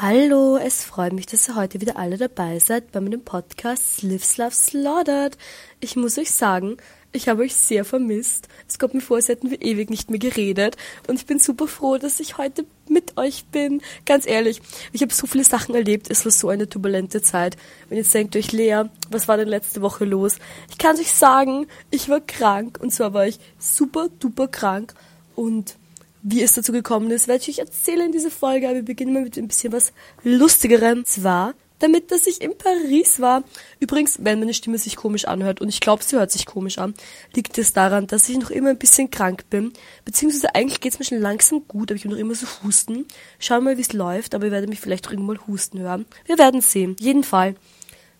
Hallo, 0.00 0.58
es 0.58 0.84
freut 0.84 1.12
mich, 1.12 1.26
dass 1.26 1.48
ihr 1.48 1.56
heute 1.56 1.80
wieder 1.80 1.96
alle 1.96 2.16
dabei 2.18 2.60
seid 2.60 2.92
bei 2.92 3.00
meinem 3.00 3.20
Podcast 3.20 4.02
Lives 4.02 4.36
Love 4.36 4.52
Slaughtered. 4.52 5.36
Ich 5.80 5.96
muss 5.96 6.16
euch 6.18 6.30
sagen, 6.30 6.76
ich 7.10 7.28
habe 7.28 7.42
euch 7.42 7.56
sehr 7.56 7.84
vermisst. 7.84 8.46
Es 8.68 8.78
kommt 8.78 8.94
mir 8.94 9.00
vor, 9.00 9.16
als 9.16 9.26
hätten 9.26 9.50
wir 9.50 9.60
ewig 9.60 9.90
nicht 9.90 10.08
mehr 10.08 10.20
geredet. 10.20 10.76
Und 11.08 11.16
ich 11.16 11.26
bin 11.26 11.40
super 11.40 11.66
froh, 11.66 11.98
dass 11.98 12.20
ich 12.20 12.38
heute 12.38 12.64
mit 12.88 13.16
euch 13.16 13.46
bin. 13.46 13.82
Ganz 14.06 14.24
ehrlich, 14.24 14.62
ich 14.92 15.02
habe 15.02 15.12
so 15.12 15.26
viele 15.26 15.42
Sachen 15.42 15.74
erlebt. 15.74 16.08
Es 16.12 16.24
war 16.24 16.30
so 16.30 16.48
eine 16.48 16.68
turbulente 16.68 17.20
Zeit. 17.20 17.56
Und 17.90 17.96
jetzt 17.96 18.14
denkt 18.14 18.36
euch, 18.36 18.52
Lea, 18.52 18.84
was 19.10 19.26
war 19.26 19.36
denn 19.36 19.48
letzte 19.48 19.82
Woche 19.82 20.04
los? 20.04 20.36
Ich 20.70 20.78
kann 20.78 20.94
euch 20.94 21.12
sagen, 21.12 21.66
ich 21.90 22.08
war 22.08 22.20
krank. 22.20 22.78
Und 22.80 22.92
zwar 22.92 23.14
war 23.14 23.26
ich 23.26 23.40
super 23.58 24.10
duper 24.20 24.46
krank. 24.46 24.94
Und 25.34 25.74
wie 26.22 26.42
es 26.42 26.52
dazu 26.52 26.72
gekommen 26.72 27.10
ist, 27.10 27.28
werde 27.28 27.42
ich 27.42 27.48
euch 27.48 27.58
erzählen 27.58 28.06
in 28.06 28.12
dieser 28.12 28.30
Folge, 28.30 28.66
aber 28.66 28.76
wir 28.76 28.84
beginnen 28.84 29.12
mal 29.12 29.22
mit 29.22 29.36
ein 29.36 29.48
bisschen 29.48 29.72
was 29.72 29.92
Lustigerem. 30.22 31.04
Zwar 31.04 31.54
damit, 31.78 32.10
dass 32.10 32.26
ich 32.26 32.40
in 32.40 32.56
Paris 32.56 33.20
war. 33.20 33.44
Übrigens, 33.80 34.18
wenn 34.22 34.40
meine 34.40 34.54
Stimme 34.54 34.78
sich 34.78 34.96
komisch 34.96 35.26
anhört, 35.26 35.60
und 35.60 35.68
ich 35.68 35.80
glaube, 35.80 36.02
sie 36.02 36.16
hört 36.16 36.30
sich 36.30 36.46
komisch 36.46 36.78
an, 36.78 36.94
liegt 37.34 37.56
es 37.58 37.72
daran, 37.72 38.06
dass 38.06 38.28
ich 38.28 38.38
noch 38.38 38.50
immer 38.50 38.70
ein 38.70 38.78
bisschen 38.78 39.10
krank 39.10 39.44
bin. 39.50 39.72
Beziehungsweise 40.04 40.54
eigentlich 40.54 40.80
geht 40.80 40.92
es 40.92 40.98
mir 40.98 41.04
schon 41.04 41.20
langsam 41.20 41.62
gut, 41.68 41.90
aber 41.90 41.96
ich 41.96 42.02
bin 42.02 42.10
noch 42.10 42.18
immer 42.18 42.34
so 42.34 42.46
husten. 42.64 43.06
Schauen 43.38 43.60
wir 43.60 43.70
mal, 43.70 43.76
wie 43.76 43.82
es 43.82 43.92
läuft, 43.92 44.34
aber 44.34 44.46
ihr 44.46 44.52
werdet 44.52 44.70
mich 44.70 44.80
vielleicht 44.80 45.06
irgendwann 45.06 45.36
mal 45.36 45.46
husten 45.46 45.78
hören. 45.80 46.06
Wir 46.26 46.38
werden 46.38 46.60
sehen. 46.60 46.96
Jeden 46.98 47.24
Fall 47.24 47.54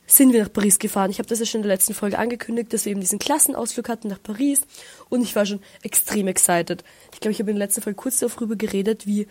sind 0.09 0.33
wir 0.33 0.43
nach 0.43 0.53
Paris 0.53 0.79
gefahren. 0.79 1.11
Ich 1.11 1.19
habe 1.19 1.29
das 1.29 1.39
ja 1.39 1.47
schon 1.47 1.61
in 1.61 1.69
der 1.69 1.75
letzten 1.75 1.95
Folge 1.95 2.19
angekündigt, 2.19 2.73
dass 2.73 2.85
wir 2.87 2.93
eben 2.93 3.01
diesen 3.01 3.19
Klassenausflug 3.19 3.89
hatten 3.89 4.09
nach 4.09 4.23
Paris 4.23 4.63
und 5.09 5.23
ich 5.23 5.37
war 5.37 5.47
schon 5.47 5.61
extrem 5.83 6.27
excited. 6.27 6.83
Ich 7.13 7.21
glaube, 7.21 7.33
ich 7.33 7.41
habe 7.41 7.51
in 7.51 7.57
der 7.57 7.67
letzten 7.67 7.83
Folge 7.83 7.97
kurz 7.97 8.19
darüber 8.19 8.57
geredet, 8.57 9.07
wie, 9.07 9.29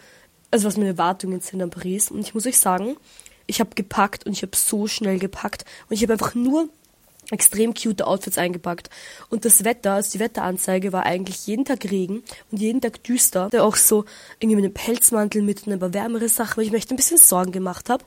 also 0.51 0.67
was 0.67 0.77
meine 0.77 0.91
Erwartungen 0.91 1.41
sind 1.41 1.61
an 1.61 1.71
Paris 1.71 2.11
und 2.11 2.19
ich 2.19 2.33
muss 2.33 2.45
euch 2.45 2.59
sagen, 2.59 2.95
ich 3.47 3.59
habe 3.59 3.71
gepackt 3.75 4.25
und 4.25 4.33
ich 4.33 4.43
habe 4.43 4.55
so 4.55 4.87
schnell 4.87 5.19
gepackt 5.19 5.65
und 5.89 5.95
ich 5.95 6.03
habe 6.03 6.13
einfach 6.13 6.35
nur 6.35 6.69
extrem 7.31 7.73
cute 7.73 8.03
Outfits 8.03 8.37
eingepackt. 8.37 8.89
Und 9.29 9.43
das 9.45 9.63
Wetter, 9.63 9.93
also 9.93 10.11
die 10.11 10.19
Wetteranzeige 10.19 10.93
war 10.93 11.05
eigentlich 11.05 11.45
jeden 11.47 11.65
Tag 11.65 11.83
Regen 11.89 12.23
und 12.51 12.59
jeden 12.61 12.79
Tag 12.79 13.03
düster. 13.03 13.49
Da 13.51 13.63
auch 13.63 13.75
so 13.75 14.05
irgendwie 14.39 14.55
mit 14.55 14.65
einem 14.65 14.73
Pelzmantel 14.73 15.41
mit 15.41 15.65
und 15.65 15.73
ein 15.73 15.79
paar 15.79 15.93
wärmere 15.93 16.29
Sachen, 16.29 16.57
weil 16.57 16.65
ich 16.65 16.71
mir 16.71 16.77
echt 16.77 16.91
ein 16.91 16.95
bisschen 16.95 17.17
Sorgen 17.17 17.51
gemacht 17.51 17.89
habe. 17.89 18.05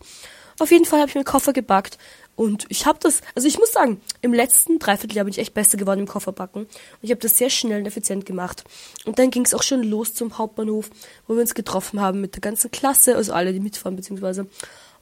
Auf 0.59 0.71
jeden 0.71 0.85
Fall 0.85 1.01
habe 1.01 1.09
ich 1.09 1.15
mir 1.15 1.25
Koffer 1.25 1.53
gepackt 1.53 1.99
und 2.37 2.65
ich 2.71 2.87
habe 2.87 2.99
das, 3.03 3.21
also 3.35 3.47
ich 3.47 3.59
muss 3.59 3.73
sagen, 3.73 4.01
im 4.23 4.33
letzten 4.33 4.79
Dreivierteljahr 4.79 5.27
bin 5.27 5.33
ich 5.33 5.39
echt 5.39 5.53
besser 5.53 5.77
geworden 5.77 6.01
im 6.01 6.09
Kofferpacken. 6.09 6.63
Und 6.63 6.71
ich 7.03 7.11
habe 7.11 7.21
das 7.21 7.37
sehr 7.37 7.51
schnell 7.51 7.81
und 7.81 7.87
effizient 7.87 8.25
gemacht. 8.25 8.65
Und 9.05 9.19
dann 9.19 9.31
ging 9.31 9.45
es 9.45 9.53
auch 9.53 9.63
schon 9.63 9.83
los 9.83 10.15
zum 10.15 10.39
Hauptbahnhof, 10.39 10.89
wo 11.27 11.35
wir 11.35 11.43
uns 11.43 11.55
getroffen 11.55 12.01
haben 12.01 12.23
mit 12.23 12.35
der 12.35 12.41
ganzen 12.41 12.71
Klasse, 12.71 13.17
also 13.17 13.35
alle, 13.35 13.53
die 13.53 13.61
mitfahren 13.61 13.95
beziehungsweise. 13.95 14.47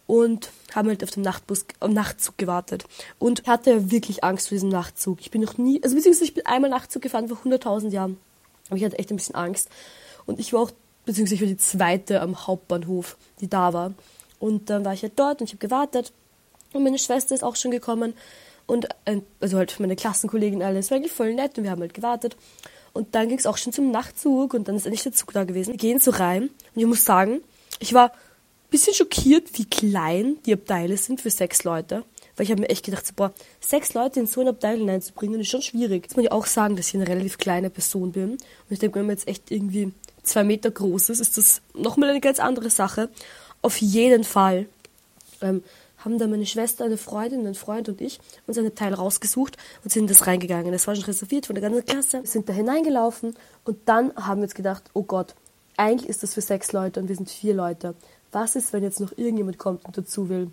Und 0.09 0.51
haben 0.75 0.89
halt 0.89 1.05
auf 1.05 1.11
dem 1.11 1.23
Nachtbus, 1.23 1.67
am 1.79 1.93
Nachtzug 1.93 2.39
gewartet. 2.39 2.85
Und 3.21 3.47
hatte 3.47 3.93
wirklich 3.93 4.25
Angst 4.25 4.49
vor 4.49 4.57
diesem 4.57 4.71
Nachtzug. 4.71 5.21
Ich 5.21 5.31
bin 5.31 5.43
noch 5.43 5.59
nie, 5.59 5.81
also 5.85 5.95
beziehungsweise 5.95 6.25
ich 6.25 6.35
bin 6.35 6.45
einmal 6.45 6.71
Nachtzug 6.71 7.03
gefahren 7.03 7.29
vor 7.29 7.39
100.000 7.45 7.91
Jahren. 7.91 8.19
Aber 8.67 8.79
ich 8.79 8.85
hatte 8.85 8.99
echt 8.99 9.11
ein 9.11 9.17
bisschen 9.17 9.37
Angst. 9.37 9.69
Und 10.27 10.41
ich 10.41 10.53
war 10.53 10.63
auch, 10.63 10.73
beziehungsweise 11.05 11.37
ich 11.37 11.41
war 11.43 11.49
die 11.49 11.57
zweite 11.57 12.21
am 12.21 12.49
Hauptbahnhof, 12.49 13.17
die 13.41 13.49
da 13.49 13.73
war. 13.73 13.95
Und 14.41 14.71
dann 14.71 14.85
war 14.85 14.93
ich 14.93 15.03
halt 15.03 15.13
dort 15.17 15.41
und 15.41 15.47
ich 15.47 15.53
habe 15.53 15.67
gewartet. 15.67 16.13
Und 16.73 16.85
meine 16.85 16.99
Schwester 16.99 17.35
ist 17.35 17.45
auch 17.45 17.57
schon 17.57 17.71
gekommen. 17.71 18.15
Und 18.67 18.87
äh, 19.07 19.21
also 19.41 19.57
halt 19.57 19.79
meine 19.81 19.97
Klassenkollegin 19.97 20.63
alles. 20.63 20.91
War 20.91 20.97
eigentlich 20.97 21.13
voll 21.13 21.35
nett 21.35 21.57
und 21.59 21.65
wir 21.65 21.71
haben 21.71 21.81
halt 21.81 21.95
gewartet. 21.95 22.37
Und 22.93 23.15
dann 23.15 23.29
ging 23.29 23.39
es 23.39 23.47
auch 23.47 23.57
schon 23.57 23.73
zum 23.73 23.91
Nachtzug 23.91 24.55
und 24.55 24.69
dann 24.69 24.77
ist 24.77 24.87
endlich 24.87 25.03
der 25.03 25.13
Zug 25.13 25.33
da 25.33 25.45
gewesen. 25.45 25.73
Wir 25.73 25.79
gehen 25.79 26.01
so 26.01 26.11
rein 26.11 26.45
und 26.75 26.81
ich 26.81 26.87
muss 26.87 27.05
sagen, 27.05 27.41
ich 27.79 27.95
war 27.95 28.11
ein 28.11 28.71
bisschen 28.71 28.95
schockiert, 28.95 29.59
wie 29.59 29.65
klein 29.65 30.37
die 30.47 30.53
Abteile 30.53 30.97
sind 30.97 31.21
für 31.21 31.31
sechs 31.31 31.65
Leute. 31.65 32.05
Weil 32.37 32.45
ich 32.45 32.51
habe 32.51 32.61
mir 32.61 32.69
echt 32.69 32.85
gedacht, 32.85 33.07
so, 33.07 33.13
boah, 33.17 33.33
sechs 33.61 33.95
Leute 33.95 34.21
in 34.21 34.27
so 34.27 34.41
ein 34.41 34.49
Abteil 34.49 34.79
hineinzubringen, 34.79 35.41
ist 35.41 35.49
schon 35.49 35.63
schwierig. 35.63 36.05
Jetzt 36.05 36.17
muss 36.17 36.25
ich 36.25 36.33
auch 36.33 36.47
sagen, 36.47 36.77
dass 36.77 36.89
ich 36.89 36.95
eine 36.95 37.09
relativ 37.09 37.39
kleine 37.39 37.71
Person 37.71 38.13
bin. 38.13 38.33
Und 38.33 38.41
ich 38.69 38.79
denke, 38.79 38.99
wenn 38.99 39.07
man 39.07 39.17
jetzt 39.17 39.27
echt 39.27 39.51
irgendwie 39.51 39.93
zwei 40.23 40.45
Meter 40.45 40.71
groß 40.71 41.11
ist, 41.11 41.21
ist 41.21 41.37
das 41.37 41.63
nochmal 41.75 42.11
eine 42.11 42.21
ganz 42.21 42.39
andere 42.39 42.71
Sache. 42.71 43.09
Auf 43.61 43.79
jeden 43.79 44.23
Fall 44.23 44.67
ähm, 45.41 45.63
haben 45.99 46.19
dann 46.19 46.31
meine 46.31 46.47
Schwester, 46.47 46.85
eine 46.85 46.97
Freundin, 46.97 47.47
ein 47.47 47.55
Freund 47.55 47.89
und 47.89 48.01
ich 48.01 48.21
uns 48.47 48.59
ein 48.59 48.75
Teil 48.75 48.95
rausgesucht 48.95 49.57
und 49.83 49.93
sind 49.93 50.11
das 50.11 50.27
reingegangen. 50.27 50.73
Das 50.73 50.87
war 50.87 50.95
schon 50.95 51.05
reserviert 51.05 51.47
von 51.47 51.55
der 51.55 51.63
ganzen 51.63 51.85
Klasse. 51.85 52.21
Wir 52.21 52.27
sind 52.29 52.49
da 52.49 52.53
hineingelaufen 52.53 53.35
und 53.65 53.79
dann 53.87 54.15
haben 54.17 54.41
wir 54.41 54.45
uns 54.45 54.55
gedacht, 54.55 54.85
oh 54.95 55.03
Gott, 55.03 55.35
eigentlich 55.77 56.09
ist 56.09 56.23
das 56.23 56.35
für 56.35 56.41
sechs 56.41 56.73
Leute 56.73 57.01
und 57.01 57.09
wir 57.09 57.17
sind 57.17 57.31
vier 57.31 57.55
Leute. 57.55 57.95
Was 58.33 58.57
ist, 58.57 58.73
wenn 58.73 58.83
jetzt 58.83 59.01
noch 59.01 59.13
irgendjemand 59.17 59.59
kommt 59.59 59.85
und 59.85 59.97
dazu 59.97 60.29
will? 60.29 60.51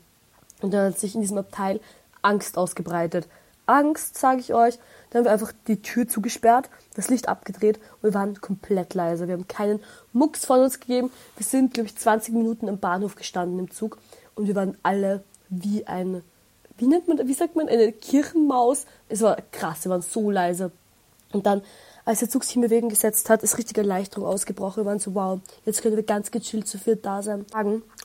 Und 0.61 0.73
dann 0.73 0.91
hat 0.91 1.00
sich 1.00 1.16
in 1.16 1.22
diesem 1.22 1.38
Abteil 1.38 1.79
Angst 2.22 2.57
ausgebreitet. 2.57 3.27
Angst, 3.66 4.17
sage 4.17 4.39
ich 4.39 4.53
euch. 4.53 4.77
Dann 5.09 5.19
haben 5.19 5.25
wir 5.25 5.31
einfach 5.31 5.51
die 5.67 5.81
Tür 5.81 6.07
zugesperrt, 6.07 6.69
das 6.95 7.09
Licht 7.09 7.27
abgedreht 7.27 7.77
und 7.77 8.03
wir 8.03 8.13
waren 8.13 8.39
komplett 8.41 8.94
leise. 8.94 9.27
Wir 9.27 9.33
haben 9.33 9.47
keinen 9.47 9.79
Mucks 10.13 10.45
von 10.45 10.62
uns 10.62 10.79
gegeben. 10.79 11.12
Wir 11.38 11.45
sind, 11.45 11.73
glaube 11.73 11.88
ich, 11.88 11.97
20 11.97 12.33
Minuten 12.33 12.67
im 12.67 12.79
Bahnhof 12.79 13.16
gestanden 13.16 13.59
im 13.59 13.72
Zug 13.72 13.97
und 14.35 14.47
wir 14.47 14.56
waren 14.56 14.77
alle 14.83 15.23
wie 15.64 15.88
ein, 15.88 16.22
wie 16.78 16.88
nennt 16.88 17.08
man, 17.08 17.28
wie 17.28 17.34
sagt 17.34 17.56
man, 17.56 17.68
eine 17.68 17.92
Kirchenmaus. 17.92 18.86
Es 19.10 19.22
war 19.22 19.38
krass, 19.52 19.86
wir 19.86 19.92
waren 19.92 20.02
so 20.02 20.32
leise. 20.32 20.72
Und 21.32 21.46
dann, 21.46 21.62
als 22.06 22.20
der 22.20 22.30
Zug 22.30 22.44
sich 22.44 22.56
in 22.56 22.62
Bewegung 22.62 22.90
gesetzt 22.90 23.30
hat, 23.30 23.44
ist 23.44 23.58
richtige 23.58 23.82
Erleichterung 23.82 24.28
ausgebrochen. 24.28 24.84
Wir 24.84 24.86
waren 24.86 25.00
so, 25.00 25.16
wow, 25.16 25.40
jetzt 25.66 25.82
können 25.82 25.96
wir 25.96 26.04
ganz 26.04 26.32
gechillt 26.32 26.68
zu 26.68 26.78
viert 26.78 27.06
da 27.06 27.22
sein. 27.22 27.46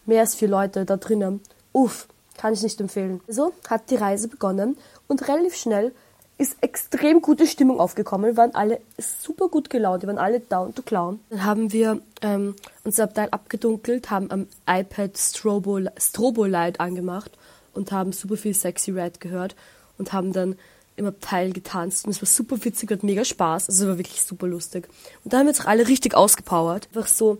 Mehr 0.06 0.20
als 0.20 0.34
vier 0.34 0.48
Leute 0.48 0.84
da 0.84 0.96
drinnen. 0.96 1.40
Uff, 1.72 2.08
kann 2.36 2.54
ich 2.54 2.62
nicht 2.62 2.80
empfehlen. 2.80 3.20
So 3.28 3.52
hat 3.68 3.90
die 3.90 3.96
Reise 3.96 4.28
begonnen 4.28 4.76
und 5.08 5.28
relativ 5.28 5.56
schnell 5.56 5.92
ist 6.38 6.56
extrem 6.62 7.20
gute 7.20 7.46
Stimmung 7.46 7.78
aufgekommen. 7.78 8.30
Wir 8.30 8.36
waren 8.38 8.54
alle 8.54 8.80
super 8.98 9.48
gut 9.48 9.68
gelaunt, 9.68 10.02
wir 10.02 10.08
waren 10.08 10.16
alle 10.16 10.40
down 10.40 10.74
to 10.74 10.80
clown. 10.80 11.20
Dann 11.28 11.44
haben 11.44 11.70
wir 11.70 12.00
ähm, 12.22 12.56
unser 12.82 13.04
Abteil 13.04 13.28
abgedunkelt, 13.30 14.10
haben 14.10 14.30
am 14.30 14.46
iPad 14.66 15.18
Strobo, 15.18 15.80
Strobo 15.98 16.46
Light 16.46 16.80
angemacht 16.80 17.30
und 17.74 17.92
haben 17.92 18.12
super 18.12 18.36
viel 18.36 18.54
Sexy 18.54 18.90
Red 18.90 19.20
gehört 19.20 19.56
und 19.98 20.12
haben 20.12 20.32
dann 20.32 20.56
im 20.96 21.06
Abteil 21.06 21.52
getanzt 21.52 22.04
und 22.04 22.10
es 22.10 22.20
war 22.20 22.26
super 22.26 22.62
witzig, 22.64 22.90
hat 22.90 23.02
mega 23.02 23.24
Spaß, 23.24 23.68
also 23.68 23.84
es 23.84 23.88
war 23.88 23.98
wirklich 23.98 24.22
super 24.22 24.46
lustig. 24.46 24.88
Und 25.24 25.32
da 25.32 25.38
haben 25.38 25.46
wir 25.46 25.54
auch 25.54 25.66
alle 25.66 25.88
richtig 25.88 26.14
ausgepowert. 26.14 26.88
Einfach 26.94 27.06
so 27.06 27.38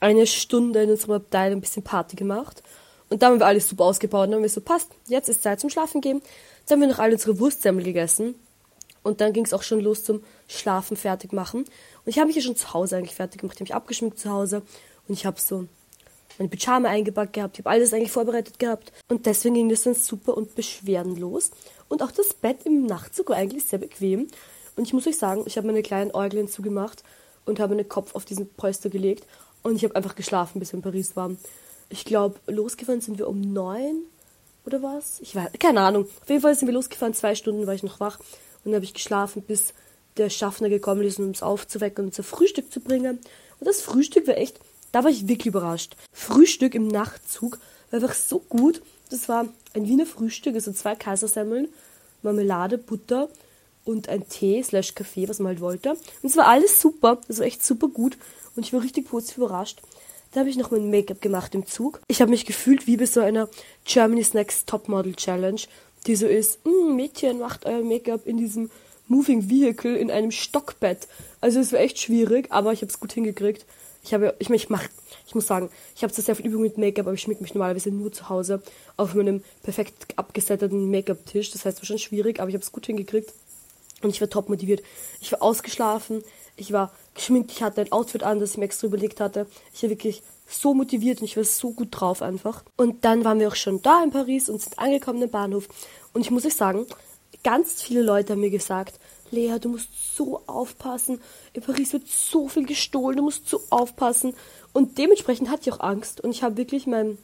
eine 0.00 0.26
Stunde 0.26 0.82
in 0.82 0.90
unserem 0.90 1.14
Abteil 1.14 1.52
ein 1.52 1.60
bisschen 1.60 1.82
Party 1.82 2.16
gemacht 2.16 2.62
und 3.08 3.22
da 3.22 3.28
haben 3.28 3.38
wir 3.38 3.46
alles 3.46 3.68
super 3.68 3.84
ausgepowert 3.84 4.26
und 4.26 4.32
dann 4.32 4.38
haben 4.38 4.42
wir 4.42 4.50
so, 4.50 4.60
passt, 4.60 4.90
jetzt 5.06 5.28
ist 5.28 5.42
Zeit 5.42 5.60
zum 5.60 5.70
Schlafen 5.70 6.00
gehen. 6.00 6.20
Jetzt 6.60 6.70
haben 6.70 6.80
wir 6.80 6.88
noch 6.88 6.98
alle 6.98 7.14
unsere 7.14 7.38
Wurstsemmel 7.38 7.82
gegessen 7.82 8.34
und 9.02 9.20
dann 9.20 9.32
ging 9.32 9.44
es 9.44 9.54
auch 9.54 9.62
schon 9.62 9.80
los 9.80 10.04
zum 10.04 10.22
Schlafen 10.46 10.96
fertig 10.96 11.32
machen. 11.32 11.60
Und 11.60 11.68
ich 12.06 12.18
habe 12.18 12.26
mich 12.26 12.36
ja 12.36 12.42
schon 12.42 12.56
zu 12.56 12.74
Hause 12.74 12.96
eigentlich 12.96 13.14
fertig 13.14 13.40
gemacht. 13.40 13.56
Ich 13.56 13.60
habe 13.60 13.64
mich 13.64 13.74
abgeschminkt 13.74 14.18
zu 14.18 14.30
Hause 14.30 14.62
und 15.08 15.14
ich 15.14 15.24
habe 15.24 15.40
so 15.40 15.66
meine 16.38 16.48
Pyjama 16.48 16.88
eingepackt 16.88 17.32
gehabt. 17.32 17.58
Ich 17.58 17.64
habe 17.64 17.70
alles 17.70 17.92
eigentlich 17.92 18.12
vorbereitet 18.12 18.58
gehabt. 18.58 18.92
Und 19.08 19.26
deswegen 19.26 19.54
ging 19.54 19.68
das 19.68 19.82
dann 19.82 19.94
super 19.94 20.36
und 20.36 20.54
beschwerdenlos. 20.54 21.50
Und 21.88 22.02
auch 22.02 22.10
das 22.10 22.34
Bett 22.34 22.58
im 22.64 22.86
Nachtzug 22.86 23.30
war 23.30 23.36
eigentlich 23.36 23.64
sehr 23.64 23.78
bequem. 23.78 24.28
Und 24.76 24.86
ich 24.86 24.92
muss 24.92 25.06
euch 25.06 25.18
sagen, 25.18 25.42
ich 25.46 25.56
habe 25.56 25.66
meine 25.66 25.82
kleinen 25.82 26.12
Äuglein 26.12 26.48
zugemacht 26.48 27.02
und 27.44 27.58
habe 27.58 27.74
meinen 27.74 27.88
Kopf 27.88 28.14
auf 28.14 28.24
diesen 28.24 28.48
Polster 28.48 28.90
gelegt. 28.90 29.26
Und 29.62 29.76
ich 29.76 29.84
habe 29.84 29.96
einfach 29.96 30.14
geschlafen, 30.14 30.60
bis 30.60 30.72
wir 30.72 30.78
in 30.78 30.82
Paris 30.82 31.16
waren. 31.16 31.38
Ich 31.88 32.04
glaube, 32.04 32.38
losgefahren 32.46 33.00
sind 33.00 33.18
wir 33.18 33.28
um 33.28 33.40
neun 33.40 34.04
oder 34.64 34.82
was? 34.82 35.20
Ich 35.20 35.34
weiß, 35.34 35.50
keine 35.58 35.80
Ahnung. 35.80 36.04
Auf 36.04 36.28
jeden 36.28 36.42
Fall 36.42 36.54
sind 36.54 36.68
wir 36.68 36.74
losgefahren. 36.74 37.14
Zwei 37.14 37.34
Stunden 37.34 37.66
war 37.66 37.74
ich 37.74 37.82
noch 37.82 38.00
wach. 38.00 38.18
Und 38.18 38.66
dann 38.66 38.74
habe 38.74 38.84
ich 38.84 38.94
geschlafen, 38.94 39.42
bis 39.42 39.72
der 40.18 40.30
Schaffner 40.30 40.68
gekommen 40.68 41.02
ist, 41.02 41.18
um 41.18 41.26
uns 41.26 41.42
aufzuwecken 41.42 42.04
und 42.04 42.10
unser 42.10 42.22
Frühstück 42.22 42.70
zu 42.72 42.80
bringen. 42.80 43.18
Und 43.60 43.66
das 43.66 43.80
Frühstück 43.80 44.26
war 44.26 44.36
echt, 44.36 44.60
da 44.92 45.04
war 45.04 45.10
ich 45.10 45.28
wirklich 45.28 45.46
überrascht. 45.46 45.96
Frühstück 46.12 46.74
im 46.74 46.88
Nachtzug 46.88 47.58
war 47.90 48.00
einfach 48.00 48.14
so 48.14 48.40
gut. 48.40 48.82
Das 49.10 49.28
war 49.28 49.48
ein 49.74 49.86
Wiener 49.86 50.06
Frühstück, 50.06 50.54
also 50.54 50.72
zwei 50.72 50.94
Kaisersemmeln, 50.94 51.68
Marmelade, 52.22 52.78
Butter 52.78 53.28
und 53.84 54.08
ein 54.08 54.28
Tee 54.28 54.62
slash 54.62 54.94
Kaffee, 54.94 55.28
was 55.28 55.38
man 55.38 55.48
halt 55.48 55.60
wollte. 55.60 55.90
Und 55.90 56.30
es 56.30 56.36
war 56.36 56.46
alles 56.46 56.80
super, 56.80 57.20
war 57.26 57.46
echt 57.46 57.64
super 57.64 57.88
gut. 57.88 58.18
Und 58.54 58.66
ich 58.66 58.72
war 58.72 58.82
richtig 58.82 59.08
positiv 59.08 59.38
überrascht. 59.38 59.80
Da 60.32 60.40
habe 60.40 60.50
ich 60.50 60.56
noch 60.56 60.70
mein 60.70 60.90
Make-up 60.90 61.22
gemacht 61.22 61.54
im 61.54 61.66
Zug. 61.66 62.00
Ich 62.08 62.20
habe 62.20 62.30
mich 62.30 62.44
gefühlt 62.44 62.86
wie 62.86 62.98
bei 62.98 63.06
so 63.06 63.20
einer 63.20 63.48
Germany's 63.86 64.34
Next 64.34 64.66
Topmodel 64.66 65.14
Challenge 65.14 65.62
die 66.06 66.16
so 66.16 66.26
ist, 66.26 66.60
hm, 66.64 66.96
Mädchen, 66.96 67.38
macht 67.38 67.66
euer 67.66 67.82
Make-up 67.82 68.26
in 68.26 68.36
diesem 68.36 68.70
Moving 69.08 69.48
Vehicle 69.48 69.96
in 69.96 70.10
einem 70.10 70.30
Stockbett. 70.30 71.08
Also 71.40 71.60
es 71.60 71.72
war 71.72 71.80
echt 71.80 71.98
schwierig, 71.98 72.46
aber 72.50 72.72
ich 72.72 72.82
habe 72.82 72.90
es 72.90 73.00
gut 73.00 73.12
hingekriegt. 73.12 73.64
Ich 74.02 74.14
habe, 74.14 74.34
ich, 74.38 74.48
ich 74.48 74.70
mach, 74.70 74.84
ich 75.26 75.34
muss 75.34 75.46
sagen, 75.46 75.70
ich 75.94 76.02
habe 76.02 76.12
zwar 76.12 76.24
sehr 76.24 76.36
viel 76.36 76.46
Übung 76.46 76.62
mit 76.62 76.78
Make-up, 76.78 77.06
aber 77.06 77.14
ich 77.14 77.20
schmick 77.20 77.40
mich 77.40 77.54
normalerweise 77.54 77.90
nur 77.90 78.12
zu 78.12 78.28
Hause 78.28 78.62
auf 78.96 79.14
meinem 79.14 79.42
perfekt 79.62 80.06
abgesetteten 80.16 80.90
Make-up-Tisch. 80.90 81.50
Das 81.50 81.64
heißt, 81.64 81.78
es 81.78 81.82
war 81.82 81.86
schon 81.86 81.98
schwierig, 81.98 82.40
aber 82.40 82.48
ich 82.48 82.54
habe 82.54 82.62
es 82.62 82.72
gut 82.72 82.86
hingekriegt. 82.86 83.32
Und 84.00 84.10
ich 84.10 84.20
war 84.20 84.30
top 84.30 84.48
motiviert. 84.48 84.82
Ich 85.20 85.32
war 85.32 85.42
ausgeschlafen, 85.42 86.22
ich 86.56 86.72
war 86.72 86.92
geschminkt, 87.14 87.50
ich 87.50 87.62
hatte 87.62 87.80
ein 87.80 87.90
Outfit 87.92 88.22
an, 88.22 88.38
das 88.38 88.52
ich 88.52 88.58
mir 88.58 88.64
extra 88.64 88.86
überlegt 88.86 89.20
hatte. 89.20 89.46
Ich 89.74 89.82
war 89.82 89.90
wirklich 89.90 90.22
so 90.48 90.72
motiviert 90.72 91.20
und 91.20 91.24
ich 91.24 91.36
war 91.36 91.44
so 91.44 91.72
gut 91.72 91.88
drauf 91.90 92.22
einfach. 92.22 92.64
Und 92.76 93.04
dann 93.04 93.24
waren 93.24 93.40
wir 93.40 93.48
auch 93.48 93.56
schon 93.56 93.82
da 93.82 94.02
in 94.02 94.10
Paris 94.10 94.48
und 94.48 94.62
sind 94.62 94.78
angekommen 94.78 95.22
im 95.22 95.30
Bahnhof. 95.30 95.68
Und 96.12 96.20
ich 96.20 96.30
muss 96.30 96.46
euch 96.46 96.54
sagen, 96.54 96.86
ganz 97.42 97.82
viele 97.82 98.02
Leute 98.02 98.32
haben 98.32 98.40
mir 98.40 98.50
gesagt, 98.50 98.98
Lea, 99.32 99.58
du 99.60 99.70
musst 99.70 100.16
so 100.16 100.42
aufpassen. 100.46 101.20
In 101.52 101.62
Paris 101.62 101.92
wird 101.92 102.08
so 102.08 102.48
viel 102.48 102.66
gestohlen, 102.66 103.16
du 103.16 103.22
musst 103.22 103.48
so 103.48 103.60
aufpassen. 103.70 104.34
Und 104.72 104.98
dementsprechend 104.98 105.50
hatte 105.50 105.68
ich 105.68 105.72
auch 105.72 105.80
Angst. 105.80 106.20
Und 106.20 106.30
ich 106.30 106.42
habe 106.42 106.56
wirklich 106.56 106.86
mein 106.86 107.18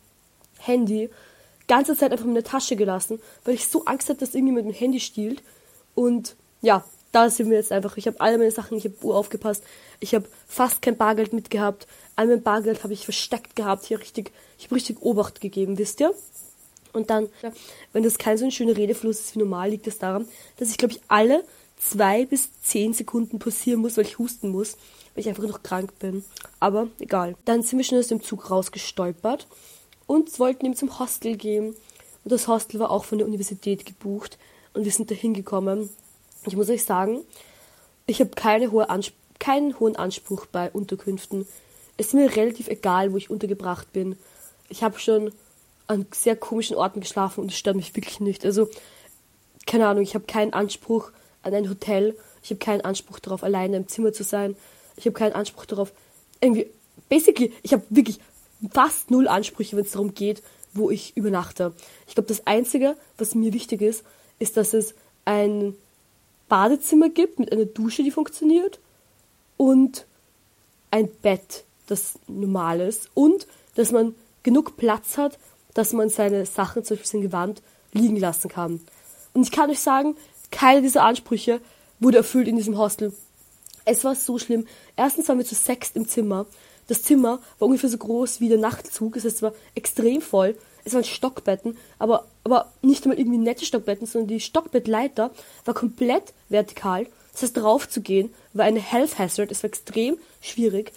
Handy 0.59 1.11
ganze 1.67 1.97
Zeit 1.97 2.13
einfach 2.13 2.27
in 2.27 2.35
der 2.35 2.45
Tasche 2.45 2.77
gelassen, 2.77 3.21
weil 3.45 3.55
ich 3.55 3.69
so 3.69 3.85
Angst 3.87 4.09
hatte, 4.09 4.21
dass 4.21 4.35
irgendjemand 4.35 4.67
mein 4.67 4.75
Handy 4.75 5.01
stiehlt. 5.01 5.43
Und 5.95 6.37
ja, 6.63 6.85
da 7.13 7.31
sind 7.31 7.49
wir 7.49 7.57
jetzt 7.57 7.73
einfach. 7.73 7.97
Ich 7.97 8.07
habe 8.07 8.21
alle 8.21 8.39
meine 8.39 8.51
Sachen, 8.51 8.77
ich 8.77 8.85
habe 8.85 8.97
Uhr 9.03 9.17
aufgepasst. 9.17 9.63
Ich 10.01 10.15
habe 10.15 10.27
fast 10.49 10.83
kein 10.83 10.97
Bargeld 10.97 11.33
mitgehabt. 11.33 11.87
All 12.17 12.27
mein 12.27 12.43
Bargeld 12.43 12.83
habe 12.83 12.93
ich 12.93 13.05
versteckt 13.05 13.57
gehabt. 13.57 13.85
Hier 13.85 14.01
richtig, 14.01 14.33
ich 14.59 14.67
habe 14.67 14.75
richtig 14.75 15.01
Obacht 15.01 15.41
gegeben, 15.41 15.79
wisst 15.79 16.01
ihr? 16.01 16.15
Und 16.93 17.11
dann, 17.11 17.29
wenn 17.93 18.05
das 18.05 18.19
kein 18.19 18.39
so 18.39 18.45
ein 18.45 18.53
schöner 18.53 18.77
Redefluss 18.77 19.21
ist 19.21 19.35
wie 19.35 19.41
normal, 19.41 19.71
liegt 19.71 19.87
es 19.87 19.95
das 19.95 20.01
daran, 20.01 20.29
dass 20.59 20.71
ich, 20.71 20.79
glaube 20.79 20.95
ich, 20.95 21.01
alle 21.09 21.45
zwei 21.85 22.25
bis 22.25 22.51
zehn 22.63 22.93
Sekunden 22.93 23.39
pausieren 23.39 23.81
muss, 23.81 23.97
weil 23.97 24.07
ich 24.07 24.19
husten 24.19 24.51
muss, 24.51 24.77
weil 25.15 25.23
ich 25.23 25.29
einfach 25.29 25.45
noch 25.45 25.63
krank 25.63 25.99
bin. 25.99 26.25
Aber 26.61 26.89
egal. 26.99 27.37
Dann 27.45 27.63
sind 27.63 27.79
wir 27.79 27.85
schon 27.85 27.99
aus 27.99 28.09
dem 28.09 28.23
Zug 28.23 28.51
rausgestolpert 28.51 29.47
und 30.07 30.39
wollten 30.39 30.67
ihm 30.67 30.77
zum 30.77 30.99
Hostel 30.99 31.37
gehen. 31.37 31.69
Und 32.25 32.33
das 32.33 32.49
Hostel 32.49 32.81
war 32.81 32.91
auch 32.91 33.05
von 33.05 33.19
der 33.19 33.27
Universität 33.27 33.85
gebucht 33.85 34.39
und 34.73 34.85
wir 34.85 34.93
sind 34.93 35.11
da 35.11 35.15
hingekommen. 35.15 35.91
Ich 36.47 36.57
muss 36.57 36.71
euch 36.71 36.85
sagen, 36.85 37.21
ich 38.07 38.21
habe 38.21 38.31
keine 38.31 38.71
hohe 38.71 38.87
keinen 39.39 39.79
hohen 39.79 39.97
Anspruch 39.97 40.47
bei 40.47 40.71
Unterkünften. 40.71 41.47
Es 41.97 42.09
ist 42.09 42.15
mir 42.15 42.35
relativ 42.35 42.69
egal, 42.69 43.13
wo 43.13 43.17
ich 43.17 43.31
untergebracht 43.31 43.93
bin. 43.93 44.17
Ich 44.69 44.83
habe 44.83 44.99
schon 44.99 45.33
an 45.87 46.07
sehr 46.15 46.37
komischen 46.37 46.77
Orten 46.77 47.01
geschlafen 47.01 47.41
und 47.41 47.51
es 47.51 47.59
stört 47.59 47.77
mich 47.77 47.95
wirklich 47.95 48.21
nicht. 48.21 48.45
Also, 48.45 48.69
keine 49.67 49.87
Ahnung, 49.87 50.03
ich 50.03 50.15
habe 50.15 50.25
keinen 50.25 50.55
Anspruch 50.55 51.11
an 51.45 51.55
ein 51.55 51.69
Hotel. 51.69 52.17
Ich 52.43 52.51
habe 52.51 52.59
keinen 52.59 52.81
Anspruch 52.83 53.19
darauf, 53.19 53.43
alleine 53.43 53.77
im 53.77 53.89
Zimmer 53.89 54.13
zu 54.13 54.25
sein. 54.25 54.57
Ich 54.97 55.07
habe 55.07 55.15
keinen 55.15 55.33
Anspruch 55.33 55.67
darauf, 55.67 55.93
irgendwie, 56.41 56.67
basically, 57.09 57.53
ich 57.63 57.73
habe 57.73 57.83
wirklich 57.91 58.21
fast 58.73 59.11
null 59.11 59.29
Ansprüche, 59.29 59.77
wenn 59.77 59.85
es 59.85 59.93
darum 59.93 60.15
geht, 60.15 60.43
wo 60.73 60.91
ich 60.91 61.17
übernachte. 61.17 61.73
Ich 62.07 62.15
glaube, 62.15 62.29
das 62.29 62.47
Einzige, 62.47 62.97
was 63.19 63.35
mir 63.35 63.53
wichtig 63.53 63.83
ist, 63.83 64.05
ist, 64.39 64.57
dass 64.57 64.75
es 64.75 64.95
ein 65.25 65.75
Badezimmer 66.49 67.09
gibt 67.09 67.39
mit 67.39 67.53
einer 67.53 67.65
Dusche, 67.65 68.03
die 68.03 68.11
funktioniert 68.11 68.81
und 69.57 70.07
ein 70.91 71.09
Bett, 71.23 71.65
das 71.87 72.19
normal 72.27 72.81
ist 72.81 73.11
und 73.15 73.47
dass 73.75 73.93
man 73.93 74.15
genug 74.43 74.77
Platz 74.77 75.17
hat, 75.17 75.39
dass 75.75 75.93
man 75.93 76.09
seine 76.09 76.47
Sachen, 76.47 76.85
zum 76.85 76.97
Beispiel 76.97 77.21
sein 77.21 77.29
Gewand, 77.29 77.63
liegen 77.93 78.17
lassen 78.17 78.49
kann. 78.49 78.81
Und 79.33 79.43
ich 79.43 79.51
kann 79.51 79.71
euch 79.71 79.81
sagen, 79.81 80.17
keine 80.51 80.83
dieser 80.83 81.03
Ansprüche 81.05 81.61
wurde 82.01 82.19
erfüllt 82.19 82.49
in 82.49 82.57
diesem 82.57 82.79
Hostel. 82.79 83.13
Es 83.85 84.05
war 84.05 84.15
so 84.15 84.39
schlimm. 84.39 84.67
Erstens 84.97 85.29
waren 85.29 85.39
wir 85.39 85.45
zu 85.45 85.55
sechst 85.55 85.97
im 85.97 86.09
Zimmer. 86.09 86.47
Das 86.87 87.03
Zimmer 87.03 87.41
war 87.59 87.67
ungefähr 87.67 87.91
so 87.91 87.99
groß 87.99 88.41
wie 88.41 88.49
der 88.49 88.59
Nachtzug. 88.59 89.17
Es 89.17 89.43
war 89.43 89.53
extrem 89.75 90.21
voll. 90.21 90.57
Es 90.85 90.93
waren 90.93 91.05
Stockbetten, 91.05 91.79
aber, 91.99 92.27
aber 92.45 92.71
nicht 92.83 93.05
einmal 93.05 93.19
irgendwie 93.19 93.39
nette 93.39 93.65
Stockbetten, 93.65 94.07
sondern 94.07 94.29
die 94.29 94.41
Stockbettleiter 94.41 95.31
war 95.65 95.75
komplett 95.75 96.35
vertikal. 96.51 97.07
Das 97.33 97.43
heißt, 97.43 97.57
drauf 97.57 97.89
zu 97.89 98.01
gehen 98.01 98.33
war 98.53 98.67
eine 98.67 98.81
Health 98.81 99.19
Hazard. 99.19 99.51
Es 99.51 99.63
war 99.63 99.69
extrem 99.69 100.19
schwierig. 100.41 100.93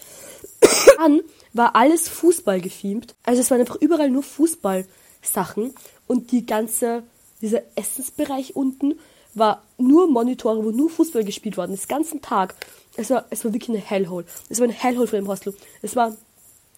Dann 0.98 1.22
war 1.54 1.76
alles 1.76 2.10
Fußball 2.10 2.60
gefilmt. 2.60 3.16
Also 3.24 3.42
es 3.42 3.50
waren 3.50 3.62
einfach 3.62 3.78
überall 3.78 4.10
nur 4.10 4.24
Fußballsachen 4.24 5.74
und 6.06 6.32
die 6.32 6.46
ganze, 6.46 7.04
dieser 7.42 7.62
Essensbereich 7.76 8.56
unten 8.56 8.96
war 9.38 9.64
nur 9.78 10.08
Monitore, 10.08 10.64
wo 10.64 10.72
nur 10.72 10.90
Fußball 10.90 11.24
gespielt 11.24 11.58
worden 11.58 11.74
ist, 11.74 11.90
den 11.90 11.96
ganzen 11.96 12.22
Tag. 12.22 12.56
Es 12.96 13.10
war, 13.10 13.26
es 13.30 13.46
war 13.46 13.54
wirklich 13.54 13.70
eine 13.70 13.86
Hellhole. 13.86 14.26
Es 14.50 14.60
war 14.60 14.66
eine 14.66 14.74
Hellhole 14.74 15.08
für 15.08 15.18
dem 15.18 15.28
Hostel. 15.28 15.56
Es 15.82 15.96
war 15.96 16.16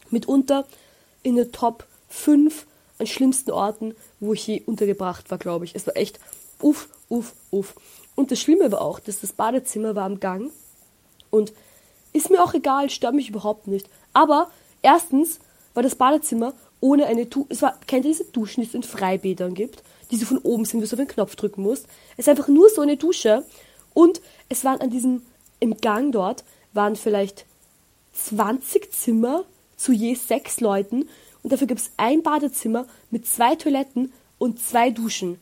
mitunter 0.10 0.66
in 1.24 1.36
der 1.36 1.52
Top 1.52 1.86
5 2.10 2.66
an 2.98 3.08
schlimmsten 3.08 3.52
Orten, 3.52 3.96
wo 4.20 4.34
ich 4.34 4.46
je 4.46 4.62
untergebracht 4.66 5.32
war, 5.32 5.38
glaube 5.38 5.66
ich. 5.66 5.76
Es 5.76 5.88
war 5.88 5.96
echt 5.96 6.20
uff, 6.62 6.90
uff, 7.08 7.34
uff. 7.52 7.76
Und 8.16 8.32
das 8.32 8.40
Schlimme 8.40 8.72
war 8.72 8.82
auch, 8.82 9.00
dass 9.00 9.22
das 9.22 9.32
Badezimmer 9.32 9.96
war 9.96 10.06
am 10.06 10.20
Gang 10.20 10.52
und 11.30 11.54
ist 12.12 12.30
mir 12.30 12.44
auch 12.44 12.54
egal, 12.54 12.90
stört 12.90 13.16
mich 13.16 13.30
überhaupt 13.30 13.68
nicht. 13.68 13.88
Aber 14.14 14.50
erstens 14.82 15.40
war 15.74 15.84
das 15.84 15.96
Badezimmer 15.96 16.54
ohne 16.82 17.06
eine 17.06 17.26
Dusche. 17.28 17.74
Kennt 17.88 18.06
ihr 18.06 18.12
diese 18.12 18.26
Duschen, 18.26 18.62
die 18.62 18.68
es 18.68 18.74
in 18.74 18.84
Freibädern 18.84 19.54
gibt? 19.54 19.84
Die 20.12 20.18
so 20.18 20.26
von 20.26 20.40
oben 20.40 20.66
sind, 20.66 20.82
wo 20.82 20.86
du 20.86 20.92
auf 20.92 20.98
den 20.98 21.08
Knopf 21.08 21.36
drücken 21.36 21.62
musst. 21.62 21.86
Es 22.14 22.20
ist 22.20 22.30
einfach 22.30 22.48
nur 22.48 22.70
so 22.70 22.82
eine 22.82 22.98
Dusche. 22.98 23.46
Und 23.94 24.22
es 24.50 24.64
waren 24.64 24.82
an 24.82 24.90
diesem, 24.90 25.24
im 25.60 25.78
Gang 25.78 26.12
dort, 26.12 26.44
waren 26.74 26.96
vielleicht 26.96 27.46
20 28.14 28.92
Zimmer 28.92 29.44
zu 29.78 29.92
je 29.92 30.16
sechs 30.16 30.60
Leuten. 30.60 31.08
Und 31.44 31.52
dafür 31.52 31.68
gibt 31.68 31.82
es 31.82 31.92
ein 31.98 32.24
Badezimmer 32.24 32.86
mit 33.12 33.28
zwei 33.28 33.56
Toiletten 33.56 34.12
und 34.38 34.60
zwei 34.62 34.90
Duschen. 34.90 35.40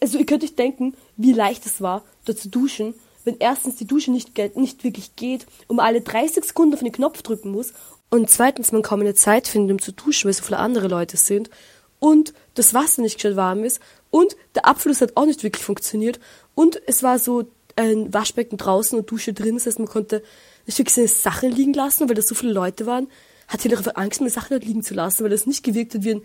Also 0.00 0.18
ihr 0.18 0.26
könnt 0.26 0.44
euch 0.44 0.56
denken, 0.56 0.94
wie 1.16 1.32
leicht 1.32 1.64
es 1.64 1.80
war, 1.80 2.02
dort 2.24 2.38
zu 2.38 2.48
duschen 2.48 2.94
wenn 3.26 3.36
erstens 3.40 3.76
die 3.76 3.86
Dusche 3.86 4.12
nicht, 4.12 4.38
nicht 4.56 4.84
wirklich 4.84 5.16
geht 5.16 5.46
und 5.66 5.76
man 5.76 5.86
alle 5.86 6.00
30 6.00 6.44
Sekunden 6.44 6.74
auf 6.74 6.80
den 6.80 6.92
Knopf 6.92 7.22
drücken 7.22 7.50
muss 7.50 7.74
und 8.08 8.30
zweitens 8.30 8.72
man 8.72 8.82
kaum 8.82 9.00
eine 9.00 9.14
Zeit 9.14 9.48
findet, 9.48 9.72
um 9.72 9.82
zu 9.82 9.92
duschen, 9.92 10.28
weil 10.28 10.32
so 10.32 10.44
viele 10.44 10.58
andere 10.58 10.86
Leute 10.86 11.16
sind 11.16 11.50
und 11.98 12.32
das 12.54 12.74
Wasser 12.74 13.02
nicht 13.02 13.16
gescheit 13.16 13.36
warm 13.36 13.64
ist 13.64 13.80
und 14.10 14.36
der 14.54 14.66
Abfluss 14.66 15.00
hat 15.00 15.16
auch 15.16 15.26
nicht 15.26 15.42
wirklich 15.42 15.64
funktioniert 15.64 16.20
und 16.54 16.80
es 16.86 17.02
war 17.02 17.18
so 17.18 17.44
ein 17.76 18.12
Waschbecken 18.12 18.56
draußen 18.56 18.98
und 18.98 19.10
Dusche 19.10 19.32
drin, 19.32 19.56
das 19.56 19.66
heißt 19.66 19.78
man 19.78 19.88
konnte 19.88 20.22
nicht 20.66 20.78
wirklich 20.78 20.94
seine 20.94 21.08
Sachen 21.08 21.52
liegen 21.52 21.74
lassen, 21.74 22.08
weil 22.08 22.16
da 22.16 22.22
so 22.22 22.34
viele 22.34 22.52
Leute 22.52 22.86
waren, 22.86 23.08
hat 23.48 23.62
jeder 23.62 23.78
einfach 23.78 23.96
Angst, 23.96 24.20
meine 24.20 24.30
Sachen 24.30 24.50
dort 24.50 24.64
liegen 24.64 24.82
zu 24.82 24.94
lassen, 24.94 25.22
weil 25.22 25.30
das 25.30 25.46
nicht 25.46 25.62
gewirkt 25.62 25.94
hat 25.94 26.04
wie 26.04 26.14
ein 26.14 26.22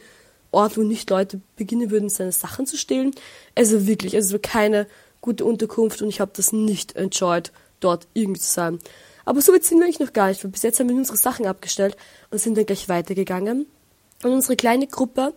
Ort, 0.52 0.78
wo 0.78 0.82
nicht 0.82 1.10
Leute 1.10 1.40
beginnen 1.56 1.92
würden, 1.92 2.10
seine 2.10 2.32
Sachen 2.32 2.66
zu 2.66 2.78
stehlen. 2.78 3.12
Also 3.56 3.88
wirklich, 3.88 4.16
also 4.16 4.38
keine 4.42 4.88
gute 5.22 5.46
Unterkunft 5.46 6.02
und 6.02 6.10
ich 6.10 6.20
habe 6.20 6.32
das 6.36 6.52
nicht 6.52 6.96
enjoyed, 6.96 7.52
dort 7.80 8.08
irgendwie 8.14 8.42
zu 8.42 8.52
sein. 8.52 8.80
Aber 9.24 9.42
so 9.42 9.54
weit 9.54 9.64
sind 9.64 9.80
wir 9.80 9.86
eigentlich 9.86 10.00
noch 10.00 10.14
gar 10.14 10.30
nicht, 10.30 10.44
weil 10.44 10.52
bis 10.52 10.64
jetzt 10.64 10.80
haben 10.80 10.90
wir 10.90 10.96
unsere 10.96 11.18
Sachen 11.18 11.46
abgestellt 11.46 11.96
und 12.32 12.40
sind 12.40 12.58
dann 12.58 12.66
gleich 12.66 12.90
weitergegangen. 12.90 13.68
Und 14.24 14.32
unsere 14.32 14.56
kleine 14.56 14.88
Gruppe, 14.88 15.34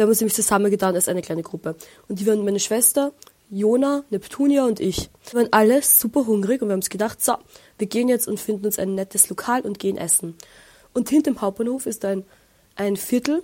wir 0.00 0.04
haben 0.04 0.12
uns 0.12 0.20
nämlich 0.22 0.34
zusammengetan 0.34 0.94
als 0.94 1.08
eine 1.08 1.20
kleine 1.20 1.42
Gruppe. 1.42 1.76
Und 2.08 2.20
die 2.20 2.26
waren 2.26 2.42
meine 2.42 2.58
Schwester, 2.58 3.12
Jona, 3.50 4.02
Neptunia 4.08 4.64
und 4.64 4.80
ich. 4.80 5.10
Wir 5.30 5.40
waren 5.40 5.48
alle 5.50 5.82
super 5.82 6.26
hungrig 6.26 6.62
und 6.62 6.68
wir 6.68 6.72
haben 6.72 6.78
uns 6.78 6.88
gedacht, 6.88 7.22
so, 7.22 7.34
wir 7.76 7.86
gehen 7.86 8.08
jetzt 8.08 8.26
und 8.26 8.40
finden 8.40 8.64
uns 8.64 8.78
ein 8.78 8.94
nettes 8.94 9.28
Lokal 9.28 9.60
und 9.60 9.78
gehen 9.78 9.98
essen. 9.98 10.36
Und 10.94 11.10
hinter 11.10 11.32
dem 11.32 11.42
Hauptbahnhof 11.42 11.84
ist 11.84 12.06
ein, 12.06 12.24
ein 12.76 12.96
Viertel, 12.96 13.42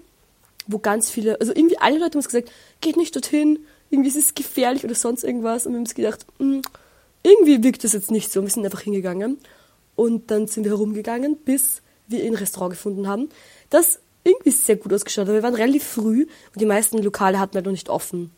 wo 0.66 0.78
ganz 0.78 1.10
viele, 1.10 1.38
also 1.40 1.52
irgendwie 1.54 1.76
alle 1.76 1.98
Leute 1.98 2.12
haben 2.12 2.20
uns 2.20 2.28
gesagt, 2.28 2.50
geht 2.80 2.96
nicht 2.96 3.14
dorthin, 3.14 3.58
irgendwie 3.90 4.08
ist 4.08 4.16
es 4.16 4.34
gefährlich 4.34 4.82
oder 4.82 4.94
sonst 4.94 5.24
irgendwas. 5.24 5.66
Und 5.66 5.72
wir 5.72 5.76
haben 5.76 5.82
uns 5.82 5.94
gedacht, 5.94 6.24
mh, 6.38 6.54
hm, 6.54 6.62
irgendwie 7.22 7.62
wirkt 7.62 7.84
das 7.84 7.92
jetzt 7.92 8.10
nicht 8.10 8.32
so. 8.32 8.40
Und 8.40 8.46
wir 8.46 8.52
sind 8.52 8.64
einfach 8.64 8.80
hingegangen. 8.80 9.36
Und 9.94 10.30
dann 10.30 10.46
sind 10.46 10.64
wir 10.64 10.70
herumgegangen, 10.70 11.36
bis 11.36 11.82
wir 12.08 12.24
ein 12.24 12.34
Restaurant 12.34 12.70
gefunden 12.70 13.08
haben, 13.08 13.28
das 13.68 14.00
irgendwie 14.26 14.50
sehr 14.50 14.76
gut 14.76 14.92
ausgeschaut 14.92 15.26
hat. 15.26 15.34
Wir 15.34 15.42
waren 15.42 15.54
relativ 15.54 15.84
früh 15.84 16.22
und 16.22 16.60
die 16.60 16.66
meisten 16.66 16.98
Lokale 16.98 17.38
hatten 17.38 17.54
halt 17.54 17.64
noch 17.64 17.72
nicht 17.72 17.88
offen. 17.88 18.30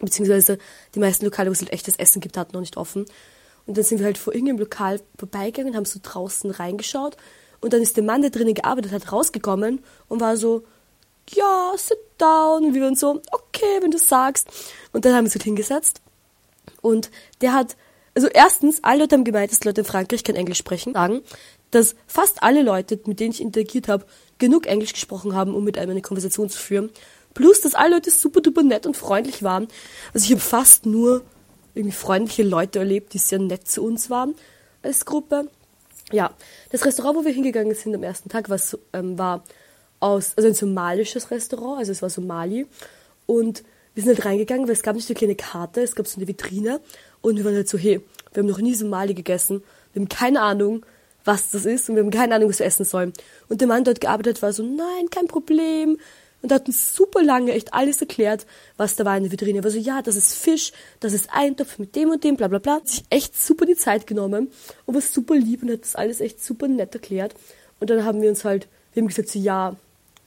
Beziehungsweise 0.00 0.58
die 0.94 0.98
meisten 0.98 1.24
Lokale, 1.24 1.48
wo 1.48 1.52
es 1.52 1.60
halt 1.60 1.72
echtes 1.72 1.96
Essen 1.96 2.20
gibt, 2.20 2.36
hatten 2.36 2.52
noch 2.52 2.60
nicht 2.60 2.76
offen. 2.76 3.06
Und 3.66 3.76
dann 3.76 3.84
sind 3.84 3.98
wir 3.98 4.06
halt 4.06 4.18
vor 4.18 4.34
irgendeinem 4.34 4.58
Lokal 4.58 5.00
vorbeigegangen, 5.18 5.74
haben 5.74 5.84
so 5.84 5.98
draußen 6.02 6.50
reingeschaut. 6.50 7.16
Und 7.60 7.72
dann 7.72 7.82
ist 7.82 7.96
der 7.96 8.04
Mann, 8.04 8.20
der 8.20 8.30
drinnen 8.30 8.54
gearbeitet 8.54 8.92
hat, 8.92 9.12
rausgekommen 9.12 9.82
und 10.08 10.20
war 10.20 10.36
so, 10.36 10.64
ja, 11.30 11.72
sit 11.76 11.98
down. 12.18 12.64
Und 12.64 12.74
wir 12.74 12.82
waren 12.82 12.94
so, 12.94 13.22
okay, 13.32 13.80
wenn 13.80 13.90
du 13.90 13.98
sagst. 13.98 14.48
Und 14.92 15.04
dann 15.04 15.12
haben 15.12 15.24
wir 15.24 15.28
uns 15.28 15.34
halt 15.34 15.44
hingesetzt. 15.44 16.02
Und 16.82 17.10
der 17.40 17.54
hat, 17.54 17.76
also 18.14 18.28
erstens, 18.28 18.84
alle 18.84 19.00
Leute 19.00 19.16
haben 19.16 19.24
gemeint, 19.24 19.50
dass 19.50 19.64
Leute 19.64 19.80
in 19.80 19.86
Frankreich 19.86 20.22
kein 20.22 20.36
Englisch 20.36 20.58
sprechen, 20.58 20.92
sagen, 20.92 21.22
dass 21.70 21.96
fast 22.06 22.42
alle 22.42 22.62
Leute, 22.62 23.00
mit 23.06 23.20
denen 23.20 23.32
ich 23.32 23.40
interagiert 23.40 23.88
habe, 23.88 24.06
genug 24.38 24.66
Englisch 24.66 24.92
gesprochen 24.92 25.34
haben, 25.34 25.54
um 25.54 25.64
mit 25.64 25.78
einem 25.78 25.92
eine 25.92 26.02
Konversation 26.02 26.48
zu 26.48 26.58
führen. 26.58 26.90
Plus, 27.34 27.60
dass 27.60 27.74
alle 27.74 27.96
Leute 27.96 28.10
super 28.10 28.40
duper 28.40 28.62
nett 28.62 28.86
und 28.86 28.96
freundlich 28.96 29.42
waren. 29.42 29.68
Also 30.14 30.24
ich 30.24 30.30
habe 30.30 30.40
fast 30.40 30.86
nur 30.86 31.22
irgendwie 31.74 31.96
freundliche 31.96 32.42
Leute 32.42 32.78
erlebt, 32.78 33.12
die 33.12 33.18
sehr 33.18 33.38
nett 33.38 33.68
zu 33.68 33.84
uns 33.84 34.08
waren 34.08 34.34
als 34.82 35.04
Gruppe. 35.04 35.50
Ja, 36.12 36.34
das 36.70 36.84
Restaurant, 36.86 37.18
wo 37.18 37.24
wir 37.24 37.32
hingegangen 37.32 37.74
sind 37.74 37.94
am 37.94 38.02
ersten 38.02 38.28
Tag, 38.28 38.48
was, 38.48 38.78
ähm, 38.92 39.18
war 39.18 39.44
aus, 40.00 40.32
also 40.36 40.48
ein 40.48 40.54
somalisches 40.54 41.30
Restaurant, 41.30 41.78
also 41.78 41.92
es 41.92 42.00
war 42.00 42.10
Somali. 42.10 42.66
Und 43.26 43.64
wir 43.94 44.02
sind 44.02 44.14
halt 44.14 44.24
reingegangen, 44.24 44.66
weil 44.66 44.74
es 44.74 44.82
gab 44.82 44.94
nicht 44.94 45.08
eine 45.08 45.16
kleine 45.16 45.34
Karte, 45.34 45.82
es 45.82 45.94
gab 45.94 46.06
so 46.06 46.18
eine 46.18 46.28
Vitrine. 46.28 46.80
Und 47.20 47.36
wir 47.36 47.44
waren 47.44 47.54
halt 47.54 47.68
so, 47.68 47.76
hey, 47.76 48.00
wir 48.32 48.42
haben 48.42 48.48
noch 48.48 48.60
nie 48.60 48.74
Somali 48.74 49.14
gegessen. 49.14 49.62
Wir 49.92 50.00
haben 50.00 50.08
keine 50.08 50.42
Ahnung, 50.42 50.86
was 51.26 51.50
das 51.50 51.66
ist 51.66 51.88
und 51.88 51.96
wir 51.96 52.02
haben 52.02 52.10
keine 52.10 52.34
Ahnung, 52.34 52.48
was 52.48 52.58
wir 52.58 52.66
essen 52.66 52.84
sollen. 52.84 53.12
Und 53.48 53.60
der 53.60 53.68
Mann 53.68 53.84
dort 53.84 54.00
gearbeitet 54.00 54.42
war 54.42 54.52
so, 54.52 54.62
nein, 54.62 55.10
kein 55.10 55.26
Problem. 55.26 55.98
Und 56.42 56.52
hat 56.52 56.68
uns 56.68 56.94
super 56.94 57.22
lange 57.22 57.52
echt 57.52 57.74
alles 57.74 58.00
erklärt, 58.00 58.46
was 58.76 58.94
da 58.94 59.04
war 59.04 59.16
in 59.16 59.24
der 59.24 59.32
Vitrine. 59.32 59.58
Er 59.58 59.64
war 59.64 59.70
so, 59.70 59.78
ja, 59.78 60.02
das 60.02 60.16
ist 60.16 60.34
Fisch, 60.34 60.72
das 61.00 61.12
ist 61.12 61.30
Eintopf 61.32 61.78
mit 61.78 61.96
dem 61.96 62.10
und 62.10 62.22
dem, 62.22 62.36
bla 62.36 62.46
bla 62.46 62.58
bla. 62.58 62.76
Hat 62.76 62.88
sich 62.88 63.04
echt 63.10 63.40
super 63.40 63.66
die 63.66 63.74
Zeit 63.74 64.06
genommen 64.06 64.52
und 64.84 64.94
war 64.94 65.00
super 65.00 65.34
lieb 65.34 65.62
und 65.62 65.70
hat 65.70 65.82
das 65.82 65.96
alles 65.96 66.20
echt 66.20 66.44
super 66.44 66.68
nett 66.68 66.94
erklärt. 66.94 67.34
Und 67.80 67.90
dann 67.90 68.04
haben 68.04 68.22
wir 68.22 68.28
uns 68.28 68.44
halt, 68.44 68.68
wir 68.92 69.02
haben 69.02 69.08
gesagt 69.08 69.28
so, 69.28 69.38
ja, 69.38 69.76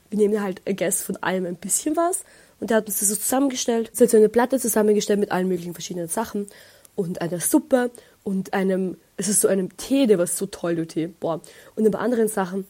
wir 0.09 0.17
nehmen 0.17 0.41
halt, 0.41 0.61
I 0.67 0.75
guess, 0.75 1.03
von 1.03 1.15
allem 1.17 1.45
ein 1.45 1.55
bisschen 1.55 1.95
was. 1.95 2.23
Und 2.59 2.71
er 2.71 2.77
hat 2.77 2.87
uns 2.87 2.99
das 2.99 3.09
so 3.09 3.15
zusammengestellt. 3.15 3.91
Es 3.93 4.01
hat 4.01 4.09
so 4.09 4.17
eine 4.17 4.29
Platte 4.29 4.59
zusammengestellt 4.59 5.19
mit 5.19 5.31
allen 5.31 5.47
möglichen 5.47 5.73
verschiedenen 5.73 6.09
Sachen 6.09 6.47
und 6.95 7.21
einer 7.21 7.39
Suppe 7.39 7.91
und 8.23 8.53
einem, 8.53 8.97
es 9.19 9.27
ist 9.27 9.41
so 9.41 9.49
einem 9.49 9.75
Tee, 9.75 10.07
der 10.07 10.17
war 10.17 10.27
so 10.27 10.45
toll, 10.45 10.75
der 10.75 10.87
Tee, 10.87 11.07
boah. 11.07 11.41
Und 11.75 11.85
ein 11.85 11.91
paar 11.91 11.99
anderen 11.99 12.29
Sachen. 12.29 12.65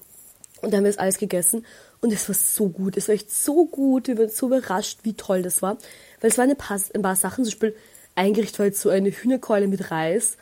Und 0.61 0.73
dann 0.73 0.79
haben 0.79 0.83
wir 0.85 0.91
das 0.91 0.97
alles 0.97 1.19
gegessen 1.19 1.63
und 2.01 2.11
es 2.11 2.27
war 2.27 2.35
so 2.35 2.69
gut. 2.69 2.97
Es 2.97 3.07
war 3.07 3.13
echt 3.13 3.31
so 3.31 3.65
gut. 3.65 4.07
Wir 4.07 4.17
waren 4.17 4.29
so 4.29 4.47
überrascht, 4.47 5.01
wie 5.03 5.13
toll 5.13 5.43
das 5.43 5.61
war. 5.61 5.77
Weil 6.19 6.31
es 6.31 6.39
waren 6.39 6.49
ein 6.49 6.57
paar, 6.57 6.81
ein 6.95 7.03
paar 7.03 7.15
Sachen, 7.15 7.45
zum 7.45 7.51
Beispiel 7.51 7.75
ein 8.15 8.33
Gericht 8.33 8.57
war 8.57 8.65
jetzt 8.65 8.81
so 8.81 8.89
eine 8.89 9.11
Hühnerkeule 9.11 9.67
mit 9.67 9.91
Reis. 9.91 10.37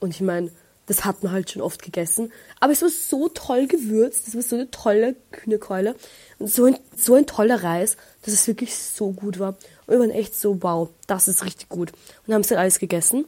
Und 0.00 0.10
ich 0.10 0.20
meine, 0.22 0.50
das 0.86 1.04
hat 1.04 1.22
man 1.22 1.32
halt 1.32 1.52
schon 1.52 1.62
oft 1.62 1.82
gegessen. 1.82 2.32
Aber 2.58 2.72
es 2.72 2.82
war 2.82 2.88
so 2.88 3.28
toll 3.28 3.68
gewürzt. 3.68 4.26
Das 4.26 4.34
war 4.34 4.42
so 4.42 4.56
eine 4.56 4.72
tolle 4.72 5.14
Hühnerkeule. 5.30 5.94
Und 6.40 6.48
so 6.48 6.64
ein, 6.64 6.76
so 6.96 7.14
ein 7.14 7.26
toller 7.26 7.62
Reis, 7.62 7.96
dass 8.22 8.34
es 8.34 8.48
wirklich 8.48 8.76
so 8.76 9.12
gut 9.12 9.38
war. 9.38 9.50
Und 9.86 9.94
wir 9.94 10.00
waren 10.00 10.10
echt 10.10 10.34
so, 10.34 10.60
wow, 10.64 10.88
das 11.06 11.28
ist 11.28 11.44
richtig 11.44 11.68
gut. 11.68 11.92
Und 12.26 12.34
haben 12.34 12.40
es 12.40 12.48
dann 12.48 12.58
alles 12.58 12.80
gegessen. 12.80 13.24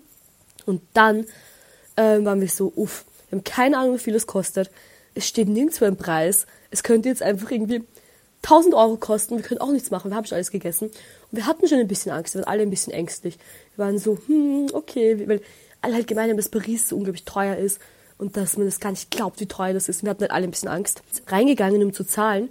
Und 0.66 0.83
dann 0.92 1.25
äh, 1.97 2.25
waren 2.25 2.41
wir 2.41 2.49
so, 2.49 2.73
uff, 2.75 3.05
wir 3.29 3.38
haben 3.38 3.45
keine 3.45 3.79
Ahnung, 3.79 3.95
wie 3.95 3.99
viel 3.99 4.15
es 4.15 4.26
kostet. 4.26 4.71
Es 5.15 5.26
steht 5.26 5.49
nirgendwo 5.49 5.85
im 5.85 5.97
Preis. 5.97 6.47
Es 6.71 6.83
könnte 6.83 7.09
jetzt 7.09 7.23
einfach 7.23 7.50
irgendwie 7.50 7.83
1000 8.43 8.75
Euro 8.75 8.97
kosten. 8.97 9.37
Wir 9.37 9.43
können 9.43 9.61
auch 9.61 9.73
nichts 9.73 9.91
machen. 9.91 10.11
Wir 10.11 10.17
haben 10.17 10.26
schon 10.26 10.37
alles 10.37 10.50
gegessen. 10.50 10.88
Und 10.88 10.97
wir 11.33 11.47
hatten 11.47 11.67
schon 11.67 11.79
ein 11.79 11.88
bisschen 11.88 12.12
Angst. 12.12 12.35
Wir 12.35 12.43
waren 12.43 12.49
alle 12.53 12.62
ein 12.62 12.71
bisschen 12.71 12.93
ängstlich. 12.93 13.38
Wir 13.75 13.85
waren 13.85 13.99
so, 13.99 14.19
hm, 14.26 14.69
okay. 14.73 15.29
Weil 15.29 15.41
alle 15.81 15.95
halt 15.95 16.07
gemeint 16.07 16.31
haben, 16.31 16.37
dass 16.37 16.49
Paris 16.49 16.88
so 16.88 16.97
unglaublich 16.97 17.25
teuer 17.25 17.57
ist. 17.57 17.81
Und 18.19 18.37
dass 18.37 18.57
man 18.57 18.67
das 18.67 18.81
gar 18.81 18.91
nicht 18.91 19.11
glaubt, 19.11 19.41
wie 19.41 19.47
teuer 19.47 19.75
das 19.75 19.88
ist. 19.88 20.03
Wir 20.03 20.11
hatten 20.11 20.23
halt 20.23 20.31
alle 20.31 20.45
ein 20.45 20.50
bisschen 20.50 20.69
Angst. 20.69 21.03
Reingegangen, 21.26 21.83
um 21.83 21.93
zu 21.93 22.05
zahlen. 22.05 22.50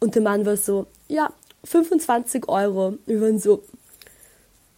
Und 0.00 0.14
der 0.14 0.22
Mann 0.22 0.46
war 0.46 0.56
so, 0.56 0.86
ja, 1.08 1.32
25 1.64 2.48
Euro. 2.48 2.98
Wir 3.06 3.20
waren 3.20 3.38
so, 3.38 3.62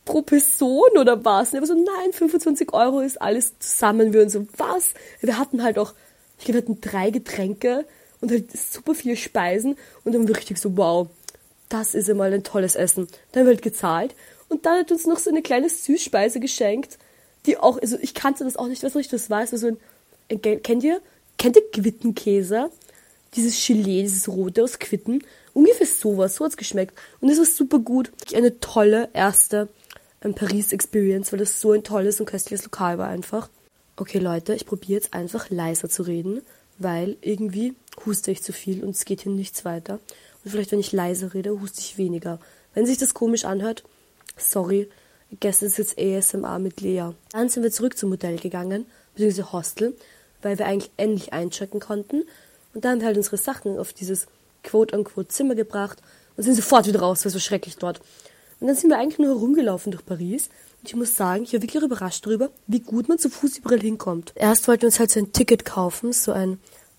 pro 0.06 0.22
Person 0.22 0.96
oder 0.98 1.22
was? 1.22 1.50
Und 1.50 1.56
er 1.56 1.60
war 1.60 1.66
so, 1.66 1.74
nein, 1.74 2.12
25 2.12 2.72
Euro 2.72 3.00
ist 3.00 3.20
alles 3.20 3.58
zusammen. 3.58 4.14
Wir 4.14 4.20
waren 4.20 4.30
so, 4.30 4.46
was? 4.56 4.94
Wir 5.20 5.36
hatten 5.36 5.62
halt 5.62 5.78
auch, 5.78 5.92
ich 6.38 6.46
glaube, 6.46 6.60
wir 6.60 6.62
hatten 6.62 6.80
drei 6.80 7.10
Getränke 7.10 7.84
und 8.22 8.30
halt 8.30 8.50
super 8.56 8.94
viele 8.94 9.16
Speisen. 9.16 9.76
Und 10.04 10.14
dann 10.14 10.26
richtig 10.26 10.58
so, 10.58 10.74
wow, 10.78 11.08
das 11.68 11.94
ist 11.94 12.08
einmal 12.08 12.32
ein 12.32 12.44
tolles 12.44 12.76
Essen. 12.76 13.08
Dann 13.32 13.40
haben 13.40 13.46
wir 13.48 13.54
halt 13.54 13.62
gezahlt. 13.62 14.14
Und 14.48 14.64
dann 14.64 14.80
hat 14.80 14.92
uns 14.92 15.06
noch 15.06 15.18
so 15.18 15.28
eine 15.28 15.42
kleine 15.42 15.68
Süßspeise 15.68 16.40
geschenkt, 16.40 16.98
die 17.44 17.58
auch, 17.58 17.80
also 17.80 17.98
ich 18.00 18.14
kannte 18.14 18.44
das 18.44 18.56
auch 18.56 18.68
nicht, 18.68 18.82
was 18.82 18.94
ich 18.94 19.08
das 19.08 19.28
war. 19.28 19.42
Es 19.42 19.52
war 19.52 19.58
so 19.58 19.66
ein, 19.66 19.76
ein 20.30 20.40
kennt 20.40 20.84
ihr, 20.84 21.00
kennt 21.36 21.56
ihr 21.56 21.68
Quittenkäse? 21.70 22.70
Dieses 23.34 23.66
Gelee, 23.66 24.02
dieses 24.02 24.28
rote 24.28 24.62
aus 24.62 24.78
Quitten. 24.78 25.24
Ungefähr 25.52 25.86
sowas, 25.86 26.36
so 26.36 26.44
hat's 26.44 26.56
geschmeckt. 26.56 26.96
Und 27.20 27.28
es 27.28 27.38
war 27.38 27.44
super 27.44 27.80
gut. 27.80 28.12
Eine 28.32 28.60
tolle 28.60 29.10
erste 29.12 29.68
ähm, 30.26 30.34
Paris-Experience, 30.34 31.32
weil 31.32 31.38
das 31.38 31.60
so 31.60 31.72
ein 31.72 31.84
tolles 31.84 32.20
und 32.20 32.26
köstliches 32.26 32.64
Lokal 32.64 32.98
war 32.98 33.08
einfach. 33.08 33.48
Okay, 33.96 34.18
Leute, 34.18 34.54
ich 34.54 34.66
probiere 34.66 35.00
jetzt 35.00 35.14
einfach 35.14 35.48
leiser 35.50 35.88
zu 35.88 36.02
reden, 36.02 36.42
weil 36.78 37.16
irgendwie 37.22 37.74
huste 38.04 38.30
ich 38.30 38.42
zu 38.42 38.52
viel 38.52 38.84
und 38.84 38.90
es 38.90 39.04
geht 39.04 39.22
hier 39.22 39.32
nichts 39.32 39.64
weiter. 39.64 40.00
Und 40.44 40.50
vielleicht, 40.50 40.72
wenn 40.72 40.80
ich 40.80 40.92
leiser 40.92 41.32
rede, 41.32 41.60
huste 41.60 41.80
ich 41.80 41.96
weniger. 41.96 42.38
Wenn 42.74 42.86
sich 42.86 42.98
das 42.98 43.14
komisch 43.14 43.46
anhört, 43.46 43.84
sorry, 44.36 44.88
gestern 45.40 45.68
ist 45.68 45.78
jetzt 45.78 45.98
ASMR 45.98 46.58
mit 46.58 46.80
Lea. 46.80 47.10
Dann 47.32 47.48
sind 47.48 47.62
wir 47.62 47.70
zurück 47.70 47.96
zum 47.96 48.10
Hotel 48.10 48.38
gegangen, 48.38 48.86
beziehungsweise 49.14 49.52
Hostel, 49.52 49.96
weil 50.42 50.58
wir 50.58 50.66
eigentlich 50.66 50.90
endlich 50.98 51.32
einchecken 51.32 51.80
konnten. 51.80 52.24
Und 52.74 52.84
dann 52.84 52.92
haben 52.92 53.00
wir 53.00 53.06
halt 53.06 53.16
unsere 53.16 53.38
Sachen 53.38 53.78
auf 53.78 53.94
dieses 53.94 54.26
quote-unquote 54.62 55.28
Zimmer 55.28 55.54
gebracht 55.54 56.02
und 56.36 56.42
sind 56.42 56.54
sofort 56.54 56.86
wieder 56.86 57.00
raus, 57.00 57.24
weil 57.24 57.28
es 57.28 57.34
war 57.34 57.40
schrecklich 57.40 57.76
dort. 57.78 58.00
Und 58.60 58.68
dann 58.68 58.76
sind 58.76 58.90
wir 58.90 58.98
eigentlich 58.98 59.18
nur 59.18 59.28
herumgelaufen 59.28 59.92
durch 59.92 60.04
Paris. 60.04 60.48
Und 60.80 60.88
ich 60.88 60.96
muss 60.96 61.16
sagen, 61.16 61.44
ich 61.44 61.52
war 61.52 61.62
wirklich 61.62 61.82
überrascht 61.82 62.24
darüber, 62.26 62.50
wie 62.66 62.80
gut 62.80 63.08
man 63.08 63.18
zu 63.18 63.28
Fuß 63.28 63.58
überall 63.58 63.80
hinkommt. 63.80 64.32
Erst 64.34 64.66
wollten 64.68 64.82
wir 64.82 64.88
uns 64.88 64.98
halt 64.98 65.10
so 65.10 65.20
ein 65.20 65.32
Ticket 65.32 65.64
kaufen, 65.64 66.12
so 66.12 66.32
ein 66.32 66.58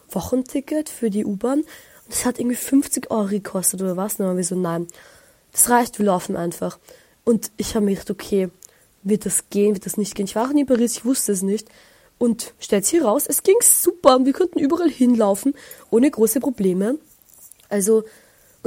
Wochenticket 0.10 0.90
für 0.90 1.10
die 1.10 1.26
U-Bahn. 1.26 1.60
Und 1.60 1.68
das 2.10 2.26
hat 2.26 2.40
irgendwie 2.40 2.56
50 2.56 3.10
Euro 3.12 3.28
gekostet 3.28 3.82
oder 3.82 3.98
was. 3.98 4.14
Und 4.14 4.20
dann 4.20 4.28
waren 4.28 4.38
wir 4.38 4.44
so, 4.44 4.56
nein, 4.56 4.88
das 5.52 5.70
reicht, 5.70 6.00
wir 6.00 6.06
laufen 6.06 6.36
einfach. 6.36 6.78
Und 7.24 7.52
ich 7.58 7.76
habe 7.76 7.86
mir 7.86 7.92
gedacht, 7.92 8.12
okay, 8.12 8.50
wird 9.04 9.26
das 9.26 9.50
gehen, 9.50 9.74
wird 9.74 9.86
das 9.86 9.98
nicht 9.98 10.16
gehen? 10.16 10.26
Ich 10.26 10.36
war 10.36 10.48
auch 10.48 10.54
nie 10.54 10.62
in 10.62 10.68
Paris, 10.68 10.98
ich 10.98 11.06
wusste 11.06 11.32
es 11.32 11.42
nicht. 11.42 11.68
Und 12.20 12.54
stellt 12.60 12.86
sich 12.86 13.04
raus, 13.04 13.26
es 13.28 13.44
ging 13.44 13.58
super. 13.62 14.20
Wir 14.24 14.34
konnten 14.34 14.60
überall 14.60 14.90
hinlaufen, 14.90 15.54
ohne 15.90 16.10
große 16.10 16.40
Probleme. 16.40 16.98
Also 17.70 18.04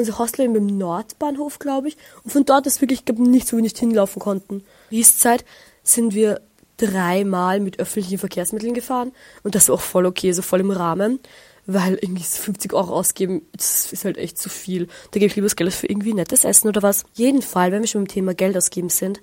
unser 0.00 0.18
Hostel 0.18 0.46
im 0.46 0.66
Nordbahnhof, 0.78 1.58
glaube 1.58 1.88
ich. 1.88 1.96
Und 2.24 2.32
von 2.32 2.44
dort 2.44 2.66
ist 2.66 2.80
wirklich 2.80 3.02
nichts, 3.16 3.52
wo 3.52 3.56
wir 3.56 3.62
nicht 3.62 3.78
hinlaufen 3.78 4.20
konnten. 4.20 4.64
Rieszeit 4.90 5.44
sind 5.82 6.14
wir 6.14 6.40
dreimal 6.76 7.60
mit 7.60 7.78
öffentlichen 7.78 8.18
Verkehrsmitteln 8.18 8.74
gefahren. 8.74 9.12
Und 9.42 9.54
das 9.54 9.68
war 9.68 9.76
auch 9.76 9.80
voll 9.80 10.06
okay, 10.06 10.32
so 10.32 10.42
voll 10.42 10.60
im 10.60 10.70
Rahmen. 10.70 11.20
Weil 11.66 11.98
irgendwie 12.00 12.22
50 12.22 12.72
Euro 12.72 12.94
ausgeben, 12.94 13.42
das 13.52 13.92
ist 13.92 14.04
halt 14.04 14.16
echt 14.16 14.38
zu 14.38 14.48
viel. 14.48 14.88
Da 15.10 15.20
gebe 15.20 15.26
ich 15.26 15.36
lieber 15.36 15.44
das 15.44 15.56
Geld 15.56 15.72
für 15.72 15.86
irgendwie 15.86 16.14
nettes 16.14 16.44
Essen 16.44 16.68
oder 16.68 16.82
was. 16.82 17.04
Jeden 17.14 17.42
Fall, 17.42 17.70
wenn 17.70 17.82
wir 17.82 17.86
schon 17.86 18.02
beim 18.02 18.08
Thema 18.08 18.34
Geld 18.34 18.56
ausgeben 18.56 18.88
sind, 18.88 19.20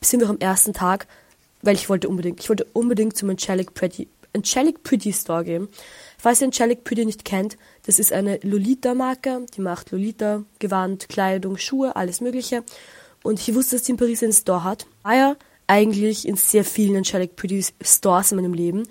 sind 0.00 0.20
wir 0.20 0.30
am 0.30 0.38
ersten 0.38 0.72
Tag, 0.72 1.08
weil 1.62 1.74
ich 1.74 1.88
wollte 1.88 2.08
unbedingt, 2.08 2.40
ich 2.40 2.48
wollte 2.48 2.66
unbedingt 2.72 3.16
zum 3.16 3.28
Angelic 3.28 3.74
Pretty, 3.74 4.08
Angelic 4.34 4.82
Pretty 4.82 5.12
Store 5.12 5.44
gehen. 5.44 5.68
Falls 6.20 6.42
ihr 6.42 6.48
Angelic 6.48 6.84
Pretty 6.84 7.06
nicht 7.06 7.24
kennt, 7.24 7.56
das 7.86 7.98
ist 7.98 8.12
eine 8.12 8.38
Lolita-Marke, 8.42 9.46
die 9.56 9.62
macht 9.62 9.90
Lolita, 9.90 10.44
Gewand, 10.58 11.08
Kleidung, 11.08 11.56
Schuhe, 11.56 11.96
alles 11.96 12.20
mögliche. 12.20 12.62
Und 13.22 13.40
ich 13.40 13.54
wusste, 13.54 13.76
dass 13.76 13.84
die 13.84 13.92
in 13.92 13.96
Paris 13.96 14.22
einen 14.22 14.34
Store 14.34 14.62
hat. 14.62 14.86
War 15.02 15.14
ja 15.14 15.36
eigentlich 15.66 16.28
in 16.28 16.36
sehr 16.36 16.66
vielen 16.66 16.96
Angelic 16.96 17.36
Pretty 17.36 17.64
Stores 17.80 18.32
in 18.32 18.36
meinem 18.36 18.52
Leben, 18.52 18.86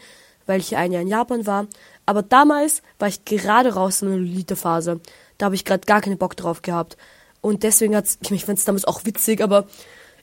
weil 0.47 0.59
ich 0.59 0.75
ein 0.75 0.91
Jahr 0.91 1.03
in 1.03 1.07
Japan 1.07 1.45
war. 1.45 1.67
Aber 2.07 2.23
damals 2.23 2.81
war 2.97 3.07
ich 3.07 3.25
gerade 3.25 3.75
raus 3.75 4.01
in 4.01 4.09
der 4.09 4.17
Lolita-Phase. 4.17 4.99
Da 5.37 5.45
habe 5.45 5.55
ich 5.55 5.65
gerade 5.65 5.85
gar 5.85 6.01
keinen 6.01 6.17
Bock 6.17 6.35
drauf 6.35 6.63
gehabt. 6.63 6.97
Und 7.41 7.61
deswegen 7.61 7.95
hat's, 7.95 8.17
ich 8.27 8.45
fand 8.45 8.57
es 8.57 8.65
damals 8.65 8.85
auch 8.85 9.05
witzig, 9.05 9.41
aber 9.41 9.67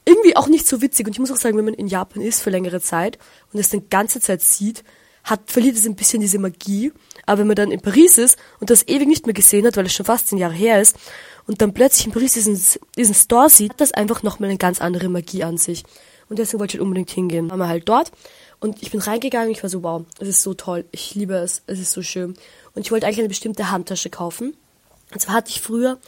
irgendwie 0.05 0.37
auch 0.37 0.49
nicht 0.49 0.67
so 0.67 0.83
witzig. 0.83 1.07
Und 1.07 1.13
ich 1.13 1.21
muss 1.21 1.31
auch 1.31 1.37
sagen, 1.37 1.57
wenn 1.57 1.67
man 1.67 1.75
in 1.75 1.87
Japan 1.87 2.21
ist 2.21 2.43
für 2.43 2.51
längere 2.51 2.81
Zeit 2.81 3.17
und 3.53 3.61
es 3.61 3.71
dann 3.71 3.89
ganze 3.91 4.19
Zeit 4.19 4.43
sieht, 4.43 4.83
hat, 5.27 5.51
verliert 5.51 5.77
es 5.77 5.87
ein 5.87 5.97
bisschen 5.97 6.21
diese 6.21 6.39
Magie. 6.39 6.93
Aber 7.27 7.41
wenn 7.41 7.49
man 7.49 7.57
dann 7.57 7.71
in 7.71 7.81
Paris 7.81 8.17
ist 8.17 8.39
und 8.61 8.71
das 8.71 8.87
ewig 8.89 9.09
nicht 9.09 9.27
mehr 9.27 9.35
gesehen 9.35 9.67
hat, 9.67 9.77
weil 9.77 9.87
es 9.87 9.93
schon 9.93 10.07
fast 10.07 10.29
zehn 10.29 10.39
Jahre 10.39 10.55
her 10.55 10.81
ist, 10.81 10.97
und 11.47 11.63
dann 11.63 11.75
plötzlich 11.75 12.07
in 12.07 12.13
Paris 12.13 12.33
diesen, 12.33 12.61
diesen 12.97 13.15
Store 13.15 13.49
sieht, 13.49 13.71
hat 13.71 13.81
das 13.81 13.93
einfach 13.93 14.25
nochmal 14.25 14.51
eine 14.51 14.59
ganz 14.59 14.81
andere 14.81 15.09
Magie 15.09 15.45
an 15.45 15.59
sich. 15.59 15.85
Und 16.29 16.41
deswegen 16.41 16.59
wollte 16.59 16.73
ich 16.73 16.81
halt 16.81 16.87
unbedingt 16.87 17.11
hingehen. 17.11 17.49
Waren 17.51 17.61
wir 17.61 17.69
halt 17.69 17.89
dort 17.89 18.11
und 18.59 18.83
ich 18.83 18.91
bin 18.91 19.01
reingegangen 19.01 19.51
ich 19.51 19.63
war 19.63 19.71
so, 19.71 19.83
wow, 19.83 20.05
es 20.19 20.29
ist 20.29 20.43
so 20.43 20.55
toll. 20.55 20.85
Ich 20.91 21.15
liebe 21.15 21.35
es, 21.35 21.63
es 21.67 21.79
ist 21.79 21.93
so 21.93 22.03
schön. 22.03 22.35
Und 22.75 22.85
ich 22.85 22.91
wollte 22.91 23.07
eigentlich 23.07 23.21
eine 23.21 23.29
bestimmte 23.29 23.71
Handtasche 23.71 24.11
kaufen. 24.11 24.57
Und 25.13 25.21
zwar 25.21 25.37
hatte 25.37 25.51
ich 25.51 25.61
früher 25.61 25.99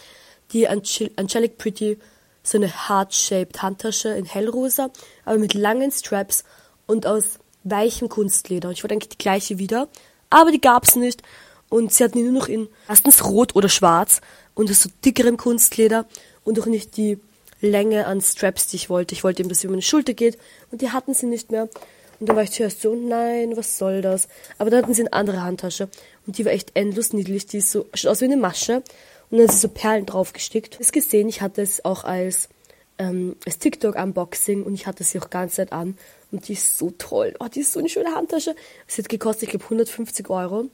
die 0.52 0.66
Angelic 0.66 1.58
Pretty 1.58 1.98
so 2.42 2.58
eine 2.58 2.88
heart-shaped 2.88 3.62
Handtasche 3.62 4.08
in 4.08 4.24
hellrosa, 4.24 4.90
aber 5.24 5.38
mit 5.38 5.54
langen 5.54 5.92
Straps 5.92 6.44
und 6.86 7.06
aus 7.06 7.38
weichem 7.64 8.08
Kunstleder. 8.08 8.68
Und 8.68 8.74
ich 8.74 8.82
wollte 8.82 8.94
eigentlich 8.94 9.10
die 9.10 9.18
gleiche 9.18 9.58
wieder, 9.58 9.88
aber 10.30 10.50
die 10.50 10.60
gab's 10.60 10.96
nicht. 10.96 11.22
Und 11.68 11.92
sie 11.92 12.04
hatten 12.04 12.18
die 12.18 12.24
nur 12.24 12.32
noch 12.32 12.48
in 12.48 12.68
erstens 12.88 13.24
rot 13.24 13.54
oder 13.54 13.68
schwarz 13.68 14.20
und 14.54 14.70
das 14.70 14.82
so 14.82 14.90
dickerem 15.04 15.36
Kunstleder 15.36 16.06
und 16.44 16.58
auch 16.60 16.66
nicht 16.66 16.96
die 16.96 17.18
Länge 17.60 18.06
an 18.06 18.20
Straps, 18.20 18.68
die 18.68 18.76
ich 18.76 18.88
wollte. 18.88 19.14
Ich 19.14 19.24
wollte 19.24 19.42
eben, 19.42 19.48
dass 19.48 19.60
sie 19.60 19.66
über 19.66 19.72
meine 19.72 19.82
Schulter 19.82 20.14
geht 20.14 20.38
und 20.70 20.80
die 20.80 20.90
hatten 20.90 21.14
sie 21.14 21.26
nicht 21.26 21.50
mehr. 21.50 21.68
Und 22.20 22.28
dann 22.28 22.36
war 22.36 22.42
ich 22.42 22.50
zuerst 22.50 22.80
so, 22.80 22.94
nein, 22.94 23.56
was 23.56 23.78
soll 23.78 24.02
das? 24.02 24.28
Aber 24.58 24.70
dann 24.70 24.82
hatten 24.82 24.94
sie 24.94 25.02
eine 25.02 25.12
andere 25.12 25.42
Handtasche 25.42 25.88
und 26.26 26.38
die 26.38 26.44
war 26.44 26.52
echt 26.52 26.72
endlos 26.74 27.12
niedlich. 27.12 27.46
Die 27.46 27.58
ist 27.58 27.70
so, 27.70 27.86
schaut 27.94 28.12
aus 28.12 28.20
wie 28.20 28.26
eine 28.26 28.36
Masche 28.36 28.82
und 29.30 29.38
dann 29.38 29.46
ist 29.46 29.60
so 29.60 29.68
Perlen 29.68 30.06
draufgestickt. 30.06 30.74
Habe 30.74 30.90
gesehen, 30.90 31.28
ich 31.28 31.40
hatte 31.40 31.62
es 31.62 31.84
auch 31.84 32.04
als, 32.04 32.48
ähm, 32.98 33.36
als 33.46 33.58
TikTok-Unboxing 33.58 34.64
und 34.64 34.74
ich 34.74 34.86
hatte 34.86 35.04
sie 35.04 35.20
auch 35.20 35.30
ganz 35.30 35.54
Zeit 35.54 35.72
an 35.72 35.96
und 36.30 36.48
die 36.48 36.54
ist 36.54 36.76
so 36.76 36.92
toll. 36.98 37.34
Oh, 37.40 37.46
die 37.52 37.60
ist 37.60 37.72
so 37.72 37.80
eine 37.80 37.88
schöne 37.88 38.14
Handtasche. 38.14 38.54
Es 38.86 38.98
hat 38.98 39.08
gekostet, 39.08 39.44
ich 39.44 39.50
glaube, 39.50 39.64
150 39.64 40.28
Euro. 40.30 40.66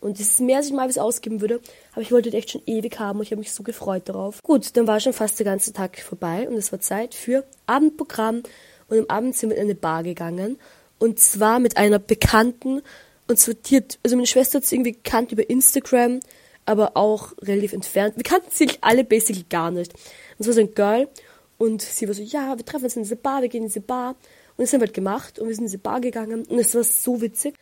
Und 0.00 0.20
das 0.20 0.26
ist 0.26 0.40
mehr, 0.40 0.58
als 0.58 0.66
ich 0.66 0.74
mal 0.74 0.86
was 0.86 0.98
ausgeben 0.98 1.40
würde. 1.40 1.60
Aber 1.92 2.02
ich 2.02 2.12
wollte 2.12 2.30
die 2.30 2.36
echt 2.36 2.50
schon 2.50 2.60
ewig 2.66 2.98
haben 2.98 3.18
und 3.18 3.24
ich 3.24 3.30
habe 3.30 3.38
mich 3.38 3.52
so 3.52 3.62
gefreut 3.62 4.02
darauf. 4.06 4.42
Gut, 4.42 4.76
dann 4.76 4.86
war 4.86 5.00
schon 5.00 5.14
fast 5.14 5.38
der 5.38 5.46
ganze 5.46 5.72
Tag 5.72 5.98
vorbei 5.98 6.46
und 6.46 6.56
es 6.56 6.70
war 6.72 6.80
Zeit 6.80 7.14
für 7.14 7.44
Abendprogramm. 7.66 8.42
Und 8.88 8.98
am 8.98 9.06
Abend 9.08 9.34
sind 9.34 9.48
wir 9.48 9.56
in 9.56 9.62
eine 9.62 9.74
Bar 9.74 10.02
gegangen. 10.02 10.58
Und 10.98 11.18
zwar 11.18 11.58
mit 11.58 11.78
einer 11.78 11.98
bekannten 11.98 12.82
Und 13.26 13.38
so, 13.38 13.54
die 13.54 13.78
hat, 13.78 13.98
also 14.02 14.16
meine 14.16 14.26
Schwester 14.26 14.58
hat 14.58 14.66
sie 14.66 14.76
irgendwie 14.76 14.92
gekannt 14.92 15.32
über 15.32 15.48
Instagram, 15.48 16.20
aber 16.66 16.98
auch 16.98 17.32
relativ 17.40 17.72
entfernt. 17.72 18.16
Wir 18.16 18.24
kannten 18.24 18.50
sie 18.50 18.68
alle 18.82 19.04
basically 19.04 19.46
gar 19.48 19.70
nicht. 19.70 19.94
Und 19.94 20.40
es 20.40 20.46
war 20.46 20.54
so 20.54 20.60
ein 20.60 20.74
Girl 20.74 21.08
und 21.58 21.82
sie 21.82 22.06
war 22.08 22.14
so, 22.14 22.22
ja, 22.22 22.56
wir 22.56 22.64
treffen 22.64 22.84
uns 22.84 22.96
in 22.96 23.02
diese 23.02 23.16
Bar, 23.16 23.42
wir 23.42 23.48
gehen 23.48 23.62
in 23.62 23.68
diese 23.68 23.80
Bar. 23.80 24.16
Und 24.56 24.62
das 24.62 24.72
haben 24.72 24.80
wir 24.80 24.86
halt 24.86 24.94
gemacht 24.94 25.38
und 25.38 25.48
wir 25.48 25.54
sind 25.54 25.64
in 25.64 25.68
diese 25.68 25.78
Bar 25.78 26.00
gegangen 26.00 26.44
und 26.44 26.58
es 26.58 26.74
war 26.74 26.84
so 26.84 27.20
witzig. 27.20 27.54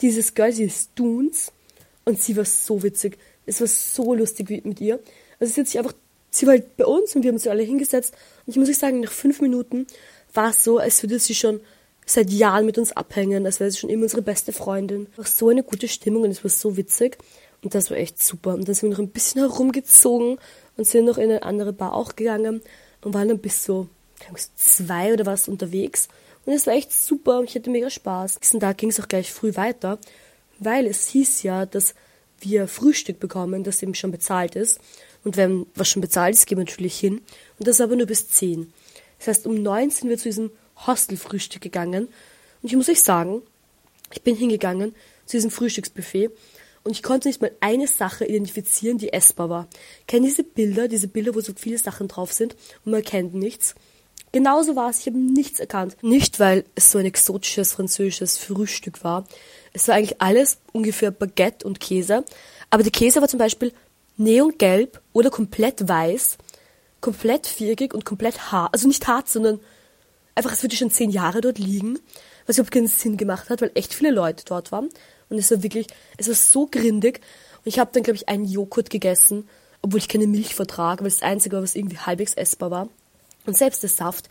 Dieses 0.00 0.34
Girl, 0.34 0.52
sie 0.52 0.64
ist 0.64 0.90
Dunes 0.94 1.52
und 2.04 2.20
sie 2.20 2.36
war 2.36 2.44
so 2.44 2.82
witzig. 2.82 3.18
Es 3.46 3.60
war 3.60 3.68
so 3.68 4.14
lustig 4.14 4.64
mit 4.64 4.80
ihr. 4.80 5.00
Also 5.38 5.52
sie 5.52 5.60
hat 5.60 5.68
sich 5.68 5.78
einfach, 5.78 5.94
sie 6.30 6.46
war 6.46 6.54
halt 6.54 6.76
bei 6.76 6.84
uns 6.84 7.14
und 7.14 7.22
wir 7.22 7.30
haben 7.30 7.38
sie 7.38 7.50
alle 7.50 7.62
hingesetzt. 7.62 8.14
Und 8.46 8.52
ich 8.52 8.56
muss 8.56 8.68
euch 8.68 8.78
sagen, 8.78 9.00
nach 9.00 9.12
fünf 9.12 9.40
Minuten 9.40 9.86
war 10.34 10.50
es 10.50 10.64
so, 10.64 10.78
als 10.78 11.02
würde 11.02 11.18
sie 11.18 11.34
schon 11.34 11.60
seit 12.06 12.30
Jahren 12.30 12.66
mit 12.66 12.78
uns 12.78 12.92
abhängen, 12.92 13.46
als 13.46 13.60
wäre 13.60 13.70
sie 13.70 13.78
schon 13.78 13.90
immer 13.90 14.04
unsere 14.04 14.22
beste 14.22 14.52
Freundin. 14.52 15.06
Es 15.12 15.18
war 15.18 15.26
so 15.26 15.48
eine 15.48 15.62
gute 15.62 15.86
Stimmung 15.86 16.22
und 16.22 16.30
es 16.30 16.42
war 16.42 16.50
so 16.50 16.76
witzig. 16.76 17.18
Und 17.62 17.74
das 17.76 17.90
war 17.90 17.96
echt 17.96 18.20
super. 18.20 18.54
Und 18.54 18.66
dann 18.66 18.74
sind 18.74 18.90
wir 18.90 18.96
noch 18.96 19.04
ein 19.04 19.10
bisschen 19.10 19.42
herumgezogen 19.42 20.38
und 20.76 20.86
sind 20.86 21.04
noch 21.04 21.18
in 21.18 21.30
eine 21.30 21.44
andere 21.44 21.72
Bar 21.72 21.92
auch 21.94 22.16
gegangen 22.16 22.62
und 23.02 23.14
waren 23.14 23.28
dann 23.28 23.38
bis 23.38 23.64
so 23.64 23.88
zwei 24.56 25.12
oder 25.12 25.26
was 25.26 25.48
unterwegs. 25.48 26.08
Und 26.44 26.52
es 26.52 26.66
war 26.66 26.74
echt 26.74 26.92
super 26.92 27.38
und 27.38 27.48
ich 27.48 27.54
hatte 27.54 27.70
mega 27.70 27.90
Spaß. 27.90 28.38
Diesen 28.40 28.60
Tag 28.60 28.78
ging 28.78 28.90
es 28.90 29.00
auch 29.00 29.08
gleich 29.08 29.32
früh 29.32 29.54
weiter, 29.56 29.98
weil 30.58 30.86
es 30.86 31.08
hieß 31.08 31.42
ja, 31.42 31.66
dass 31.66 31.94
wir 32.40 32.66
Frühstück 32.66 33.20
bekommen, 33.20 33.64
das 33.64 33.82
eben 33.82 33.94
schon 33.94 34.10
bezahlt 34.10 34.56
ist. 34.56 34.80
Und 35.24 35.36
wenn 35.36 35.66
was 35.74 35.88
schon 35.88 36.02
bezahlt 36.02 36.34
ist, 36.34 36.46
gehen 36.46 36.58
wir 36.58 36.64
natürlich 36.64 36.98
hin. 36.98 37.20
Und 37.58 37.68
das 37.68 37.80
aber 37.80 37.94
nur 37.94 38.06
bis 38.06 38.28
10. 38.28 38.72
Das 39.18 39.28
heißt, 39.28 39.46
um 39.46 39.62
9 39.62 39.90
sind 39.90 40.08
wir 40.08 40.18
zu 40.18 40.28
diesem 40.28 40.50
Hostelfrühstück 40.86 41.62
gegangen. 41.62 42.08
Und 42.62 42.68
ich 42.68 42.74
muss 42.74 42.88
euch 42.88 43.02
sagen, 43.02 43.42
ich 44.12 44.22
bin 44.22 44.34
hingegangen 44.34 44.94
zu 45.26 45.36
diesem 45.36 45.50
Frühstücksbuffet 45.50 46.30
und 46.84 46.92
ich 46.92 47.02
konnte 47.02 47.28
nicht 47.28 47.40
mal 47.40 47.52
eine 47.60 47.86
Sache 47.86 48.24
identifizieren, 48.24 48.98
die 48.98 49.12
essbar 49.12 49.48
war. 49.48 49.68
Kennt 50.06 50.26
diese 50.26 50.42
Bilder, 50.42 50.88
diese 50.88 51.08
Bilder, 51.08 51.34
wo 51.34 51.40
so 51.40 51.52
viele 51.56 51.78
Sachen 51.78 52.08
drauf 52.08 52.32
sind 52.32 52.54
und 52.84 52.92
man 52.92 53.02
erkennt 53.02 53.34
nichts? 53.34 53.74
Genauso 54.32 54.76
war 54.76 54.88
es, 54.88 55.00
ich 55.00 55.06
habe 55.06 55.18
nichts 55.18 55.60
erkannt. 55.60 55.96
Nicht, 56.02 56.40
weil 56.40 56.64
es 56.74 56.90
so 56.90 56.98
ein 56.98 57.04
exotisches 57.04 57.74
französisches 57.74 58.38
Frühstück 58.38 59.04
war. 59.04 59.26
Es 59.74 59.88
war 59.88 59.94
eigentlich 59.94 60.22
alles 60.22 60.58
ungefähr 60.72 61.10
Baguette 61.10 61.66
und 61.66 61.80
Käse. 61.80 62.24
Aber 62.70 62.82
der 62.82 62.92
Käse 62.92 63.20
war 63.20 63.28
zum 63.28 63.38
Beispiel 63.38 63.72
neongelb 64.16 65.02
oder 65.12 65.28
komplett 65.28 65.86
weiß, 65.86 66.38
komplett 67.02 67.46
viereckig 67.46 67.92
und 67.92 68.06
komplett 68.06 68.50
hart. 68.50 68.72
Also 68.72 68.88
nicht 68.88 69.06
hart, 69.06 69.28
sondern 69.28 69.60
einfach, 70.34 70.50
als 70.50 70.62
würde 70.62 70.76
schon 70.76 70.90
zehn 70.90 71.10
Jahre 71.10 71.42
dort 71.42 71.58
liegen. 71.58 71.98
Was 72.46 72.56
überhaupt 72.56 72.72
keinen 72.72 72.88
Sinn 72.88 73.18
gemacht 73.18 73.50
hat, 73.50 73.60
weil 73.60 73.70
echt 73.74 73.92
viele 73.92 74.10
Leute 74.10 74.44
dort 74.46 74.72
waren. 74.72 74.88
Und 75.32 75.38
es 75.38 75.50
war 75.50 75.62
wirklich, 75.62 75.86
es 76.18 76.28
war 76.28 76.34
so 76.34 76.66
grindig. 76.70 77.20
Und 77.64 77.66
ich 77.66 77.78
habe 77.78 77.90
dann, 77.92 78.02
glaube 78.02 78.16
ich, 78.16 78.28
einen 78.28 78.44
Joghurt 78.44 78.90
gegessen, 78.90 79.48
obwohl 79.80 79.98
ich 79.98 80.08
keine 80.08 80.26
Milch 80.26 80.54
vertrage, 80.54 81.00
weil 81.00 81.08
es 81.08 81.20
das 81.20 81.28
Einzige 81.28 81.56
war, 81.56 81.62
was 81.62 81.74
irgendwie 81.74 81.98
halbwegs 81.98 82.34
essbar 82.34 82.70
war. 82.70 82.88
Und 83.46 83.56
selbst 83.56 83.82
der 83.82 83.90
Saft, 83.90 84.28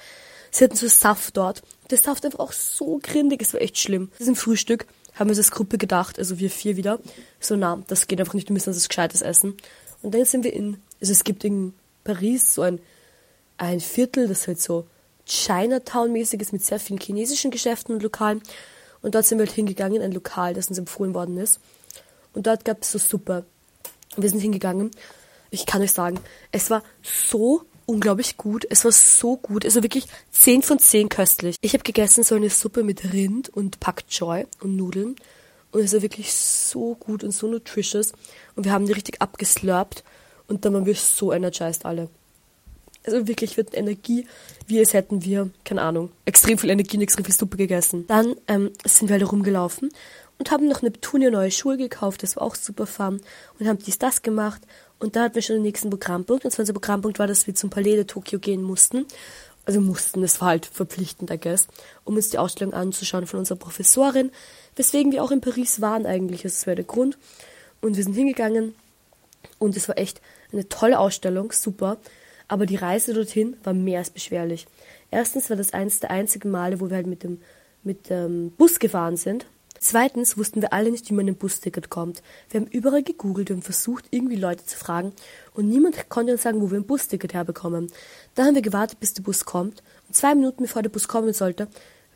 sie 0.52 0.64
hatten 0.64 0.76
so 0.76 0.88
Saft 0.88 1.36
dort. 1.36 1.64
Der 1.90 1.98
Saft 1.98 2.24
einfach 2.24 2.40
auch 2.40 2.54
so 2.54 3.00
grindig, 3.02 3.42
es 3.42 3.54
war 3.54 3.62
echt 3.62 3.80
schlimm. 3.80 4.10
Das 4.12 4.22
ist 4.22 4.28
im 4.28 4.36
Frühstück, 4.36 4.86
haben 5.16 5.30
wir 5.30 5.36
als 5.36 5.50
Gruppe 5.50 5.80
gedacht, 5.80 6.20
also 6.20 6.38
wir 6.38 6.52
vier 6.52 6.78
wieder, 6.78 7.00
so 7.40 7.56
na, 7.56 7.82
das 7.88 8.08
geht 8.08 8.20
einfach 8.20 8.36
nicht, 8.36 8.48
wir 8.50 8.54
müssen 8.54 8.70
uns 8.70 8.78
das 8.78 8.88
Gescheites 8.88 9.24
essen. 9.24 9.58
Und 10.04 10.14
dann 10.14 10.24
sind 10.24 10.44
wir 10.44 10.54
in, 10.54 10.78
also 11.02 11.12
es 11.12 11.24
gibt 11.24 11.44
in 11.44 11.74
Paris 12.04 12.54
so 12.54 12.62
ein, 12.62 12.80
ein 13.58 13.80
Viertel, 13.80 14.28
das 14.28 14.48
halt 14.48 14.62
so 14.62 14.86
Chinatown-mäßig 15.28 16.42
ist 16.42 16.54
mit 16.54 16.64
sehr 16.64 16.80
vielen 16.80 17.00
chinesischen 17.00 17.50
Geschäften 17.50 17.96
und 17.96 18.04
Lokalen. 18.04 18.42
Und 19.02 19.16
dort 19.16 19.26
sind 19.26 19.40
wir 19.40 19.46
halt 19.46 19.56
hingegangen 19.56 19.98
in 19.98 20.02
ein 20.02 20.12
Lokal, 20.12 20.54
das 20.54 20.68
uns 20.68 20.78
empfohlen 20.78 21.14
worden 21.14 21.38
ist. 21.38 21.60
Und 22.34 22.48
dort 22.48 22.66
gab 22.66 22.82
es 22.82 22.92
so 22.92 23.00
Suppe. 23.00 23.46
Wir 24.16 24.30
sind 24.30 24.40
hingegangen. 24.40 24.92
Ich 25.50 25.66
kann 25.66 25.82
euch 25.82 25.92
sagen, 25.92 26.20
es 26.52 26.70
war 26.70 26.84
so 27.04 27.64
unglaublich 27.86 28.38
gut. 28.38 28.66
Es 28.70 28.86
war 28.86 28.92
so 28.92 29.38
gut. 29.38 29.66
Also 29.66 29.84
wirklich 29.84 30.06
10 30.32 30.62
von 30.62 30.80
10 30.80 31.10
köstlich. 31.10 31.56
Ich 31.62 31.74
habe 31.74 31.84
gegessen 31.84 32.24
so 32.24 32.36
eine 32.36 32.50
Suppe 32.50 32.84
mit 32.84 33.14
Rind 33.14 33.50
und 33.50 33.80
Pak 33.80 34.08
Choi 34.08 34.46
und 34.62 34.76
Nudeln. 34.76 35.16
Und 35.72 35.82
es 35.82 35.94
war 35.94 36.02
wirklich 36.02 36.34
so 36.34 36.96
gut 36.96 37.24
und 37.24 37.32
so 37.32 37.48
nutritious. 37.48 38.14
Und 38.56 38.66
wir 38.66 38.72
haben 38.72 38.86
die 38.86 38.94
richtig 38.94 39.22
abgeslurpt. 39.22 40.04
Und 40.48 40.66
dann 40.66 40.74
waren 40.74 40.86
wir 40.86 40.96
so 40.96 41.32
energized 41.32 41.86
alle. 41.86 42.10
Also 43.04 43.28
wirklich 43.28 43.58
wird 43.58 43.76
Energie, 43.76 44.28
wie 44.68 44.80
es 44.80 44.94
hätten 44.94 45.24
wir, 45.24 45.50
keine 45.66 45.82
Ahnung, 45.82 46.12
extrem 46.26 46.58
viel 46.58 46.70
Energie 46.70 46.98
und 46.98 47.04
extrem 47.04 47.26
viel 47.26 47.34
Suppe 47.34 47.58
gegessen. 47.58 48.06
Dann 48.08 48.36
ähm, 48.48 48.72
sind 48.86 49.10
wir 49.10 49.18
halt 49.18 49.32
rumgelaufen 49.32 49.90
und 50.38 50.52
haben 50.52 50.68
noch 50.68 50.82
Neptunia 50.82 51.32
neue 51.32 51.52
Schuhe 51.52 51.78
gekauft, 51.78 52.24
das 52.24 52.36
war 52.36 52.44
auch 52.44 52.56
super 52.56 52.86
fun. 52.86 53.22
Und 53.60 53.68
haben 53.68 53.80
dies, 53.80 53.98
das 53.98 54.22
gemacht 54.22 54.62
und 55.00 55.16
da 55.16 55.24
hatten 55.24 55.36
wir 55.36 55.42
schon 55.42 55.56
den 55.56 55.64
nächsten 55.64 55.90
Programmpunkt. 55.90 56.46
Und 56.46 56.52
zwar 56.52 56.62
unser 56.62 56.74
Programmpunkt 56.74 57.18
war, 57.18 57.26
dass 57.26 57.48
wir 57.48 57.56
zum 57.56 57.72
Palais 57.72 57.96
de 57.96 58.06
Tokio 58.06 58.38
gehen 58.38 58.62
mussten. 58.62 59.08
Also 59.66 59.82
mussten, 59.82 60.22
das 60.22 60.42
war 60.42 60.50
halt 60.50 60.66
verpflichtend, 60.68 61.32
I 61.32 61.40
guess, 61.40 61.68
um 62.04 62.16
uns 62.16 62.30
die 62.30 62.38
Ausstellung 62.38 62.74
anzuschauen 62.74 63.26
von 63.26 63.40
unserer 63.40 63.58
Professorin. 63.58 64.32
Weswegen 64.76 65.12
wir 65.12 65.24
auch 65.24 65.32
in 65.32 65.42
Paris 65.42 65.82
waren 65.82 66.06
eigentlich, 66.06 66.44
das 66.44 66.66
wäre 66.66 66.76
der 66.76 66.86
Grund. 66.86 67.18
Und 67.82 67.98
wir 67.98 68.04
sind 68.04 68.14
hingegangen 68.14 68.76
und 69.58 69.76
es 69.76 69.88
war 69.88 69.98
echt 69.98 70.22
eine 70.52 70.70
tolle 70.70 71.00
Ausstellung, 71.00 71.52
super. 71.52 71.98
Aber 72.52 72.66
die 72.66 72.76
Reise 72.76 73.14
dorthin 73.14 73.56
war 73.64 73.74
mehr 73.74 74.00
als 74.00 74.10
beschwerlich. 74.10 74.68
Erstens 75.10 75.50
war 75.50 75.56
das 75.56 75.72
eines 75.72 76.02
der 76.02 76.12
einzigen 76.12 76.52
Male, 76.52 76.82
wo 76.82 76.90
wir 76.90 76.98
halt 76.98 77.08
mit 77.08 77.24
dem, 77.24 77.40
mit 77.82 78.10
dem 78.10 78.52
Bus 78.52 78.78
gefahren 78.78 79.16
sind. 79.16 79.46
Zweitens 79.80 80.38
wussten 80.38 80.62
wir 80.62 80.74
alle 80.74 80.92
nicht, 80.92 81.10
wie 81.10 81.14
man 81.14 81.30
ein 81.30 81.38
Busticket 81.38 81.90
kommt. 81.90 82.22
Wir 82.50 82.60
haben 82.60 82.68
überall 82.68 83.04
gegoogelt 83.04 83.52
und 83.52 83.64
versucht, 83.64 84.04
irgendwie 84.12 84.36
Leute 84.36 84.66
zu 84.66 84.78
fragen 84.78 85.14
und 85.54 85.70
niemand 85.70 86.10
konnte 86.10 86.34
uns 86.34 86.42
sagen, 86.42 86.62
wo 86.62 86.70
wir 86.70 86.78
ein 86.78 86.86
Busticket 86.86 87.34
herbekommen. 87.34 87.90
Dann 88.36 88.48
haben 88.48 88.56
wir 88.56 88.62
gewartet, 88.62 89.00
bis 89.00 89.14
der 89.14 89.24
Bus 89.24 89.46
kommt 89.46 89.82
und 90.10 90.16
zwei 90.16 90.36
Minuten 90.36 90.64
bevor 90.64 90.82
der 90.82 90.90
Bus 90.90 91.08
kommen 91.08 91.32
sollte, 91.32 91.70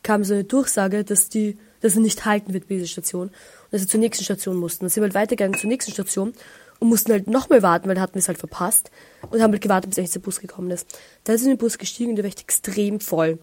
kam 0.04 0.26
so 0.26 0.34
eine 0.34 0.44
Durchsage, 0.44 1.06
dass 1.06 1.30
die, 1.30 1.58
dass 1.80 1.96
er 1.96 2.02
nicht 2.02 2.26
halten 2.26 2.54
wird 2.54 2.68
bei 2.68 2.76
dieser 2.76 2.88
Station 2.88 3.30
und 3.30 3.34
dass 3.72 3.82
wir 3.84 3.88
zur 3.88 4.02
nächsten 4.02 4.26
Station 4.26 4.58
mussten. 4.58 4.84
Dann 4.84 4.90
sind 4.90 5.02
wir 5.02 5.06
halt 5.06 5.16
weitergegangen 5.16 5.58
zur 5.58 5.70
nächsten 5.70 5.94
Station 5.94 6.34
und 6.80 6.90
mussten 6.90 7.12
halt 7.12 7.28
nochmal 7.28 7.62
warten, 7.62 7.88
weil 7.88 7.96
da 7.96 8.02
hatten 8.02 8.16
wir 8.16 8.20
es 8.20 8.28
halt 8.28 8.38
verpasst 8.38 8.92
und 9.30 9.42
haben 9.42 9.52
halt 9.52 9.62
gewartet, 9.62 9.90
bis 9.90 9.98
eigentlich 9.98 10.12
der 10.12 10.20
Bus 10.20 10.40
gekommen 10.40 10.72
ist. 10.72 10.88
Dann 11.24 11.38
sind 11.38 11.48
wir 11.48 11.52
in 11.54 11.58
den 11.58 11.62
Bus 11.62 11.78
gestiegen 11.78 12.12
und 12.12 12.16
der 12.18 12.24
war 12.24 12.30
echt 12.30 12.42
extrem 12.42 13.00
voll. 13.00 13.40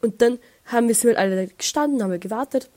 Und 0.00 0.22
dann 0.22 0.38
haben 0.66 0.88
wir 0.88 0.94
halt 0.94 1.16
alle 1.16 1.48
gestanden, 1.48 2.02
haben 2.02 2.10
wir 2.10 2.18
gewartet 2.18 2.70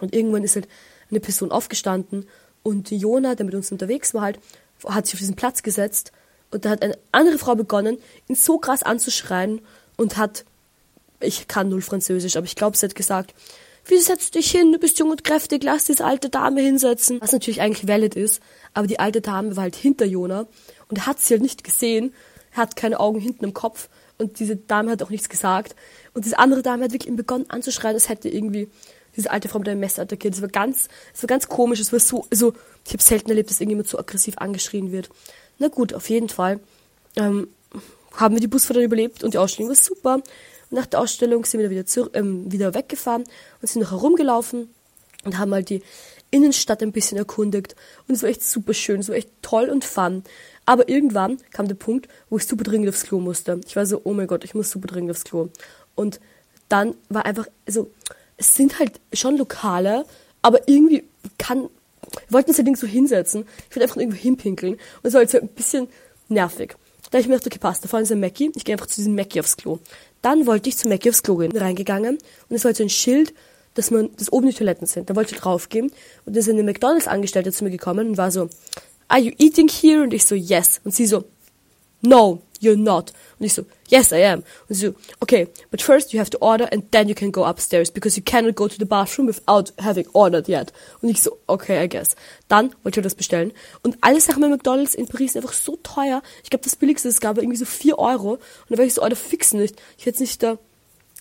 und 0.00 0.14
irgendwann 0.14 0.44
ist 0.44 0.56
halt 0.56 0.68
eine 1.10 1.20
Person 1.20 1.50
aufgestanden 1.50 2.26
und 2.62 2.90
Jona, 2.90 3.34
der 3.34 3.46
mit 3.46 3.54
uns 3.54 3.72
unterwegs 3.72 4.14
war, 4.14 4.22
halt, 4.22 4.40
hat 4.86 5.06
sich 5.06 5.14
auf 5.14 5.20
diesen 5.20 5.36
Platz 5.36 5.62
gesetzt 5.62 6.12
und 6.50 6.64
da 6.64 6.70
hat 6.70 6.82
eine 6.82 6.98
andere 7.12 7.38
Frau 7.38 7.54
begonnen, 7.54 7.98
ihn 8.28 8.34
so 8.34 8.58
krass 8.58 8.82
anzuschreien 8.82 9.60
und 9.96 10.16
hat, 10.16 10.44
ich 11.20 11.48
kann 11.48 11.68
null 11.68 11.82
Französisch, 11.82 12.36
aber 12.36 12.46
ich 12.46 12.56
glaube, 12.56 12.76
sie 12.76 12.86
hat 12.86 12.94
gesagt, 12.94 13.34
wie 13.88 13.98
setzt 13.98 14.34
dich 14.34 14.50
hin, 14.50 14.72
du 14.72 14.78
bist 14.78 14.98
jung 14.98 15.10
und 15.10 15.24
kräftig, 15.24 15.62
lass 15.62 15.84
diese 15.84 16.04
alte 16.04 16.28
Dame 16.28 16.60
hinsetzen. 16.60 17.20
Was 17.20 17.32
natürlich 17.32 17.60
eigentlich 17.60 17.88
valid 17.88 18.14
ist, 18.14 18.42
aber 18.74 18.86
die 18.86 18.98
alte 18.98 19.20
Dame 19.20 19.56
war 19.56 19.64
halt 19.64 19.76
hinter 19.76 20.04
Jona 20.04 20.46
und 20.88 20.98
er 20.98 21.06
hat 21.06 21.20
sie 21.20 21.34
halt 21.34 21.42
nicht 21.42 21.64
gesehen, 21.64 22.14
er 22.52 22.58
hat 22.58 22.76
keine 22.76 23.00
Augen 23.00 23.20
hinten 23.20 23.44
im 23.44 23.54
Kopf 23.54 23.88
und 24.18 24.38
diese 24.40 24.56
Dame 24.56 24.90
hat 24.90 25.02
auch 25.02 25.10
nichts 25.10 25.28
gesagt 25.28 25.74
und 26.14 26.24
diese 26.24 26.38
andere 26.38 26.62
Dame 26.62 26.84
hat 26.84 26.92
wirklich 26.92 27.14
begonnen 27.14 27.48
anzuschreien, 27.48 27.94
als 27.94 28.08
hätte 28.08 28.28
irgendwie 28.28 28.68
diese 29.16 29.30
alte 29.30 29.48
Frau 29.48 29.58
mit 29.58 29.68
einem 29.68 29.80
Messer 29.80 30.02
attackiert. 30.02 30.34
Das 30.34 30.42
war 30.42 30.48
ganz, 30.48 30.88
das 31.12 31.22
war 31.22 31.26
ganz 31.26 31.48
komisch. 31.48 31.80
Es 31.80 31.92
war 31.92 31.98
so, 31.98 32.26
also 32.30 32.52
ich 32.86 32.92
habe 32.92 33.02
selten 33.02 33.30
erlebt, 33.30 33.50
dass 33.50 33.60
irgendjemand 33.60 33.88
so 33.88 33.98
aggressiv 33.98 34.38
angeschrien 34.38 34.92
wird. 34.92 35.10
Na 35.58 35.68
gut, 35.68 35.92
auf 35.92 36.08
jeden 36.08 36.28
Fall 36.28 36.60
ähm, 37.16 37.48
haben 38.14 38.36
wir 38.36 38.40
die 38.40 38.46
Busfahrt 38.46 38.76
dann 38.76 38.84
überlebt 38.84 39.24
und 39.24 39.34
die 39.34 39.38
Ausstellung 39.38 39.70
war 39.70 39.76
super. 39.76 40.22
Nach 40.70 40.86
der 40.86 41.00
Ausstellung 41.00 41.44
sind 41.44 41.60
wir 41.60 41.70
wieder, 41.70 41.86
zu, 41.86 42.10
ähm, 42.12 42.50
wieder 42.50 42.74
weggefahren 42.74 43.24
und 43.60 43.68
sind 43.68 43.82
noch 43.82 43.92
herumgelaufen 43.92 44.68
und 45.24 45.38
haben 45.38 45.52
halt 45.52 45.70
die 45.70 45.82
Innenstadt 46.30 46.82
ein 46.82 46.92
bisschen 46.92 47.16
erkundigt. 47.18 47.74
Und 48.06 48.14
es 48.14 48.22
war 48.22 48.28
echt 48.28 48.44
super 48.44 48.74
schön, 48.74 49.00
es 49.00 49.08
war 49.08 49.16
echt 49.16 49.30
toll 49.42 49.68
und 49.70 49.84
fun. 49.84 50.24
Aber 50.66 50.88
irgendwann 50.88 51.38
kam 51.52 51.68
der 51.68 51.74
Punkt, 51.74 52.08
wo 52.28 52.36
ich 52.36 52.46
super 52.46 52.64
dringend 52.64 52.90
aufs 52.90 53.04
Klo 53.04 53.20
musste. 53.20 53.60
Ich 53.66 53.76
war 53.76 53.86
so, 53.86 54.02
oh 54.04 54.12
mein 54.12 54.26
Gott, 54.26 54.44
ich 54.44 54.54
muss 54.54 54.70
super 54.70 54.86
dringend 54.86 55.10
aufs 55.10 55.24
Klo. 55.24 55.48
Und 55.94 56.20
dann 56.68 56.94
war 57.08 57.24
einfach, 57.24 57.46
also 57.66 57.90
es 58.36 58.54
sind 58.54 58.78
halt 58.78 59.00
schon 59.12 59.38
Lokale, 59.38 60.04
aber 60.42 60.68
irgendwie 60.68 61.04
kann, 61.38 61.62
wir 61.62 62.32
wollten 62.32 62.50
uns 62.50 62.58
ja 62.58 62.64
Ding 62.64 62.76
so 62.76 62.86
hinsetzen. 62.86 63.46
Ich 63.70 63.76
will 63.76 63.82
einfach 63.82 63.96
irgendwo 63.96 64.18
hinpinkeln. 64.18 64.74
Und 64.74 64.80
es 65.02 65.14
war 65.14 65.20
halt 65.20 65.30
so 65.30 65.40
ein 65.40 65.48
bisschen 65.48 65.88
nervig. 66.28 66.76
Da 67.10 67.16
habe 67.16 67.20
ich 67.22 67.28
mir 67.28 67.34
gedacht, 67.34 67.46
okay, 67.46 67.58
passt, 67.58 67.82
da 67.82 67.88
vorne 67.88 68.02
ist 68.02 68.12
ein 68.12 68.20
Mackie. 68.20 68.52
Ich 68.54 68.66
gehe 68.66 68.74
einfach 68.74 68.86
zu 68.86 68.96
diesem 68.96 69.14
Mackie 69.14 69.40
aufs 69.40 69.56
Klo. 69.56 69.78
Dann 70.22 70.46
wollte 70.46 70.68
ich 70.68 70.76
zu 70.76 70.88
Mackie 70.88 71.10
aufs 71.10 71.22
Klo 71.22 71.36
gehen. 71.36 71.56
Reingegangen. 71.56 72.18
Und 72.48 72.56
es 72.56 72.64
war 72.64 72.74
so 72.74 72.82
ein 72.82 72.90
Schild, 72.90 73.34
dass 73.74 73.90
man, 73.90 74.10
dass 74.16 74.32
oben 74.32 74.48
die 74.48 74.54
Toiletten 74.54 74.86
sind. 74.86 75.08
Da 75.10 75.16
wollte 75.16 75.34
ich 75.34 75.40
draufgehen. 75.40 75.86
Und 76.24 76.34
dann 76.34 76.36
ist 76.36 76.48
eine 76.48 76.62
McDonalds-Angestellte 76.62 77.52
zu 77.52 77.64
mir 77.64 77.70
gekommen 77.70 78.08
und 78.08 78.16
war 78.16 78.30
so, 78.30 78.48
are 79.06 79.20
you 79.20 79.32
eating 79.38 79.68
here? 79.68 80.02
Und 80.02 80.12
ich 80.12 80.24
so, 80.24 80.34
yes. 80.34 80.80
Und 80.84 80.94
sie 80.94 81.06
so, 81.06 81.24
no, 82.02 82.42
you're 82.60 82.76
not. 82.76 83.12
Und 83.38 83.46
ich 83.46 83.54
so, 83.54 83.64
yes, 83.88 84.12
I 84.12 84.24
am. 84.24 84.42
Und 84.68 84.74
sie 84.74 84.86
so, 84.88 84.94
okay, 85.20 85.48
but 85.70 85.82
first 85.82 86.12
you 86.12 86.20
have 86.20 86.30
to 86.30 86.38
order 86.40 86.72
and 86.72 86.90
then 86.92 87.08
you 87.08 87.14
can 87.14 87.32
go 87.32 87.44
upstairs 87.44 87.90
because 87.90 88.16
you 88.16 88.22
cannot 88.24 88.54
go 88.56 88.68
to 88.68 88.76
the 88.78 88.84
bathroom 88.84 89.26
without 89.26 89.72
having 89.80 90.06
ordered 90.12 90.48
yet. 90.48 90.72
Und 91.00 91.08
ich 91.08 91.22
so, 91.22 91.38
okay, 91.46 91.84
I 91.84 91.88
guess. 91.88 92.16
Dann 92.48 92.74
wollte 92.82 93.00
ich 93.00 93.04
das 93.04 93.14
bestellen. 93.14 93.52
Und 93.82 93.98
alle 94.00 94.20
Sachen 94.20 94.40
bei 94.40 94.48
McDonalds 94.48 94.94
in 94.94 95.06
Paris 95.06 95.32
sind 95.32 95.42
einfach 95.42 95.54
so 95.54 95.76
teuer. 95.82 96.22
Ich 96.42 96.50
glaube, 96.50 96.64
das 96.64 96.76
billigste, 96.76 97.08
es 97.08 97.20
gab 97.20 97.38
irgendwie 97.38 97.56
so 97.56 97.64
4 97.64 97.98
Euro. 97.98 98.32
Und 98.32 98.40
da 98.68 98.78
war 98.78 98.84
ich 98.84 98.94
so, 98.94 99.02
oh, 99.02 99.14
fix 99.14 99.52
nicht. 99.52 99.76
Ich 99.96 100.06
hätte 100.06 100.22
nicht 100.22 100.42
da 100.42 100.58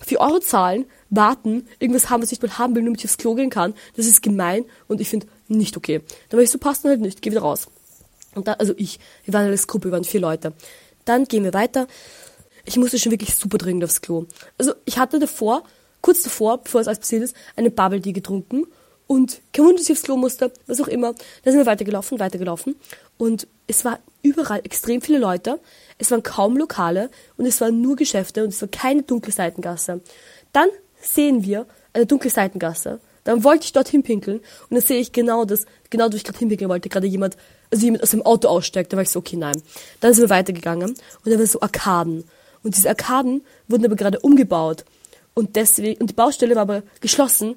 4 0.06 0.20
Euro 0.20 0.40
zahlen, 0.40 0.86
warten, 1.10 1.68
irgendwas 1.80 2.10
haben, 2.10 2.22
was 2.22 2.32
ich 2.32 2.42
mal 2.42 2.58
haben 2.58 2.76
will, 2.76 2.84
nur 2.84 2.92
damit 2.92 3.02
ich 3.02 3.06
aufs 3.06 3.18
Klo 3.18 3.36
gehen 3.36 3.50
kann. 3.50 3.74
Das 3.96 4.06
ist 4.06 4.22
gemein 4.22 4.66
und 4.88 5.02
ich 5.02 5.10
finde 5.10 5.28
nicht 5.48 5.78
okay. 5.78 6.02
Dann 6.30 6.38
war 6.38 6.44
ich 6.44 6.52
so, 6.52 6.58
passt 6.58 6.84
dann 6.84 6.92
halt 6.92 7.02
nicht, 7.02 7.22
geh 7.22 7.32
wieder 7.32 7.42
raus. 7.42 7.68
Und 8.36 8.48
da, 8.48 8.54
also 8.54 8.74
ich, 8.78 9.00
wir 9.26 9.34
waren 9.34 9.48
als 9.48 9.68
Gruppe, 9.68 9.86
wir 9.86 9.94
waren 9.94 10.04
vier 10.04 10.22
Leute. 10.22 10.54
Dann 11.08 11.26
gehen 11.26 11.44
wir 11.44 11.54
weiter. 11.54 11.88
Ich 12.66 12.76
musste 12.76 13.00
schon 13.00 13.14
wirklich 13.14 13.34
super 13.36 13.58
dringend 13.58 13.84
aufs 13.86 14.02
Klo. 14.02 14.26
Also 14.58 14.74
ich 14.86 14.98
hatte 14.98 15.20
davor, 15.20 15.64
kurz 16.02 16.22
davor, 16.22 16.58
bevor 16.64 16.82
es 16.82 16.88
alles 16.88 17.00
passiert 17.00 17.24
ist, 17.24 17.36
eine 17.56 17.72
Bubble 17.72 18.02
Tea 18.02 18.12
getrunken 18.12 18.66
und 19.08 19.42
kein 19.54 19.64
Wunder, 19.64 19.78
dass 19.78 19.90
ich 19.90 19.94
aufs 19.94 20.04
Klo 20.04 20.18
musste, 20.18 20.52
was 20.68 20.82
auch 20.82 20.90
immer. 20.90 21.14
Dann 21.44 21.54
sind 21.54 21.60
wir 21.60 21.66
weitergelaufen, 21.66 22.20
weitergelaufen 22.20 22.76
und 23.18 23.48
es 23.68 23.86
war 23.86 24.00
überall 24.22 24.60
extrem 24.66 25.02
viele 25.02 25.20
Leute. 25.20 25.62
Es 25.98 26.12
waren 26.12 26.24
kaum 26.24 26.58
Lokale 26.58 27.10
und 27.38 27.46
es 27.46 27.62
waren 27.62 27.82
nur 27.82 27.96
Geschäfte 27.96 28.44
und 28.44 28.50
es 28.50 28.62
war 28.62 28.68
keine 28.68 29.04
dunkle 29.04 29.32
Seitengasse. 29.32 30.02
Dann 30.52 30.68
sehen 31.02 31.44
wir 31.44 31.68
eine 31.94 32.06
dunkle 32.06 32.30
Seitengasse. 32.30 33.00
Dann 33.28 33.44
wollte 33.44 33.66
ich 33.66 33.74
dorthin 33.74 34.04
pinkeln 34.04 34.38
und 34.38 34.72
dann 34.72 34.80
sehe 34.80 35.02
ich 35.02 35.12
genau 35.12 35.44
das, 35.44 35.66
genau 35.90 36.10
wo 36.10 36.16
ich 36.16 36.24
gerade 36.24 36.40
hinpinkeln 36.40 36.70
wollte, 36.70 36.88
gerade 36.88 37.08
jemand 37.08 37.36
also 37.70 37.84
jemand 37.84 38.02
aus 38.02 38.12
dem 38.12 38.22
Auto 38.22 38.48
aussteigt. 38.48 38.94
Da 38.94 38.96
war 38.96 39.04
ich 39.04 39.10
so, 39.10 39.20
okay, 39.20 39.36
nein. 39.36 39.62
Dann 40.00 40.14
sind 40.14 40.24
wir 40.24 40.30
weitergegangen 40.30 40.92
und 40.92 40.98
da 41.26 41.38
waren 41.38 41.46
so 41.46 41.60
Arkaden. 41.60 42.24
Und 42.64 42.78
diese 42.78 42.88
Arkaden 42.88 43.42
wurden 43.68 43.84
aber 43.84 43.98
gerade 43.98 44.22
umgebaut. 44.22 44.86
Und 45.34 45.58
deswegen, 45.58 46.00
und 46.00 46.10
die 46.10 46.14
Baustelle 46.14 46.56
war 46.56 46.62
aber 46.62 46.84
geschlossen. 47.02 47.56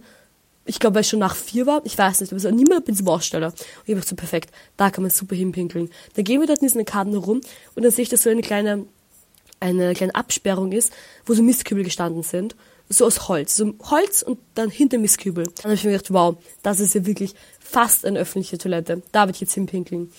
Ich 0.65 0.81
glaube, 0.81 0.97
weil 0.97 1.03
es 1.03 1.09
schon 1.09 1.21
nach 1.21 1.37
vier 1.37 1.67
war. 1.67 1.83
Ich 1.85 1.97
weiß 1.97 2.21
nicht, 2.21 2.33
aber 2.33 2.41
so 2.41 2.51
niemand 2.51 2.89
in 2.89 2.95
dieser 2.95 3.05
Baustelle. 3.05 3.47
Und 3.47 3.55
ich 3.87 3.95
dachte 3.95 4.09
so, 4.09 4.17
perfekt, 4.17 4.51
da 4.77 4.91
kann 4.91 5.03
man 5.03 5.13
super 5.13 5.37
hinpinkeln. 5.37 5.89
Dann 6.15 6.25
gehen 6.25 6.41
wir 6.41 6.49
dort 6.49 6.59
in 6.59 6.67
diesen 6.67 6.81
Arkaden 6.81 7.13
herum 7.13 7.43
und 7.77 7.83
dann 7.85 7.93
sehe 7.93 8.03
ich, 8.03 8.09
dass 8.09 8.25
so 8.25 8.31
eine 8.31 8.43
kleine, 8.43 8.87
eine 9.61 9.95
kleine 9.95 10.17
Absperrung 10.17 10.73
ist, 10.73 10.93
wo 11.27 11.35
so 11.35 11.45
Mistkübel 11.45 11.85
gestanden 11.85 12.25
sind 12.25 12.57
so 12.91 13.07
aus 13.07 13.29
Holz. 13.29 13.57
So 13.57 13.75
Holz 13.91 14.23
und 14.23 14.39
dann 14.55 14.69
hinter 14.69 14.99
Mistkübel. 14.99 15.45
Dann 15.45 15.65
habe 15.65 15.75
ich 15.75 15.85
mir 15.85 15.93
gedacht, 15.93 16.13
wow, 16.13 16.37
das 16.63 16.81
ist 16.81 16.95
ja 16.95 17.07
wirklich 17.07 17.35
fast 17.59 18.05
eine 18.05 18.19
öffentliche 18.19 18.59
Toilette. 18.59 19.03
Da 19.13 19.23
würde 19.23 19.33
ich 19.33 19.41
jetzt 19.41 19.55
hinpinkeln. 19.55 20.13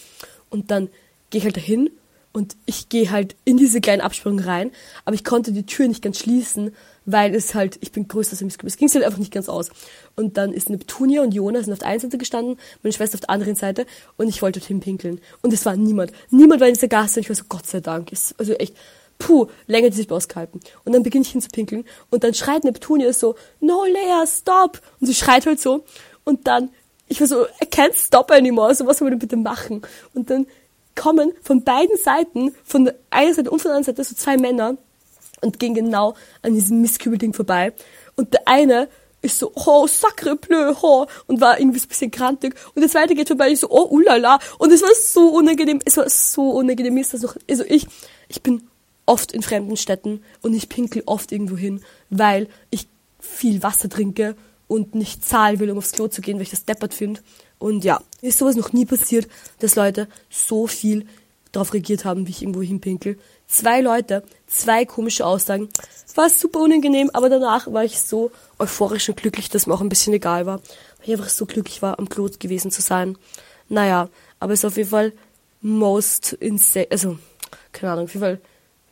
Und 0.50 0.72
dann 0.72 0.90
gehe 1.30 1.40
ich 1.40 1.46
halt 1.46 1.58
dahin 1.58 1.90
und 2.34 2.56
ich 2.66 2.90
gehe 2.90 3.12
halt 3.12 3.36
in 3.44 3.58
diese 3.58 3.82
kleine 3.82 4.04
Absprung 4.04 4.40
rein, 4.40 4.72
aber 5.04 5.16
ich 5.16 5.26
konnte 5.26 5.52
die 5.52 5.66
Tür 5.66 5.88
nicht 5.88 6.02
ganz 6.02 6.20
schließen, 6.20 6.74
weil 7.06 7.36
es 7.36 7.56
halt, 7.56 7.78
ich 7.82 7.92
bin 7.92 8.08
größer 8.08 8.32
als 8.32 8.42
Mistkübel. 8.42 8.70
Es 8.70 8.78
ging 8.78 8.90
halt 8.90 9.04
einfach 9.04 9.20
nicht 9.20 9.34
ganz 9.34 9.50
aus. 9.50 9.70
Und 10.16 10.38
dann 10.38 10.54
ist 10.54 10.70
Neptunia 10.70 11.24
und 11.24 11.34
Jonas 11.34 11.66
sind 11.66 11.74
auf 11.74 11.80
der 11.80 11.90
einen 11.90 12.00
Seite 12.00 12.18
gestanden, 12.18 12.58
meine 12.84 12.94
Schwester 12.94 13.16
auf 13.16 13.22
der 13.22 13.32
anderen 13.32 13.56
Seite 13.56 13.86
und 14.18 14.30
ich 14.30 14.42
wollte 14.42 14.60
dorthin 14.60 14.80
pinkeln. 14.80 15.20
Und 15.42 15.52
es 15.52 15.66
war 15.66 15.76
niemand. 15.76 16.14
Niemand 16.30 16.62
war 16.62 16.68
in 16.68 16.76
dieser 16.76 16.88
Gasse 16.88 17.20
und 17.20 17.24
ich 17.24 17.30
war 17.30 17.36
so, 17.36 17.44
Gott 17.50 17.66
sei 17.66 17.82
Dank. 17.82 18.12
Ist, 18.12 18.36
also 18.40 18.54
echt, 18.54 18.76
puh, 19.22 19.48
länger 19.68 19.92
die 19.92 19.98
sich 19.98 20.12
ausgehalten. 20.12 20.60
Und 20.84 20.94
dann 20.94 21.04
beginne 21.04 21.22
ich 21.22 21.32
hinzupinkeln 21.32 21.86
und 22.10 22.24
dann 22.24 22.34
schreit 22.34 22.64
Neptunia 22.64 23.14
so, 23.14 23.36
no 23.60 23.86
Lea, 23.86 24.26
stop! 24.26 24.82
Und 25.00 25.08
sie 25.08 25.14
schreit 25.14 25.46
halt 25.46 25.62
so 25.62 25.86
und 26.24 26.48
dann, 26.48 26.72
ich 27.08 27.20
war 27.22 27.28
so, 27.28 27.46
I 27.46 27.66
can't 27.66 27.94
stop 27.94 28.32
anymore, 28.32 28.74
so 28.74 28.86
was 28.88 28.98
soll 28.98 29.06
man 29.06 29.12
denn 29.12 29.20
bitte 29.20 29.38
machen? 29.38 29.84
Und 30.16 30.30
dann 30.32 30.48
kommen 30.96 31.34
von 31.44 31.64
beiden 31.64 31.98
Seiten, 31.98 32.56
von 32.64 32.86
der 32.86 32.96
einen 33.12 33.34
Seite 33.34 33.52
und 33.52 33.62
von 33.62 33.70
der 33.70 33.78
anderen 33.78 33.96
Seite, 33.96 34.04
so 34.04 34.16
zwei 34.16 34.38
Männer 34.38 34.78
und 35.42 35.60
gehen 35.60 35.76
genau 35.76 36.16
an 36.42 36.54
diesem 36.54 36.82
Mistkübelding 36.82 37.34
vorbei. 37.34 37.74
Und 38.16 38.34
der 38.34 38.48
eine 38.48 38.90
ist 39.22 39.38
so, 39.38 39.52
oh, 39.54 39.86
sacre 39.86 40.36
bleu, 40.36 40.74
oh, 40.82 41.06
und 41.28 41.42
war 41.42 41.60
irgendwie 41.60 41.78
so 41.78 41.86
ein 41.86 41.90
bisschen 41.90 42.12
krantig. 42.12 42.56
Und 42.74 42.82
der 42.82 42.90
zweite 42.90 43.14
geht 43.14 43.28
vorbei, 43.28 43.52
ich 43.52 43.60
so, 43.60 43.70
oh, 43.70 43.88
ulala. 43.92 44.40
Und 44.58 44.72
es 44.72 44.82
war 44.82 44.90
so 44.96 45.30
unangenehm, 45.30 45.80
es 45.86 45.98
war 45.98 46.10
so 46.10 46.50
unangenehm, 46.50 46.98
ist 46.98 47.14
das 47.14 47.22
noch, 47.22 47.36
also 47.48 47.64
ich, 47.68 47.86
ich 48.28 48.42
bin 48.42 48.71
oft 49.06 49.32
in 49.32 49.42
fremden 49.42 49.78
Städten 49.78 50.22
und 50.42 50.54
ich 50.54 50.70
pinkel 50.70 51.04
oft 51.06 51.32
irgendwo 51.32 51.58
hin, 51.58 51.82
weil 52.10 52.48
ich 52.70 52.88
viel 53.20 53.64
Wasser 53.64 53.90
trinke 53.90 54.36
und 54.68 54.96
nicht 54.96 55.26
zahlen 55.26 55.60
will, 55.60 55.70
um 55.72 55.78
aufs 55.78 55.92
Klo 55.92 56.08
zu 56.08 56.22
gehen, 56.22 56.38
weil 56.38 56.44
ich 56.44 56.52
das 56.52 56.66
deppert 56.66 56.94
finde. 56.94 57.22
Und 57.60 57.84
ja, 57.84 58.02
ist 58.22 58.38
sowas 58.38 58.56
noch 58.56 58.74
nie 58.74 58.86
passiert, 58.86 59.28
dass 59.60 59.76
Leute 59.76 60.08
so 60.30 60.66
viel 60.66 61.06
darauf 61.52 61.74
reagiert 61.74 62.06
haben, 62.06 62.26
wie 62.26 62.32
ich 62.32 62.42
irgendwo 62.42 62.62
hinpinkel. 62.62 63.20
Zwei 63.48 63.82
Leute, 63.82 64.24
zwei 64.48 64.86
komische 64.86 65.26
Aussagen. 65.26 65.70
War 66.16 66.30
super 66.30 66.62
unangenehm, 66.62 67.10
aber 67.14 67.30
danach 67.30 67.72
war 67.72 67.84
ich 67.84 68.00
so 68.00 68.32
euphorisch 68.60 69.10
und 69.10 69.18
glücklich, 69.18 69.50
dass 69.50 69.68
mir 69.68 69.74
auch 69.74 69.82
ein 69.82 69.90
bisschen 69.90 70.14
egal 70.14 70.46
war. 70.46 70.62
Weil 70.98 71.08
ich 71.08 71.12
einfach 71.12 71.30
so 71.30 71.46
glücklich 71.46 71.82
war, 71.82 72.00
am 72.00 72.10
Klo 72.10 72.30
gewesen 72.40 72.72
zu 72.72 72.82
sein. 72.82 73.18
Naja, 73.68 74.10
aber 74.40 74.54
es 74.54 74.60
ist 74.60 74.66
auf 74.66 74.78
jeden 74.78 74.90
Fall 74.90 75.14
most 75.62 76.34
insane, 76.34 76.88
also, 76.90 77.18
keine 77.72 77.94
Ahnung, 77.94 78.06
auf 78.06 78.14
jeden 78.14 78.24
Fall 78.24 78.42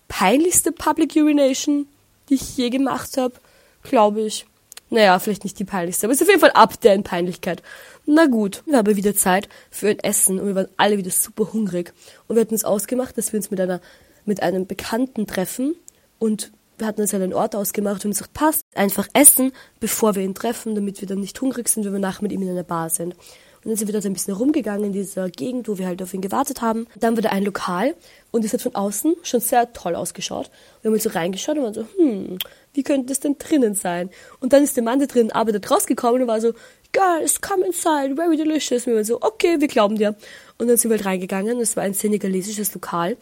peinlichste 0.09 0.73
Public 0.73 1.15
Urination, 1.15 1.87
die 2.27 2.33
ich 2.33 2.57
je 2.57 2.69
gemacht 2.69 3.15
habe, 3.17 3.35
glaube 3.83 4.21
ich. 4.21 4.45
Naja, 4.89 5.19
vielleicht 5.19 5.43
nicht 5.43 5.59
die 5.59 5.65
peinlichste, 5.65 6.07
aber 6.07 6.13
es 6.13 6.19
ist 6.19 6.23
auf 6.25 6.29
jeden 6.29 6.41
Fall 6.41 6.51
ab 6.51 6.81
der 6.81 6.95
in 6.95 7.03
Peinlichkeit. 7.03 7.61
Na 8.05 8.25
gut, 8.25 8.63
wir 8.65 8.77
haben 8.77 8.95
wieder 8.95 9.15
Zeit 9.15 9.47
für 9.69 9.89
ein 9.89 9.99
Essen 9.99 10.39
und 10.39 10.47
wir 10.47 10.55
waren 10.55 10.67
alle 10.77 10.97
wieder 10.97 11.11
super 11.11 11.53
hungrig. 11.53 11.93
Und 12.27 12.35
wir 12.35 12.41
hatten 12.41 12.55
uns 12.55 12.65
ausgemacht, 12.65 13.17
dass 13.17 13.31
wir 13.31 13.37
uns 13.37 13.51
mit 13.51 13.61
einer, 13.61 13.81
mit 14.25 14.41
einem 14.41 14.65
Bekannten 14.65 15.27
treffen 15.27 15.75
und 16.17 16.51
wir 16.79 16.87
hatten 16.87 17.01
uns 17.01 17.13
einen 17.13 17.33
Ort 17.33 17.55
ausgemacht 17.55 18.03
und 18.03 18.11
uns 18.11 18.19
gesagt, 18.19 18.33
passt, 18.33 18.61
einfach 18.73 19.07
essen, 19.13 19.51
bevor 19.79 20.15
wir 20.15 20.23
ihn 20.23 20.33
treffen, 20.33 20.73
damit 20.73 21.01
wir 21.01 21.07
dann 21.07 21.19
nicht 21.19 21.39
hungrig 21.39 21.69
sind, 21.69 21.85
wenn 21.85 21.93
wir 21.93 21.99
nachher 21.99 22.23
mit 22.23 22.31
ihm 22.31 22.41
in 22.41 22.49
einer 22.49 22.63
Bar 22.63 22.89
sind. 22.89 23.15
Und 23.63 23.71
dann 23.71 23.75
sind 23.75 23.87
wir 23.87 23.93
dort 23.93 24.05
ein 24.05 24.13
bisschen 24.13 24.33
rumgegangen 24.33 24.85
in 24.85 24.93
dieser 24.93 25.29
Gegend, 25.29 25.67
wo 25.67 25.77
wir 25.77 25.87
halt 25.87 26.01
auf 26.01 26.13
ihn 26.13 26.21
gewartet 26.21 26.61
haben. 26.61 26.87
Dann 26.97 27.15
war 27.15 27.21
da 27.21 27.29
ein 27.29 27.43
Lokal 27.43 27.93
und 28.31 28.45
es 28.45 28.53
hat 28.53 28.61
von 28.61 28.73
außen 28.73 29.15
schon 29.23 29.41
sehr 29.41 29.73
toll 29.73 29.95
ausgeschaut. 29.95 30.49
Wir 30.81 30.89
haben 30.89 30.93
uns 30.93 31.03
so 31.03 31.09
reingeschaut 31.09 31.57
und 31.57 31.63
waren 31.63 31.73
so, 31.73 31.85
hm, 31.97 32.39
wie 32.73 32.83
könnte 32.83 33.07
das 33.07 33.19
denn 33.19 33.37
drinnen 33.37 33.75
sein? 33.75 34.09
Und 34.39 34.53
dann 34.53 34.63
ist 34.63 34.77
der 34.77 34.83
Mann, 34.83 34.99
der 34.99 35.09
drinnen 35.09 35.31
arbeitet, 35.31 35.69
rausgekommen 35.69 36.21
und 36.21 36.27
war 36.27 36.39
so, 36.39 36.53
guys, 36.93 37.41
come 37.41 37.65
inside, 37.65 38.15
very 38.15 38.37
delicious. 38.37 38.87
Und 38.87 38.93
wir 38.93 38.95
waren 38.95 39.03
so, 39.03 39.21
okay, 39.21 39.59
wir 39.59 39.67
glauben 39.67 39.97
dir. 39.97 40.15
Und 40.57 40.67
dann 40.67 40.77
sind 40.77 40.89
wir 40.89 40.97
halt 40.97 41.05
reingegangen. 41.05 41.59
Es 41.59 41.75
war 41.75 41.83
ein 41.83 41.93
senegalesisches 41.93 42.73
Lokal 42.73 43.17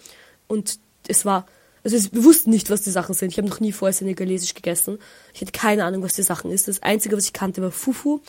und 0.47 0.79
es 1.07 1.25
war 1.25 1.47
also 1.83 2.11
wir 2.11 2.25
wussten 2.25 2.49
nicht, 2.49 2.69
was 2.69 2.81
die 2.81 2.89
Sachen 2.89 3.15
sind. 3.15 3.31
Ich 3.31 3.37
habe 3.37 3.47
noch 3.47 3.61
nie 3.61 3.71
vorher 3.71 3.93
senegalesisch 3.93 4.53
gegessen. 4.53 4.99
Ich 5.33 5.39
hatte 5.39 5.53
keine 5.53 5.85
Ahnung, 5.85 6.03
was 6.03 6.15
die 6.15 6.23
Sachen 6.23 6.51
ist. 6.51 6.67
Das 6.67 6.83
Einzige, 6.83 7.15
was 7.15 7.25
ich 7.25 7.33
kannte, 7.33 7.61
war 7.61 7.71
Fufu, 7.71 8.19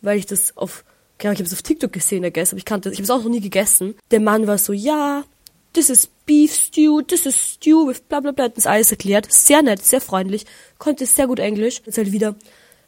weil 0.00 0.18
ich 0.18 0.26
das 0.26 0.56
auf 0.56 0.84
Genau, 1.24 1.32
ich 1.32 1.38
habe 1.38 1.46
es 1.46 1.54
auf 1.54 1.62
TikTok 1.62 1.90
gesehen, 1.90 2.22
I 2.22 2.26
aber 2.26 2.58
ich 2.58 2.66
kannte, 2.66 2.90
ich 2.90 2.96
habe 2.96 3.04
es 3.04 3.10
auch 3.10 3.22
noch 3.22 3.30
nie 3.30 3.40
gegessen. 3.40 3.94
Der 4.10 4.20
Mann 4.20 4.46
war 4.46 4.58
so, 4.58 4.74
ja, 4.74 5.24
this 5.72 5.88
is 5.88 6.06
beef 6.26 6.54
stew, 6.54 7.00
this 7.00 7.24
is 7.24 7.54
stew 7.54 7.88
with 7.88 8.00
bla 8.00 8.20
bla 8.20 8.32
bla, 8.32 8.44
hat 8.44 8.58
das 8.58 8.66
alles 8.66 8.90
erklärt. 8.90 9.32
Sehr 9.32 9.62
nett, 9.62 9.82
sehr 9.82 10.02
freundlich, 10.02 10.44
konnte 10.76 11.06
sehr 11.06 11.26
gut 11.26 11.38
Englisch. 11.38 11.80
Jetzt 11.86 11.96
halt 11.96 12.12
wieder, 12.12 12.34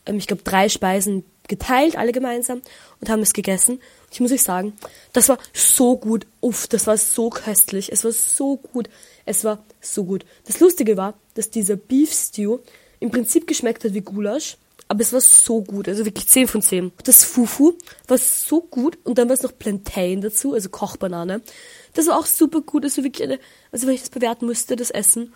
ähm, 0.04 0.18
ich 0.18 0.26
glaube, 0.26 0.42
drei 0.42 0.68
Speisen 0.68 1.24
geteilt, 1.48 1.96
alle 1.96 2.12
gemeinsam, 2.12 2.60
und 3.00 3.08
haben 3.08 3.22
es 3.22 3.32
gegessen. 3.32 3.80
Ich 4.12 4.20
muss 4.20 4.32
euch 4.32 4.42
sagen, 4.42 4.74
das 5.14 5.30
war 5.30 5.38
so 5.54 5.96
gut. 5.96 6.26
Uff, 6.42 6.66
das 6.66 6.86
war 6.86 6.98
so 6.98 7.30
köstlich. 7.30 7.90
Es 7.90 8.04
war 8.04 8.12
so 8.12 8.58
gut. 8.58 8.90
Es 9.24 9.44
war 9.44 9.64
so 9.80 10.04
gut. 10.04 10.26
Das 10.44 10.60
Lustige 10.60 10.98
war, 10.98 11.14
dass 11.32 11.48
dieser 11.48 11.76
Beef 11.76 12.12
Stew 12.12 12.58
im 13.00 13.10
Prinzip 13.10 13.46
geschmeckt 13.46 13.82
hat 13.82 13.94
wie 13.94 14.02
Gulasch, 14.02 14.58
aber 14.88 15.00
es 15.00 15.12
war 15.12 15.20
so 15.20 15.62
gut, 15.62 15.88
also 15.88 16.04
wirklich 16.04 16.28
10 16.28 16.46
von 16.46 16.62
10. 16.62 16.92
Das 17.04 17.24
Fufu 17.24 17.74
war 18.06 18.18
so 18.18 18.60
gut 18.60 18.98
und 19.04 19.18
dann 19.18 19.28
war 19.28 19.34
es 19.34 19.42
noch 19.42 19.56
Plantain 19.56 20.20
dazu, 20.20 20.54
also 20.54 20.68
Kochbanane. 20.68 21.42
Das 21.94 22.06
war 22.06 22.18
auch 22.18 22.26
super 22.26 22.60
gut, 22.60 22.84
also 22.84 23.02
wirklich 23.02 23.28
eine, 23.28 23.40
also 23.72 23.86
wenn 23.86 23.94
ich 23.94 24.02
das 24.02 24.10
bewerten 24.10 24.46
müsste, 24.46 24.76
das 24.76 24.90
Essen, 24.90 25.32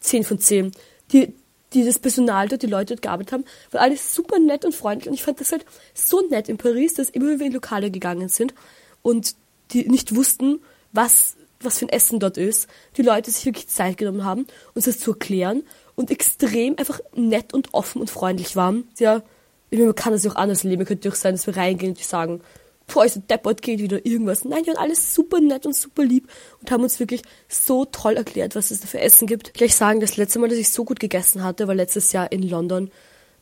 10 0.00 0.24
von 0.24 0.38
10. 0.38 0.72
Die, 1.12 1.34
die 1.74 1.84
das 1.84 1.98
Personal 1.98 2.48
dort, 2.48 2.62
die 2.62 2.66
Leute 2.66 2.94
dort 2.94 3.02
gearbeitet 3.02 3.32
haben, 3.32 3.44
waren 3.72 3.82
alles 3.82 4.14
super 4.14 4.38
nett 4.38 4.64
und 4.64 4.74
freundlich 4.74 5.08
und 5.08 5.14
ich 5.14 5.22
fand 5.22 5.40
das 5.40 5.52
halt 5.52 5.66
so 5.92 6.26
nett 6.28 6.48
in 6.48 6.56
Paris, 6.56 6.94
dass 6.94 7.10
immer 7.10 7.28
wenn 7.28 7.40
wir 7.40 7.46
in 7.46 7.52
Lokale 7.52 7.90
gegangen 7.90 8.28
sind 8.28 8.54
und 9.02 9.34
die 9.72 9.86
nicht 9.88 10.14
wussten, 10.14 10.60
was 10.92 11.36
was 11.60 11.78
für 11.78 11.86
ein 11.86 11.90
Essen 11.90 12.20
dort 12.20 12.36
ist, 12.36 12.68
die 12.96 13.02
Leute 13.02 13.30
sich 13.30 13.46
wirklich 13.46 13.68
Zeit 13.68 13.96
genommen 13.96 14.24
haben, 14.24 14.46
uns 14.74 14.84
das 14.84 14.98
zu 14.98 15.12
erklären 15.12 15.62
und 15.96 16.10
extrem 16.10 16.76
einfach 16.78 17.00
nett 17.14 17.52
und 17.54 17.72
offen 17.72 18.00
und 18.00 18.10
freundlich 18.10 18.56
waren. 18.56 18.88
Ja, 18.98 19.22
ich 19.70 19.78
meine, 19.78 19.86
man 19.88 19.96
kann 19.96 20.12
das 20.12 20.24
ja 20.24 20.30
auch 20.30 20.36
anders 20.36 20.64
leben. 20.64 20.84
Könnte 20.84 21.08
auch 21.08 21.14
sein, 21.14 21.34
dass 21.34 21.46
wir 21.46 21.56
reingehen 21.56 21.92
und 21.92 21.98
sagen, 21.98 22.40
boah, 22.86 23.04
ist 23.04 23.16
der 23.16 23.22
deppert, 23.22 23.62
geht 23.62 23.80
wieder 23.80 24.04
irgendwas. 24.04 24.44
Nein, 24.44 24.62
die 24.62 24.68
waren 24.68 24.76
alles 24.76 25.14
super 25.14 25.40
nett 25.40 25.66
und 25.66 25.74
super 25.74 26.04
lieb 26.04 26.28
und 26.60 26.70
haben 26.70 26.82
uns 26.82 27.00
wirklich 27.00 27.22
so 27.48 27.84
toll 27.84 28.16
erklärt, 28.16 28.56
was 28.56 28.70
es 28.70 28.80
da 28.80 28.86
für 28.86 29.00
Essen 29.00 29.26
gibt. 29.26 29.54
Gleich 29.54 29.74
sagen, 29.74 30.00
das 30.00 30.16
letzte 30.16 30.38
Mal, 30.38 30.48
dass 30.48 30.58
ich 30.58 30.70
so 30.70 30.84
gut 30.84 31.00
gegessen 31.00 31.42
hatte, 31.42 31.66
war 31.66 31.74
letztes 31.74 32.12
Jahr 32.12 32.30
in 32.30 32.42
London, 32.42 32.90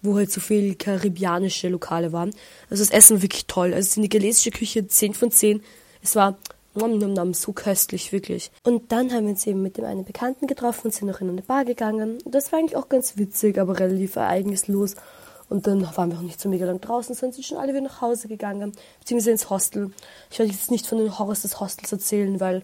wo 0.01 0.17
halt 0.17 0.31
so 0.31 0.41
viel 0.41 0.75
karibianische 0.75 1.69
Lokale 1.69 2.12
waren. 2.12 2.31
Also 2.71 2.85
das 2.85 2.91
Essen 2.91 3.17
war 3.17 3.23
wirklich 3.23 3.47
toll. 3.47 3.75
Also 3.75 3.88
die 3.88 3.95
senegalesische 3.95 4.51
Küche 4.51 4.87
10 4.87 5.15
von 5.15 5.31
10. 5.31 5.62
Es 6.03 6.17
war 6.17 6.38
nom, 6.75 6.99
nom, 6.99 7.13
nom, 7.13 7.35
so 7.35 7.53
köstlich, 7.53 8.13
wirklich. 8.13 8.51
Und 8.63 8.93
dann 8.93 9.13
haben 9.13 9.25
wir 9.25 9.31
uns 9.31 9.47
eben 9.47 9.63
mit 9.63 9.77
dem 9.77 9.85
einen 9.85 10.05
Bekannten 10.05 10.47
getroffen 10.47 10.87
und 10.87 10.95
sind 10.95 11.09
noch 11.09 11.21
in 11.21 11.29
eine 11.29 11.43
Bar 11.43 11.65
gegangen. 11.65 12.19
Das 12.25 12.53
war 12.53 12.59
eigentlich 12.59 12.77
auch 12.77 12.89
ganz 12.89 13.17
witzig, 13.17 13.59
aber 13.59 13.79
relativ 13.79 14.17
ereignislos. 14.17 14.97
Und 15.49 15.67
dann 15.67 15.83
waren 15.97 16.11
wir 16.11 16.19
auch 16.19 16.23
nicht 16.23 16.41
so 16.41 16.49
mega 16.49 16.65
lang 16.65 16.81
draußen, 16.81 17.15
sondern 17.15 17.35
sind 17.35 17.45
schon 17.45 17.59
alle 17.59 17.73
wieder 17.73 17.83
nach 17.83 18.01
Hause 18.01 18.27
gegangen, 18.27 18.73
beziehungsweise 19.01 19.33
ins 19.33 19.51
Hostel. 19.51 19.93
Ich 20.31 20.39
werde 20.39 20.51
jetzt 20.51 20.71
nicht 20.71 20.87
von 20.87 20.99
den 20.99 21.19
Horrors 21.19 21.43
des 21.43 21.61
Hostels 21.61 21.93
erzählen, 21.93 22.41
weil 22.41 22.63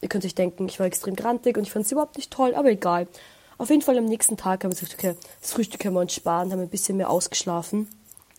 ihr 0.00 0.08
könnt 0.08 0.24
euch 0.24 0.34
denken, 0.34 0.66
ich 0.66 0.80
war 0.80 0.86
extrem 0.86 1.14
grantig 1.14 1.58
und 1.58 1.64
ich 1.64 1.72
fand 1.72 1.84
es 1.84 1.92
überhaupt 1.92 2.16
nicht 2.16 2.30
toll, 2.30 2.54
aber 2.54 2.70
egal. 2.70 3.06
Auf 3.58 3.68
jeden 3.68 3.82
Fall 3.82 3.98
am 3.98 4.06
nächsten 4.06 4.36
Tag 4.36 4.64
haben 4.64 4.72
wir 4.72 4.80
gesagt, 4.80 4.94
okay, 4.94 5.14
das 5.40 5.52
Frühstück 5.52 5.80
können 5.80 5.94
wir 5.94 6.00
uns 6.00 6.14
sparen, 6.14 6.50
haben 6.52 6.60
ein 6.60 6.68
bisschen 6.68 6.96
mehr 6.96 7.10
ausgeschlafen. 7.10 7.88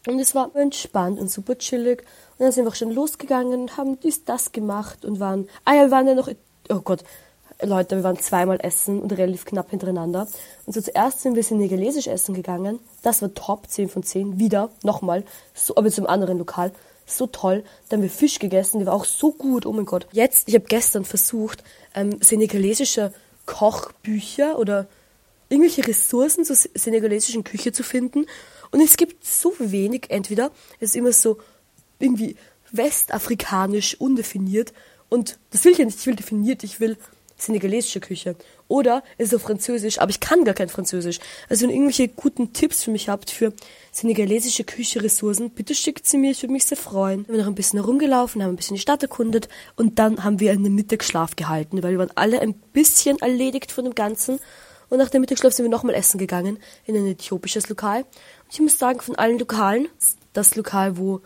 Und 0.07 0.19
es 0.19 0.35
war 0.35 0.53
entspannt 0.55 1.19
und 1.19 1.31
super 1.31 1.57
chillig. 1.57 2.01
Und 2.37 2.45
dann 2.45 2.51
sind 2.51 2.65
wir 2.65 2.69
auch 2.69 2.75
schon 2.75 2.91
losgegangen 2.91 3.61
und 3.61 3.77
haben 3.77 3.99
dies, 3.99 4.25
das 4.25 4.51
gemacht 4.51 5.05
und 5.05 5.19
waren, 5.19 5.47
ah 5.65 5.75
ja, 5.75 5.83
wir 5.83 5.91
waren 5.91 6.07
ja 6.07 6.15
noch, 6.15 6.29
oh 6.69 6.81
Gott, 6.81 7.03
Leute, 7.61 7.95
wir 7.95 8.03
waren 8.03 8.19
zweimal 8.19 8.59
essen 8.61 9.01
und 9.01 9.11
relativ 9.13 9.45
knapp 9.45 9.69
hintereinander. 9.69 10.27
Und 10.65 10.73
so 10.73 10.81
zuerst 10.81 11.21
sind 11.21 11.35
wir 11.35 11.43
senegalesisch 11.43 12.07
essen 12.07 12.33
gegangen. 12.33 12.79
Das 13.01 13.21
war 13.21 13.33
top, 13.33 13.69
10 13.69 13.89
von 13.89 14.03
10. 14.03 14.39
Wieder, 14.39 14.69
nochmal, 14.83 15.23
so, 15.53 15.75
aber 15.75 15.89
zum 15.89 16.07
anderen 16.07 16.37
Lokal. 16.37 16.71
So 17.05 17.27
toll. 17.27 17.63
Dann 17.89 17.99
haben 17.99 18.03
wir 18.03 18.09
Fisch 18.09 18.39
gegessen, 18.39 18.79
der 18.79 18.87
war 18.87 18.93
auch 18.93 19.05
so 19.05 19.31
gut, 19.31 19.65
oh 19.65 19.73
mein 19.73 19.85
Gott. 19.85 20.07
Jetzt, 20.11 20.47
ich 20.47 20.55
habe 20.55 20.65
gestern 20.65 21.05
versucht, 21.05 21.63
ähm, 21.95 22.17
senegalesische 22.21 23.13
Kochbücher 23.45 24.57
oder 24.57 24.87
irgendwelche 25.49 25.85
Ressourcen 25.85 26.45
zur 26.45 26.55
senegalesischen 26.55 27.43
Küche 27.43 27.71
zu 27.71 27.83
finden. 27.83 28.25
Und 28.73 28.81
es 28.81 28.97
gibt 28.97 29.23
so 29.23 29.53
wenig, 29.59 30.05
entweder 30.09 30.51
es 30.79 30.89
ist 30.89 30.95
immer 30.95 31.13
so 31.13 31.37
irgendwie 31.99 32.35
westafrikanisch 32.71 34.01
undefiniert. 34.01 34.73
Und 35.09 35.37
das 35.51 35.63
will 35.63 35.73
ich 35.73 35.77
ja 35.77 35.85
nicht, 35.85 35.99
ich 35.99 36.07
will 36.07 36.15
definiert, 36.15 36.63
ich 36.63 36.79
will 36.79 36.97
senegalesische 37.37 37.99
Küche. 37.99 38.35
Oder 38.67 39.03
es 39.19 39.27
ist 39.27 39.35
auf 39.35 39.43
Französisch, 39.43 39.99
aber 39.99 40.09
ich 40.09 40.19
kann 40.19 40.43
gar 40.43 40.55
kein 40.55 40.69
Französisch. 40.69 41.19
Also 41.49 41.63
wenn 41.63 41.69
ihr 41.69 41.75
irgendwelche 41.75 42.07
guten 42.07 42.51
Tipps 42.53 42.83
für 42.83 42.89
mich 42.89 43.09
habt 43.09 43.29
für 43.29 43.53
senegalesische 43.91 44.63
Küche-Ressourcen, 44.63 45.51
bitte 45.51 45.75
schickt 45.75 46.07
sie 46.07 46.17
mir, 46.17 46.31
ich 46.31 46.41
würde 46.41 46.53
mich 46.53 46.65
sehr 46.65 46.77
freuen. 46.77 47.27
Wir 47.27 47.35
sind 47.35 47.41
noch 47.41 47.51
ein 47.51 47.55
bisschen 47.55 47.79
herumgelaufen, 47.79 48.41
haben 48.41 48.53
ein 48.53 48.55
bisschen 48.55 48.75
die 48.75 48.81
Stadt 48.81 49.03
erkundet 49.03 49.49
und 49.75 49.99
dann 49.99 50.23
haben 50.23 50.39
wir 50.39 50.51
einen 50.51 50.73
Mittagsschlaf 50.73 51.35
gehalten, 51.35 51.83
weil 51.83 51.91
wir 51.91 51.99
waren 51.99 52.11
alle 52.15 52.41
ein 52.41 52.55
bisschen 52.55 53.19
erledigt 53.19 53.71
von 53.71 53.83
dem 53.83 53.93
Ganzen. 53.93 54.39
Und 54.93 54.99
nach 54.99 55.09
dem 55.09 55.21
Mittagsschlaf 55.21 55.53
sind 55.53 55.65
wir 55.65 55.71
nochmal 55.71 55.95
essen 55.95 56.19
gegangen 56.19 56.59
in 56.85 56.95
ein 56.95 57.07
äthiopisches 57.07 57.67
Lokal. 57.67 58.01
Und 58.01 58.51
ich 58.51 58.59
muss 58.59 58.77
sagen, 58.77 59.01
von 59.01 59.15
allen 59.15 59.39
Lokalen, 59.39 59.87
das 60.33 60.53
Lokal, 60.55 60.97
wo 60.97 61.21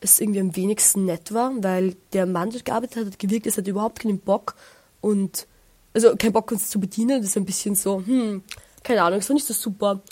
es 0.00 0.20
irgendwie 0.20 0.38
am 0.38 0.54
wenigsten 0.54 1.06
nett 1.06 1.34
war, 1.34 1.52
weil 1.60 1.96
der 2.12 2.26
Mann 2.26 2.50
dort 2.50 2.64
gearbeitet 2.64 2.98
hat, 2.98 3.06
hat 3.06 3.18
gewirkt, 3.18 3.48
es 3.48 3.58
hat 3.58 3.66
überhaupt 3.66 3.98
keinen 3.98 4.20
Bock 4.20 4.54
und 5.00 5.48
also 5.92 6.14
kein 6.14 6.32
Bock 6.32 6.52
uns 6.52 6.70
zu 6.70 6.78
bedienen. 6.78 7.20
Das 7.20 7.30
ist 7.30 7.36
ein 7.36 7.44
bisschen 7.44 7.74
so, 7.74 7.96
hm, 7.96 8.44
keine 8.84 9.02
Ahnung, 9.02 9.18
es 9.18 9.28
war 9.28 9.34
nicht 9.34 9.48
so 9.48 9.54
super. 9.54 10.02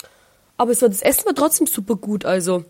Aber 0.57 0.71
es 0.71 0.81
war, 0.81 0.89
das 0.89 1.01
Essen 1.01 1.25
war 1.25 1.35
trotzdem 1.35 1.67
super 1.67 1.95
gut. 1.95 2.25
Also, 2.25 2.65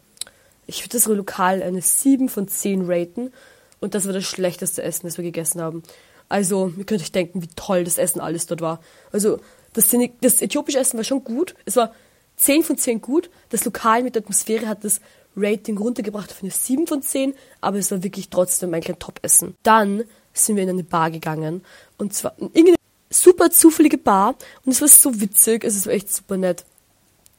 ich 0.67 0.83
würde 0.83 0.91
das 0.91 1.07
Lokal 1.07 1.63
eine 1.63 1.81
7 1.81 2.29
von 2.29 2.47
10 2.47 2.83
raten. 2.85 3.33
Und 3.79 3.95
das 3.95 4.05
war 4.05 4.13
das 4.13 4.25
schlechteste 4.25 4.83
Essen, 4.83 5.07
das 5.07 5.17
wir 5.17 5.23
gegessen 5.23 5.59
haben. 5.59 5.81
Also, 6.27 6.71
ihr 6.77 6.85
könnt 6.85 7.01
euch 7.01 7.11
denken, 7.11 7.41
wie 7.41 7.49
toll 7.55 7.83
das 7.83 7.97
Essen 7.97 8.21
alles 8.21 8.45
dort 8.45 8.61
war. 8.61 8.79
Also, 9.11 9.39
das, 9.73 9.95
das 10.21 10.41
äthiopische 10.41 10.79
Essen 10.79 10.97
war 10.97 11.03
schon 11.03 11.23
gut. 11.23 11.55
Es 11.65 11.75
war 11.75 11.93
10 12.37 12.63
von 12.63 12.77
10 12.77 13.01
gut. 13.01 13.29
Das 13.49 13.65
Lokal 13.65 14.03
mit 14.03 14.15
der 14.15 14.23
Atmosphäre 14.23 14.67
hat 14.67 14.83
das 14.83 15.01
Rating 15.35 15.77
runtergebracht 15.77 16.31
auf 16.31 16.41
eine 16.41 16.51
7 16.51 16.87
von 16.87 17.01
10. 17.01 17.33
Aber 17.61 17.77
es 17.77 17.91
war 17.91 18.03
wirklich 18.03 18.29
trotzdem 18.29 18.73
ein 18.73 18.81
kleines 18.81 18.99
Top-Essen. 18.99 19.55
Dann 19.63 20.03
sind 20.33 20.55
wir 20.55 20.63
in 20.63 20.69
eine 20.69 20.83
Bar 20.83 21.11
gegangen. 21.11 21.63
Und 21.97 22.13
zwar 22.13 22.35
irgendeine 22.39 22.75
super 23.09 23.51
zufällige 23.51 23.97
Bar. 23.97 24.35
Und 24.65 24.71
es 24.71 24.81
war 24.81 24.87
so 24.87 25.21
witzig. 25.21 25.63
Es 25.63 25.85
war 25.85 25.93
echt 25.93 26.13
super 26.13 26.37
nett. 26.37 26.65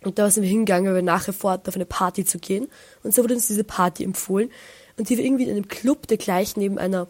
Und 0.03 0.19
da 0.19 0.31
sind 0.31 0.43
wir 0.43 0.51
hingegangen, 0.51 0.87
weil 0.87 0.97
wir 0.97 1.03
nachher 1.03 1.33
vorhatten, 1.33 1.69
auf 1.69 1.75
eine 1.75 1.85
Party 1.87 2.25
zu 2.25 2.39
gehen. 2.39 2.69
Und 3.03 3.15
so 3.15 3.23
wurde 3.23 3.35
uns 3.35 3.49
diese 3.49 3.65
Party 3.65 4.05
empfohlen. 4.05 4.51
Und 4.97 5.09
die 5.09 5.19
war 5.19 5.25
irgendwie 5.25 5.45
in 5.45 5.51
einem 5.51 5.69
Club, 5.69 6.07
der 6.07 6.17
gleich 6.17 6.57
neben 6.57 6.79
einer 6.79 7.09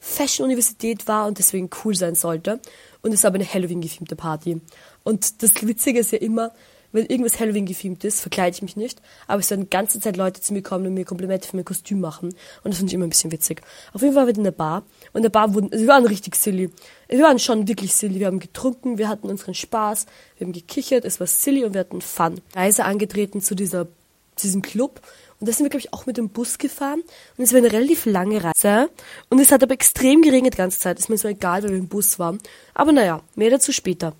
Fashion-Universität 0.00 1.06
war 1.06 1.26
und 1.26 1.38
deswegen 1.38 1.70
cool 1.84 1.94
sein 1.94 2.16
sollte. 2.16 2.60
Und 3.02 3.12
es 3.12 3.22
war 3.22 3.28
aber 3.28 3.36
eine 3.36 3.52
Halloween-gefilmte 3.52 4.16
Party. 4.16 4.60
Und 5.04 5.42
das 5.42 5.66
Witzige 5.66 6.00
ist 6.00 6.12
ja 6.12 6.18
immer, 6.18 6.52
wenn 6.92 7.06
irgendwas 7.06 7.40
Halloween 7.40 7.66
gefilmt 7.66 8.04
ist, 8.04 8.20
verkleide 8.20 8.54
ich 8.54 8.62
mich 8.62 8.76
nicht, 8.76 9.00
aber 9.26 9.40
es 9.40 9.50
werden 9.50 9.62
die 9.62 9.70
ganze 9.70 9.98
Zeit 9.98 10.16
Leute 10.16 10.40
zu 10.40 10.52
mir 10.52 10.62
kommen 10.62 10.86
und 10.86 10.94
mir 10.94 11.04
Komplimente 11.04 11.48
für 11.48 11.56
mein 11.56 11.64
Kostüm 11.64 12.00
machen. 12.00 12.28
Und 12.62 12.70
das 12.70 12.76
finde 12.76 12.90
ich 12.90 12.94
immer 12.94 13.06
ein 13.06 13.10
bisschen 13.10 13.32
witzig. 13.32 13.62
Auf 13.92 14.02
jeden 14.02 14.14
Fall 14.14 14.26
waren 14.26 14.34
wir 14.34 14.36
in 14.36 14.44
der 14.44 14.50
Bar. 14.50 14.84
Und 15.12 15.18
in 15.18 15.22
der 15.22 15.30
Bar 15.30 15.54
wurden, 15.54 15.72
also 15.72 15.84
wir 15.84 15.88
waren 15.88 16.06
richtig 16.06 16.36
silly. 16.36 16.70
Wir 17.08 17.24
waren 17.24 17.38
schon 17.38 17.66
wirklich 17.66 17.94
silly. 17.94 18.20
Wir 18.20 18.26
haben 18.26 18.40
getrunken, 18.40 18.98
wir 18.98 19.08
hatten 19.08 19.28
unseren 19.28 19.54
Spaß, 19.54 20.06
wir 20.36 20.46
haben 20.46 20.52
gekichert, 20.52 21.04
es 21.04 21.18
war 21.18 21.26
silly 21.26 21.64
und 21.64 21.72
wir 21.72 21.80
hatten 21.80 22.02
Fun. 22.02 22.40
Reise 22.54 22.84
angetreten 22.84 23.40
zu 23.40 23.54
dieser, 23.54 23.88
zu 24.36 24.46
diesem 24.46 24.62
Club. 24.62 25.00
Und 25.40 25.48
da 25.48 25.52
sind 25.52 25.64
wir, 25.64 25.70
glaube 25.70 25.84
ich, 25.84 25.92
auch 25.92 26.06
mit 26.06 26.16
dem 26.16 26.28
Bus 26.28 26.58
gefahren. 26.58 27.02
Und 27.36 27.44
es 27.44 27.52
war 27.52 27.58
eine 27.58 27.72
relativ 27.72 28.06
lange 28.06 28.42
Reise. 28.44 28.90
Und 29.28 29.40
es 29.40 29.50
hat 29.50 29.62
aber 29.62 29.74
extrem 29.74 30.22
geregnet 30.22 30.54
die 30.54 30.58
ganze 30.58 30.78
Zeit. 30.78 30.98
Ist 30.98 31.08
mir 31.08 31.18
so 31.18 31.28
egal, 31.28 31.62
weil 31.62 31.70
wir 31.70 31.78
im 31.78 31.88
Bus 31.88 32.18
waren. 32.18 32.38
Aber 32.74 32.92
naja, 32.92 33.22
mehr 33.34 33.50
dazu 33.50 33.72
später. 33.72 34.14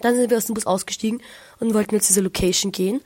Dann 0.00 0.14
sind 0.14 0.30
wir 0.30 0.38
aus 0.38 0.46
dem 0.46 0.54
Bus 0.54 0.66
ausgestiegen 0.66 1.22
und 1.58 1.74
wollten 1.74 1.94
jetzt 1.94 2.08
diese 2.08 2.20
Location 2.20 2.72
gehen. 2.72 3.00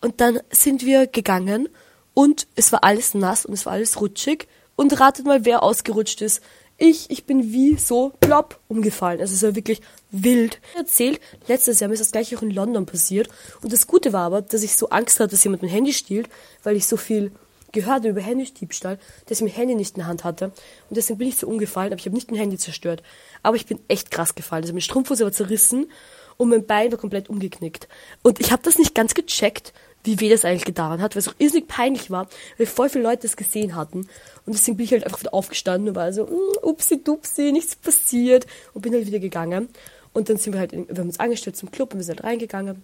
Und 0.00 0.20
dann 0.20 0.40
sind 0.50 0.84
wir 0.84 1.06
gegangen 1.06 1.68
und 2.14 2.46
es 2.54 2.72
war 2.72 2.84
alles 2.84 3.14
nass 3.14 3.44
und 3.44 3.54
es 3.54 3.66
war 3.66 3.72
alles 3.72 4.00
rutschig. 4.00 4.48
Und 4.76 5.00
ratet 5.00 5.26
mal, 5.26 5.44
wer 5.44 5.62
ausgerutscht 5.62 6.20
ist. 6.20 6.40
Ich, 6.80 7.10
ich 7.10 7.26
bin 7.26 7.52
wie 7.52 7.76
so 7.76 8.12
plopp 8.20 8.60
umgefallen. 8.68 9.20
Also 9.20 9.34
es 9.34 9.42
war 9.42 9.56
wirklich 9.56 9.82
wild. 10.12 10.60
Erzählt, 10.76 11.20
letztes 11.48 11.80
Jahr 11.80 11.90
ist 11.90 11.98
das 11.98 12.12
gleiche 12.12 12.38
auch 12.38 12.42
in 12.42 12.52
London 12.52 12.86
passiert. 12.86 13.28
Und 13.62 13.72
das 13.72 13.88
Gute 13.88 14.12
war 14.12 14.26
aber, 14.26 14.42
dass 14.42 14.62
ich 14.62 14.76
so 14.76 14.88
Angst 14.90 15.18
hatte, 15.18 15.32
dass 15.32 15.42
jemand 15.42 15.62
mein 15.62 15.72
Handy 15.72 15.92
stiehlt, 15.92 16.28
weil 16.62 16.76
ich 16.76 16.86
so 16.86 16.96
viel 16.96 17.32
gehört 17.72 18.04
über 18.04 18.20
Handydiebstahl, 18.20 18.98
dass 19.26 19.38
ich 19.38 19.44
mein 19.44 19.54
Handy 19.54 19.74
nicht 19.74 19.96
in 19.96 20.02
der 20.02 20.06
Hand 20.06 20.22
hatte. 20.22 20.46
Und 20.88 20.96
deswegen 20.96 21.18
bin 21.18 21.28
ich 21.28 21.36
so 21.36 21.48
umgefallen, 21.48 21.92
aber 21.92 21.98
ich 21.98 22.06
habe 22.06 22.14
nicht 22.14 22.30
mein 22.30 22.40
Handy 22.40 22.58
zerstört. 22.58 23.02
Aber 23.42 23.56
ich 23.56 23.66
bin 23.66 23.80
echt 23.88 24.12
krass 24.12 24.36
gefallen. 24.36 24.62
Also 24.62 24.72
meine 24.72 24.80
Strumpfhose 24.80 25.24
war 25.24 25.32
zerrissen 25.32 25.90
und 26.36 26.48
mein 26.48 26.64
Bein 26.64 26.92
war 26.92 26.98
komplett 26.98 27.28
umgeknickt. 27.28 27.88
Und 28.22 28.38
ich 28.40 28.52
habe 28.52 28.62
das 28.62 28.78
nicht 28.78 28.94
ganz 28.94 29.14
gecheckt, 29.14 29.72
wie 30.08 30.20
weh 30.20 30.30
das 30.30 30.44
eigentlich 30.44 30.64
getan 30.64 31.02
hat, 31.02 31.14
weil 31.14 31.20
es 31.20 31.28
auch 31.28 31.34
irrsinnig 31.38 31.68
peinlich 31.68 32.10
war, 32.10 32.28
weil 32.56 32.66
voll 32.66 32.88
viele 32.88 33.04
Leute 33.04 33.22
das 33.22 33.36
gesehen 33.36 33.76
hatten. 33.76 34.08
Und 34.46 34.56
deswegen 34.56 34.78
bin 34.78 34.84
ich 34.84 34.92
halt 34.92 35.04
einfach 35.04 35.20
wieder 35.20 35.34
aufgestanden 35.34 35.90
und 35.90 35.94
war 35.94 36.12
so, 36.12 36.24
mm, 36.24 36.66
upsi 36.66 37.04
dupsi, 37.04 37.52
nichts 37.52 37.76
passiert 37.76 38.46
und 38.72 38.82
bin 38.82 38.94
halt 38.94 39.06
wieder 39.06 39.18
gegangen. 39.18 39.68
Und 40.14 40.30
dann 40.30 40.38
sind 40.38 40.54
wir 40.54 40.60
halt, 40.60 40.72
wir 40.72 40.86
haben 40.88 41.08
uns 41.08 41.20
angestellt 41.20 41.56
zum 41.56 41.70
Club 41.70 41.92
und 41.92 42.00
wir 42.00 42.04
sind 42.04 42.20
halt 42.20 42.24
reingegangen. 42.24 42.82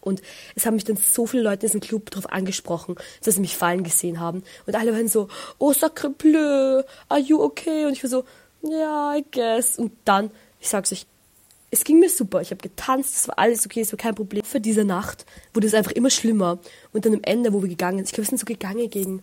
Und 0.00 0.22
es 0.54 0.66
haben 0.66 0.74
mich 0.74 0.84
dann 0.84 0.96
so 0.96 1.26
viele 1.26 1.42
Leute 1.42 1.66
in 1.66 1.72
diesem 1.72 1.80
Club 1.80 2.10
darauf 2.10 2.30
angesprochen, 2.30 2.96
dass 3.22 3.34
sie 3.34 3.40
mich 3.40 3.56
fallen 3.56 3.82
gesehen 3.84 4.20
haben. 4.20 4.42
Und 4.66 4.74
alle 4.74 4.92
waren 4.92 5.08
so, 5.08 5.28
oh 5.58 5.72
sacre 5.72 6.10
bleu, 6.10 6.82
are 7.08 7.20
you 7.20 7.40
okay? 7.42 7.86
Und 7.86 7.92
ich 7.92 8.02
war 8.02 8.10
so, 8.10 8.24
ja, 8.62 8.70
yeah, 8.70 9.16
I 9.16 9.24
guess. 9.30 9.78
Und 9.78 9.92
dann, 10.04 10.30
ich 10.60 10.68
sag's 10.68 10.92
euch, 10.92 11.06
es 11.70 11.84
ging 11.84 11.98
mir 11.98 12.08
super. 12.08 12.40
Ich 12.40 12.50
habe 12.50 12.62
getanzt, 12.62 13.16
es 13.16 13.28
war 13.28 13.38
alles 13.38 13.66
okay, 13.66 13.80
es 13.80 13.92
war 13.92 13.98
kein 13.98 14.14
Problem. 14.14 14.44
Für 14.44 14.60
diese 14.60 14.84
Nacht 14.84 15.26
wurde 15.52 15.66
es 15.66 15.74
einfach 15.74 15.92
immer 15.92 16.10
schlimmer. 16.10 16.58
Und 16.92 17.04
dann 17.04 17.14
am 17.14 17.22
Ende, 17.22 17.52
wo 17.52 17.62
wir 17.62 17.68
gegangen 17.68 17.98
sind, 17.98 18.06
ich 18.06 18.12
glaube, 18.12 18.26
wir 18.26 18.30
sind 18.30 18.40
so 18.40 18.46
gegangen 18.46 18.88
gegen 18.88 19.22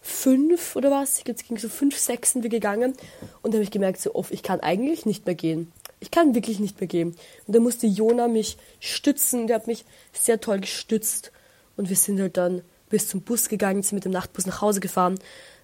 fünf 0.00 0.76
oder 0.76 0.90
was. 0.90 1.18
Ich 1.18 1.24
glaube, 1.24 1.40
es 1.40 1.46
ging 1.46 1.58
so 1.58 1.68
fünf, 1.68 1.96
sechs 1.96 2.32
sind 2.32 2.42
wir 2.42 2.50
gegangen. 2.50 2.94
Und 3.42 3.52
dann 3.52 3.54
habe 3.54 3.64
ich 3.64 3.70
gemerkt, 3.70 4.00
so 4.00 4.14
oft, 4.14 4.32
ich 4.32 4.42
kann 4.42 4.60
eigentlich 4.60 5.04
nicht 5.04 5.26
mehr 5.26 5.34
gehen. 5.34 5.72
Ich 6.00 6.10
kann 6.10 6.34
wirklich 6.34 6.58
nicht 6.58 6.80
mehr 6.80 6.88
gehen. 6.88 7.16
Und 7.46 7.54
dann 7.54 7.62
musste 7.62 7.86
Jona 7.86 8.28
mich 8.28 8.56
stützen. 8.80 9.46
Der 9.46 9.56
hat 9.56 9.66
mich 9.66 9.84
sehr 10.12 10.40
toll 10.40 10.60
gestützt. 10.60 11.32
Und 11.76 11.90
wir 11.90 11.96
sind 11.96 12.20
halt 12.20 12.36
dann 12.36 12.62
bis 12.88 13.08
zum 13.08 13.22
Bus 13.22 13.48
gegangen, 13.48 13.82
sind 13.82 13.96
mit 13.96 14.04
dem 14.04 14.12
Nachtbus 14.12 14.46
nach 14.46 14.60
Hause 14.60 14.80
gefahren 14.80 15.18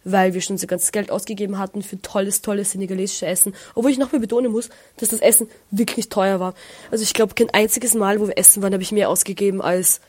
weil 0.05 0.35
wir 0.35 0.41
schon 0.41 0.59
so 0.59 0.67
ganzes 0.67 0.93
Geld 0.93 1.11
ausgegeben 1.11 1.59
hatten 1.59 1.83
für 1.83 2.01
tolles, 2.01 2.43
tolles 2.43 2.73
senegalesisches 2.73 3.23
Essen. 3.23 3.55
Obwohl 3.75 3.91
ich 3.91 3.99
noch 3.99 4.13
mal 4.13 4.21
betonen 4.21 4.53
muss, 4.53 4.71
dass 4.97 5.11
das 5.11 5.21
Essen 5.21 5.49
wirklich 5.71 6.09
teuer 6.09 6.41
war. 6.41 6.55
Also 6.91 7.03
ich 7.03 7.13
glaube, 7.13 7.35
kein 7.35 7.51
einziges 7.51 7.95
Mal, 7.95 8.21
wo 8.21 8.29
wir 8.29 8.39
essen 8.39 8.63
waren, 8.63 8.73
habe 8.73 8.83
ich 8.83 8.93
mehr 8.93 9.09
ausgegeben 9.09 9.61
als, 9.61 10.01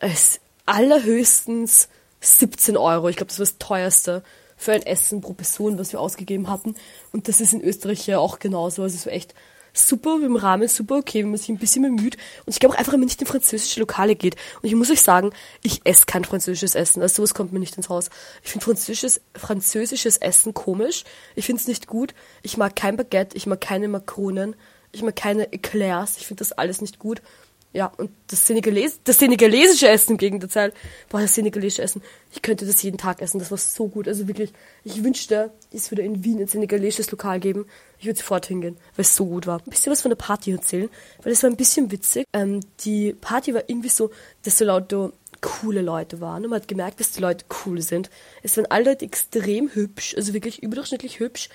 als 0.00 0.40
allerhöchstens 0.66 1.88
17 2.20 2.76
Euro. 2.76 3.08
Ich 3.08 3.16
glaube, 3.16 3.28
das 3.28 3.38
war 3.38 3.46
das 3.46 3.58
teuerste 3.58 4.22
für 4.56 4.72
ein 4.72 4.82
Essen 4.82 5.20
pro 5.20 5.32
Person, 5.32 5.78
was 5.78 5.92
wir 5.92 6.00
ausgegeben 6.00 6.48
hatten. 6.48 6.74
Und 7.12 7.28
das 7.28 7.40
ist 7.40 7.52
in 7.52 7.62
Österreich 7.62 8.06
ja 8.06 8.18
auch 8.18 8.38
genauso. 8.38 8.82
Also 8.82 8.94
es 8.94 9.06
war 9.06 9.12
echt 9.12 9.34
super, 9.72 10.18
im 10.22 10.36
Rahmen 10.36 10.68
super 10.68 10.96
okay, 10.96 11.22
wenn 11.22 11.30
man 11.30 11.38
sich 11.38 11.48
ein 11.48 11.58
bisschen 11.58 11.82
bemüht. 11.82 12.16
Und 12.44 12.52
ich 12.52 12.60
glaube 12.60 12.74
auch 12.74 12.78
einfach, 12.78 12.92
wenn 12.92 13.00
man 13.00 13.06
nicht 13.06 13.20
in 13.20 13.26
französische 13.26 13.80
Lokale 13.80 14.14
geht. 14.14 14.36
Und 14.60 14.68
ich 14.68 14.74
muss 14.74 14.90
euch 14.90 15.00
sagen, 15.00 15.30
ich 15.62 15.80
esse 15.84 16.06
kein 16.06 16.24
französisches 16.24 16.74
Essen. 16.74 17.02
Also 17.02 17.16
sowas 17.16 17.34
kommt 17.34 17.52
mir 17.52 17.58
nicht 17.58 17.76
ins 17.76 17.88
Haus. 17.88 18.10
Ich 18.42 18.50
finde 18.50 18.64
französisches, 18.64 19.20
französisches 19.34 20.18
Essen 20.18 20.54
komisch. 20.54 21.04
Ich 21.34 21.46
finde 21.46 21.60
es 21.60 21.68
nicht 21.68 21.86
gut. 21.86 22.14
Ich 22.42 22.56
mag 22.56 22.76
kein 22.76 22.96
Baguette, 22.96 23.36
ich 23.36 23.46
mag 23.46 23.60
keine 23.60 23.88
Makronen, 23.88 24.56
ich 24.92 25.02
mag 25.02 25.16
keine 25.16 25.52
Eclairs. 25.52 26.16
Ich 26.18 26.26
finde 26.26 26.40
das 26.40 26.52
alles 26.52 26.80
nicht 26.80 26.98
gut. 26.98 27.22
Ja, 27.74 27.90
und 27.96 28.10
das, 28.26 28.46
Senegalese, 28.46 28.98
das 29.04 29.18
senegalesische 29.18 29.88
Essen 29.88 30.12
im 30.12 30.18
Gegenteil. 30.18 30.74
Boah, 31.08 31.22
das 31.22 31.34
senegalesische 31.34 31.82
Essen. 31.82 32.02
Ich 32.30 32.42
könnte 32.42 32.66
das 32.66 32.82
jeden 32.82 32.98
Tag 32.98 33.22
essen. 33.22 33.38
Das 33.38 33.50
war 33.50 33.56
so 33.56 33.88
gut. 33.88 34.08
Also 34.08 34.28
wirklich, 34.28 34.52
ich 34.84 35.02
wünschte, 35.02 35.50
es 35.72 35.90
würde 35.90 36.02
in 36.02 36.22
Wien 36.22 36.38
ein 36.38 36.48
senegalesisches 36.48 37.10
Lokal 37.10 37.40
geben. 37.40 37.66
Ich 37.98 38.04
würde 38.04 38.18
sofort 38.18 38.44
hingehen, 38.44 38.76
weil 38.96 39.04
es 39.04 39.16
so 39.16 39.24
gut 39.24 39.46
war. 39.46 39.60
Ein 39.60 39.70
bisschen 39.70 39.90
was 39.90 40.02
von 40.02 40.10
der 40.10 40.16
Party 40.16 40.52
erzählen, 40.52 40.90
weil 41.22 41.32
es 41.32 41.42
war 41.42 41.48
ein 41.48 41.56
bisschen 41.56 41.90
witzig. 41.90 42.26
Ähm, 42.34 42.60
die 42.80 43.14
Party 43.14 43.54
war 43.54 43.62
irgendwie 43.66 43.88
so, 43.88 44.10
dass 44.42 44.58
so 44.58 44.66
lauter 44.66 45.12
coole 45.40 45.80
Leute 45.80 46.20
waren. 46.20 46.44
Und 46.44 46.50
man 46.50 46.60
hat 46.60 46.68
gemerkt, 46.68 47.00
dass 47.00 47.12
die 47.12 47.20
Leute 47.20 47.46
cool 47.64 47.80
sind. 47.80 48.10
Es 48.42 48.56
waren 48.58 48.66
alle 48.66 48.84
Leute 48.90 49.06
extrem 49.06 49.70
hübsch, 49.74 50.14
also 50.14 50.34
wirklich 50.34 50.62
überdurchschnittlich 50.62 51.20
hübsch. 51.20 51.48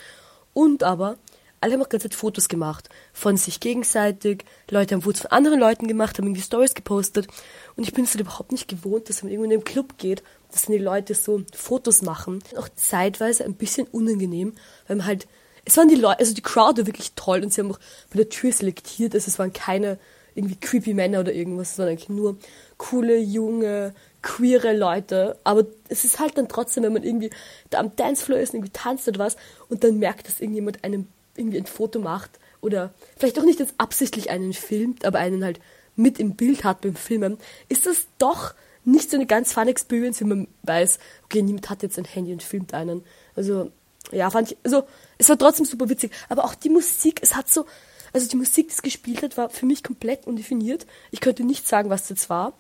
Und 0.53 0.81
aber 0.81 1.17
alle 1.61 1.73
haben 1.73 1.81
auch 1.81 1.89
ganze 1.89 2.09
Zeit 2.09 2.17
Fotos 2.17 2.49
gemacht. 2.49 2.89
Von 3.13 3.37
sich 3.37 3.59
gegenseitig. 3.59 4.45
Leute 4.69 4.95
haben 4.95 5.01
Fotos 5.01 5.21
von 5.21 5.31
anderen 5.31 5.59
Leuten 5.59 5.87
gemacht, 5.87 6.17
haben 6.17 6.25
irgendwie 6.25 6.41
Stories 6.41 6.73
gepostet. 6.73 7.27
Und 7.75 7.83
ich 7.83 7.93
bin 7.93 8.03
es 8.05 8.11
halt 8.11 8.21
überhaupt 8.21 8.51
nicht 8.51 8.67
gewohnt, 8.67 9.09
dass 9.09 9.23
man 9.23 9.31
irgendwo 9.31 9.45
in 9.45 9.59
den 9.59 9.63
Club 9.63 9.97
geht, 9.97 10.23
dass 10.51 10.63
dann 10.63 10.73
die 10.73 10.83
Leute 10.83 11.15
so 11.15 11.41
Fotos 11.53 12.01
machen. 12.01 12.43
Auch 12.57 12.69
zeitweise 12.75 13.45
ein 13.45 13.55
bisschen 13.55 13.87
unangenehm, 13.87 14.53
weil 14.87 14.97
man 14.97 15.05
halt, 15.05 15.27
es 15.65 15.77
waren 15.77 15.89
die 15.89 15.95
Leute, 15.95 16.19
also 16.19 16.33
die 16.33 16.41
Crowd 16.41 16.79
war 16.79 16.87
wirklich 16.87 17.13
toll 17.15 17.43
und 17.43 17.53
sie 17.53 17.61
haben 17.61 17.71
auch 17.71 17.79
bei 18.09 18.17
der 18.17 18.29
Tür 18.29 18.51
selektiert, 18.51 19.13
also 19.13 19.27
es 19.27 19.39
waren 19.39 19.51
keine 19.51 19.99
irgendwie 20.37 20.55
creepy 20.55 20.93
Männer 20.93 21.21
oder 21.21 21.33
irgendwas, 21.33 21.75
sondern 21.75 21.93
eigentlich 21.93 22.09
nur 22.09 22.37
coole, 22.77 23.17
junge, 23.17 23.93
queere 24.21 24.77
Leute. 24.77 25.37
Aber 25.43 25.65
es 25.89 26.05
ist 26.05 26.19
halt 26.19 26.37
dann 26.37 26.47
trotzdem, 26.47 26.83
wenn 26.83 26.93
man 26.93 27.03
irgendwie 27.03 27.31
da 27.71 27.79
am 27.79 27.95
Dancefloor 27.95 28.39
ist, 28.39 28.53
irgendwie 28.53 28.71
tanzt 28.71 29.07
oder 29.07 29.19
was 29.19 29.35
und 29.67 29.83
dann 29.83 29.97
merkt, 29.97 30.27
dass 30.27 30.39
irgendjemand 30.39 30.83
einem 30.83 31.07
irgendwie 31.37 31.57
ein 31.57 31.65
Foto 31.65 31.99
macht 31.99 32.39
oder 32.61 32.93
vielleicht 33.17 33.39
auch 33.39 33.43
nicht 33.43 33.59
jetzt 33.59 33.75
absichtlich 33.77 34.29
einen 34.29 34.53
filmt, 34.53 35.05
aber 35.05 35.19
einen 35.19 35.43
halt 35.43 35.59
mit 35.95 36.19
im 36.19 36.35
Bild 36.35 36.63
hat 36.63 36.81
beim 36.81 36.95
Filmen, 36.95 37.37
ist 37.69 37.85
das 37.85 38.07
doch 38.17 38.53
nicht 38.85 39.11
so 39.11 39.17
eine 39.17 39.25
ganz 39.25 39.51
fun 39.51 39.67
Experience, 39.67 40.21
wenn 40.21 40.29
man 40.29 40.47
weiß, 40.63 40.99
okay, 41.25 41.41
niemand 41.41 41.69
hat 41.69 41.83
jetzt 41.83 41.97
ein 41.97 42.05
Handy 42.05 42.31
und 42.31 42.41
filmt 42.41 42.73
einen. 42.73 43.03
Also, 43.35 43.71
ja, 44.11 44.29
fand 44.29 44.51
ich, 44.51 44.57
also, 44.63 44.83
es 45.17 45.27
war 45.27 45.37
trotzdem 45.37 45.65
super 45.65 45.89
witzig. 45.89 46.13
Aber 46.29 46.45
auch 46.45 46.55
die 46.55 46.69
Musik, 46.69 47.19
es 47.21 47.35
hat 47.35 47.49
so, 47.49 47.65
also 48.13 48.29
die 48.29 48.37
Musik, 48.37 48.69
die 48.69 48.73
es 48.73 48.81
gespielt 48.81 49.23
hat, 49.23 49.35
war 49.35 49.49
für 49.49 49.65
mich 49.65 49.83
komplett 49.83 50.25
undefiniert. 50.25 50.85
Ich 51.11 51.19
könnte 51.19 51.43
nicht 51.43 51.67
sagen, 51.67 51.89
was 51.89 52.07
das 52.07 52.29
war. 52.29 52.53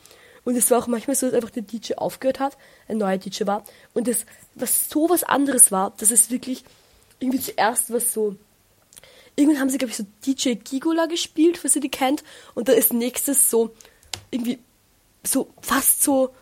Und 0.43 0.55
es 0.57 0.69
war 0.69 0.79
auch 0.79 0.87
manchmal 0.87 1.15
so, 1.15 1.27
dass 1.27 1.35
einfach 1.35 1.49
der 1.49 1.63
DJ 1.63 1.93
aufgehört 1.95 2.39
hat, 2.39 2.57
ein 2.87 2.97
neuer 2.97 3.17
DJ 3.17 3.45
war. 3.45 3.63
Und 3.93 4.07
es, 4.07 4.25
was 4.55 4.89
so 4.89 5.09
was 5.09 5.23
anderes 5.23 5.71
war, 5.71 5.93
dass 5.97 6.11
es 6.11 6.29
wirklich 6.29 6.65
irgendwie 7.19 7.39
zuerst 7.39 7.91
was 7.91 8.13
so 8.13 8.35
irgendwann 9.37 9.61
haben 9.61 9.69
sie, 9.69 9.77
glaube 9.77 9.91
ich, 9.91 9.97
so 9.97 10.05
DJ 10.25 10.55
Gigola 10.55 11.05
gespielt, 11.05 11.57
falls 11.57 11.75
ihr 11.75 11.81
die 11.81 11.89
kennt. 11.89 12.23
Und 12.55 12.67
da 12.67 12.73
ist 12.73 12.91
nächstes 12.91 13.49
so 13.49 13.73
irgendwie 14.31 14.59
so 15.23 15.47
fast 15.61 16.03
so 16.03 16.33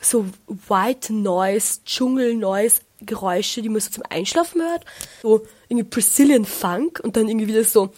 so 0.00 0.26
White 0.68 1.12
Noise, 1.12 1.80
Dschungel 1.84 2.34
Noise 2.34 2.80
Geräusche, 3.00 3.62
die 3.62 3.68
man 3.68 3.80
so 3.80 3.90
zum 3.90 4.04
Einschlafen 4.08 4.62
hört. 4.62 4.84
So 5.22 5.46
irgendwie 5.68 5.88
Brazilian 5.88 6.44
Funk 6.44 7.00
und 7.02 7.16
dann 7.16 7.28
irgendwie 7.28 7.48
wieder 7.48 7.64
so 7.64 7.92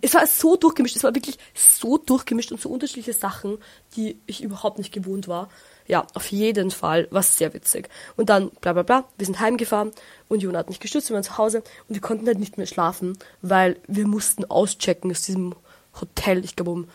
es 0.00 0.14
war 0.14 0.26
so 0.26 0.56
durchgemischt, 0.56 0.96
es 0.96 1.04
war 1.04 1.14
wirklich 1.14 1.38
so 1.54 1.98
durchgemischt 1.98 2.50
und 2.50 2.60
so 2.60 2.70
unterschiedliche 2.70 3.12
Sachen, 3.12 3.58
die 3.94 4.18
ich 4.26 4.42
überhaupt 4.42 4.78
nicht 4.78 4.90
gewohnt 4.90 5.28
war 5.28 5.50
ja, 5.86 6.06
auf 6.14 6.30
jeden 6.32 6.70
Fall 6.70 7.08
war 7.10 7.22
sehr 7.22 7.54
witzig. 7.54 7.88
Und 8.16 8.28
dann, 8.28 8.50
bla 8.60 8.72
bla 8.72 8.82
bla, 8.82 9.04
wir 9.16 9.26
sind 9.26 9.40
heimgefahren 9.40 9.92
und 10.28 10.42
Jona 10.42 10.58
hat 10.58 10.68
mich 10.68 10.80
gestützt, 10.80 11.08
wir 11.10 11.14
waren 11.14 11.24
zu 11.24 11.38
Hause 11.38 11.58
und 11.88 11.94
wir 11.94 12.00
konnten 12.00 12.26
halt 12.26 12.38
nicht 12.38 12.58
mehr 12.58 12.66
schlafen, 12.66 13.18
weil 13.42 13.76
wir 13.86 14.06
mussten 14.06 14.44
auschecken 14.44 15.10
aus 15.10 15.22
diesem 15.22 15.54
Hotel, 16.00 16.44
ich 16.44 16.56
glaube 16.56 16.70
um, 16.70 16.88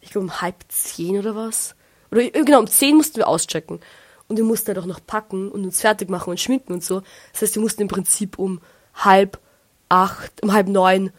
ich 0.00 0.16
um 0.16 0.40
halb 0.40 0.56
zehn 0.68 1.18
oder 1.18 1.34
was. 1.36 1.74
Oder 2.10 2.22
äh, 2.22 2.30
genau, 2.30 2.60
um 2.60 2.66
zehn 2.66 2.96
mussten 2.96 3.16
wir 3.16 3.28
auschecken. 3.28 3.80
Und 4.28 4.36
wir 4.36 4.44
mussten 4.44 4.68
halt 4.68 4.78
auch 4.78 4.86
noch 4.86 5.00
packen 5.04 5.50
und 5.50 5.64
uns 5.64 5.80
fertig 5.80 6.10
machen 6.10 6.30
und 6.30 6.40
schminken 6.40 6.72
und 6.72 6.84
so. 6.84 7.02
Das 7.32 7.42
heißt, 7.42 7.54
wir 7.54 7.62
mussten 7.62 7.82
im 7.82 7.88
Prinzip 7.88 8.38
um 8.38 8.60
halb 8.94 9.38
acht, 9.88 10.42
um 10.42 10.52
halb 10.52 10.68
neun 10.68 11.10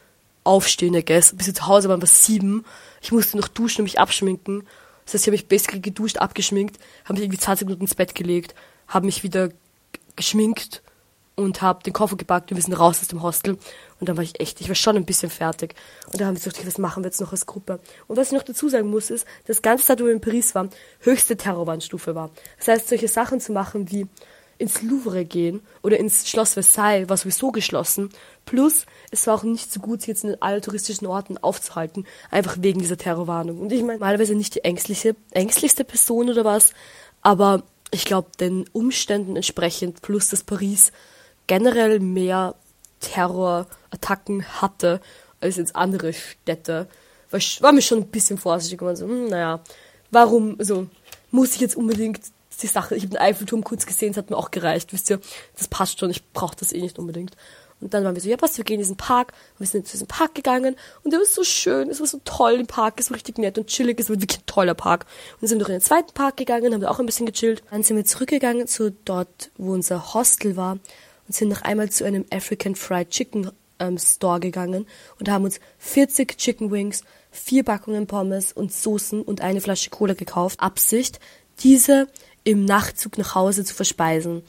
aufstehen, 0.44 0.94
I 0.94 1.04
guess. 1.04 1.36
Bis 1.36 1.48
wir 1.48 1.56
zu 1.56 1.68
Hause 1.68 1.90
waren 1.90 2.02
wir 2.02 2.08
sieben. 2.08 2.66
Ich 3.02 3.12
musste 3.12 3.38
noch 3.38 3.48
duschen 3.48 3.82
und 3.82 3.86
mich 3.86 4.00
abschminken. 4.00 4.68
Das 5.10 5.16
heißt, 5.16 5.24
ich 5.24 5.28
habe 5.28 5.38
mich 5.38 5.48
basically 5.48 5.82
geduscht, 5.82 6.18
abgeschminkt, 6.18 6.78
habe 7.06 7.14
mich 7.14 7.24
irgendwie 7.24 7.40
20 7.40 7.66
Minuten 7.66 7.82
ins 7.82 7.96
Bett 7.96 8.14
gelegt, 8.14 8.54
habe 8.88 9.08
mich 9.08 9.24
wieder 9.24 9.50
geschminkt 10.16 10.84
und 11.36 11.64
habe 11.64 11.82
den 11.82 11.94
Koffer 11.94 12.16
gepackt 12.16 12.52
und 12.52 12.58
wir 12.58 12.64
sind 12.64 12.76
raus 12.76 13.00
aus 13.02 13.08
dem 13.08 13.24
Hostel. 13.24 13.58
Und 14.00 14.08
dann 14.08 14.18
war 14.18 14.24
ich 14.24 14.40
echt, 14.40 14.62
ich 14.62 14.68
war 14.68 14.76
schon 14.76 14.98
ein 14.98 15.06
bisschen 15.06 15.32
fertig. 15.32 15.74
Und 16.12 16.22
da 16.22 16.28
haben 16.28 16.36
wir 16.36 16.44
gesagt, 16.44 16.64
was 16.68 16.78
machen 16.78 17.04
wir 17.04 17.08
jetzt 17.08 17.22
noch 17.22 17.32
als 17.32 17.48
Gruppe? 17.48 17.80
Und 18.08 18.18
was 18.18 18.28
ich 18.28 18.34
noch 18.34 18.44
dazu 18.44 18.70
sagen 18.70 18.88
muss, 18.88 19.10
ist, 19.10 19.26
das 19.48 19.64
ganze 19.64 19.84
Zeit, 19.84 20.00
wo 20.00 20.06
wir 20.06 20.12
in 20.12 20.22
Paris 20.22 20.54
waren, 20.54 20.70
höchste 21.00 21.38
Terrorwarnstufe 21.38 22.14
war. 22.14 22.30
Das 22.60 22.68
heißt, 22.68 22.90
solche 22.90 23.08
Sachen 23.08 23.40
zu 23.40 23.52
machen 23.52 23.90
wie 23.90 24.06
ins 24.60 24.82
Louvre 24.82 25.26
gehen 25.26 25.62
oder 25.82 25.98
ins 25.98 26.30
Schloss 26.30 26.54
Versailles 26.54 27.10
war 27.10 27.18
sowieso 27.18 27.52
geschlossen. 27.52 28.10
Plus, 28.46 28.86
es 29.10 29.26
war 29.26 29.36
auch 29.36 29.44
nicht 29.44 29.72
so 29.72 29.80
gut, 29.80 30.02
sich 30.02 30.10
jetzt 30.10 30.26
in 30.26 30.40
allen 30.42 30.62
touristischen 30.62 31.08
Orten 31.08 31.38
aufzuhalten, 31.38 32.06
einfach 32.30 32.58
wegen 32.60 32.80
dieser 32.80 32.98
Terrorwarnung. 32.98 33.60
Und 33.60 33.72
ich 33.72 33.82
meine, 33.82 33.94
normalerweise 33.94 34.36
nicht 34.36 34.56
die 34.56 34.64
ängstliche, 34.66 35.16
ängstlichste 35.32 35.86
Person 35.86 36.30
oder 36.30 36.44
was, 36.44 36.74
aber 37.22 37.64
ich 37.92 38.06
glaube, 38.06 38.30
den 38.40 38.66
Umständen 38.74 39.38
entsprechend, 39.38 40.02
plus 40.02 40.30
dass 40.30 40.44
Paris 40.44 40.92
generell 41.48 42.02
mehr 42.02 42.56
Terrorattacken 43.00 44.62
hatte 44.62 45.00
als 45.40 45.56
jetzt 45.56 45.76
andere 45.76 46.12
Städte, 46.12 46.88
war, 47.32 47.40
war 47.62 47.72
mir 47.72 47.82
schon 47.82 48.00
ein 48.00 48.08
bisschen 48.08 48.38
vorsichtig 48.38 48.82
und 48.82 48.96
so, 48.98 49.08
hm, 49.08 49.30
naja, 49.30 49.62
warum, 50.12 50.58
also, 50.60 50.88
muss 51.32 51.56
ich 51.56 51.62
jetzt 51.62 51.78
unbedingt 51.78 52.20
die 52.62 52.68
Sache. 52.68 52.96
Ich 52.96 53.04
habe 53.04 53.12
den 53.12 53.22
Eiffelturm 53.22 53.64
kurz 53.64 53.86
gesehen, 53.86 54.12
es 54.12 54.18
hat 54.18 54.30
mir 54.30 54.38
auch 54.38 54.52
gereicht, 54.52 54.94
wisst 54.94 55.10
ihr. 55.10 55.20
Das 55.56 55.68
passt 55.68 56.00
schon, 56.00 56.10
ich 56.10 56.32
brauche 56.32 56.56
das 56.56 56.72
eh 56.72 56.82
nicht 56.82 57.00
unbedingt. 57.00 57.36
Und 57.82 57.94
dann 57.94 58.04
waren 58.04 58.16
wir 58.16 58.22
so, 58.22 58.30
ja 58.30 58.38
was, 58.40 58.58
wir 58.58 58.66
gehen 58.66 58.76
in 58.76 58.82
diesen 58.82 58.98
Park. 58.98 59.34
Und 59.54 59.62
wir 59.62 59.68
sind 59.68 59.88
zu 59.88 59.94
diesem 59.94 60.08
Park 60.08 60.36
gegangen 60.36 60.76
und 61.04 61.12
der 61.12 61.20
war 61.20 61.26
so 61.26 61.44
schön, 61.44 61.90
es 61.90 62.00
war 62.00 62.08
so 62.08 62.20
toll 62.26 62.54
im 62.54 62.68
Park, 62.68 63.00
es 63.00 63.10
war 63.10 63.16
richtig 63.16 63.38
nett 63.38 63.58
und 63.58 63.68
chillig, 63.68 64.00
es 64.00 64.10
war 64.10 64.20
wirklich 64.20 64.40
ein 64.40 64.46
toller 64.46 64.74
Park. 64.74 65.06
Und 65.40 65.48
sind 65.48 65.60
noch 65.60 65.70
in 65.70 65.76
den 65.76 65.82
zweiten 65.82 66.14
Park 66.14 66.38
gegangen, 66.38 66.74
haben 66.74 66.82
da 66.82 66.90
auch 66.90 67.00
ein 67.00 67.06
bisschen 67.06 67.26
gechillt. 67.26 67.64
Dann 67.72 67.84
sind 67.84 67.96
wir 67.96 68.06
zurückgegangen 68.06 68.68
zu 68.68 68.92
dort, 68.92 69.52
wo 69.58 69.74
unser 69.74 70.14
Hostel 70.14 70.58
war 70.58 70.74
und 70.74 71.36
sind 71.36 71.50
noch 71.50 71.62
einmal 71.62 71.90
zu 71.90 72.04
einem 72.04 72.26
African 72.32 72.76
Fried 72.76 73.12
Chicken 73.12 73.52
ähm, 73.80 73.98
Store 73.98 74.40
gegangen 74.40 74.86
und 75.20 75.30
haben 75.30 75.46
uns 75.46 75.60
40 75.78 76.38
Chicken 76.38 76.72
Wings, 76.72 77.04
vier 77.32 77.64
Packungen 77.64 78.08
Pommes 78.08 78.52
und 78.52 78.74
Soßen 78.74 79.22
und 79.22 79.42
eine 79.42 79.62
Flasche 79.62 79.90
Cola 79.90 80.16
gekauft. 80.16 80.60
Absicht, 80.60 81.20
diese 81.60 82.08
im 82.52 82.66
Nachtzug 82.66 83.18
nach 83.18 83.36
Hause 83.36 83.64
zu 83.64 83.74
verspeisen. 83.74 84.44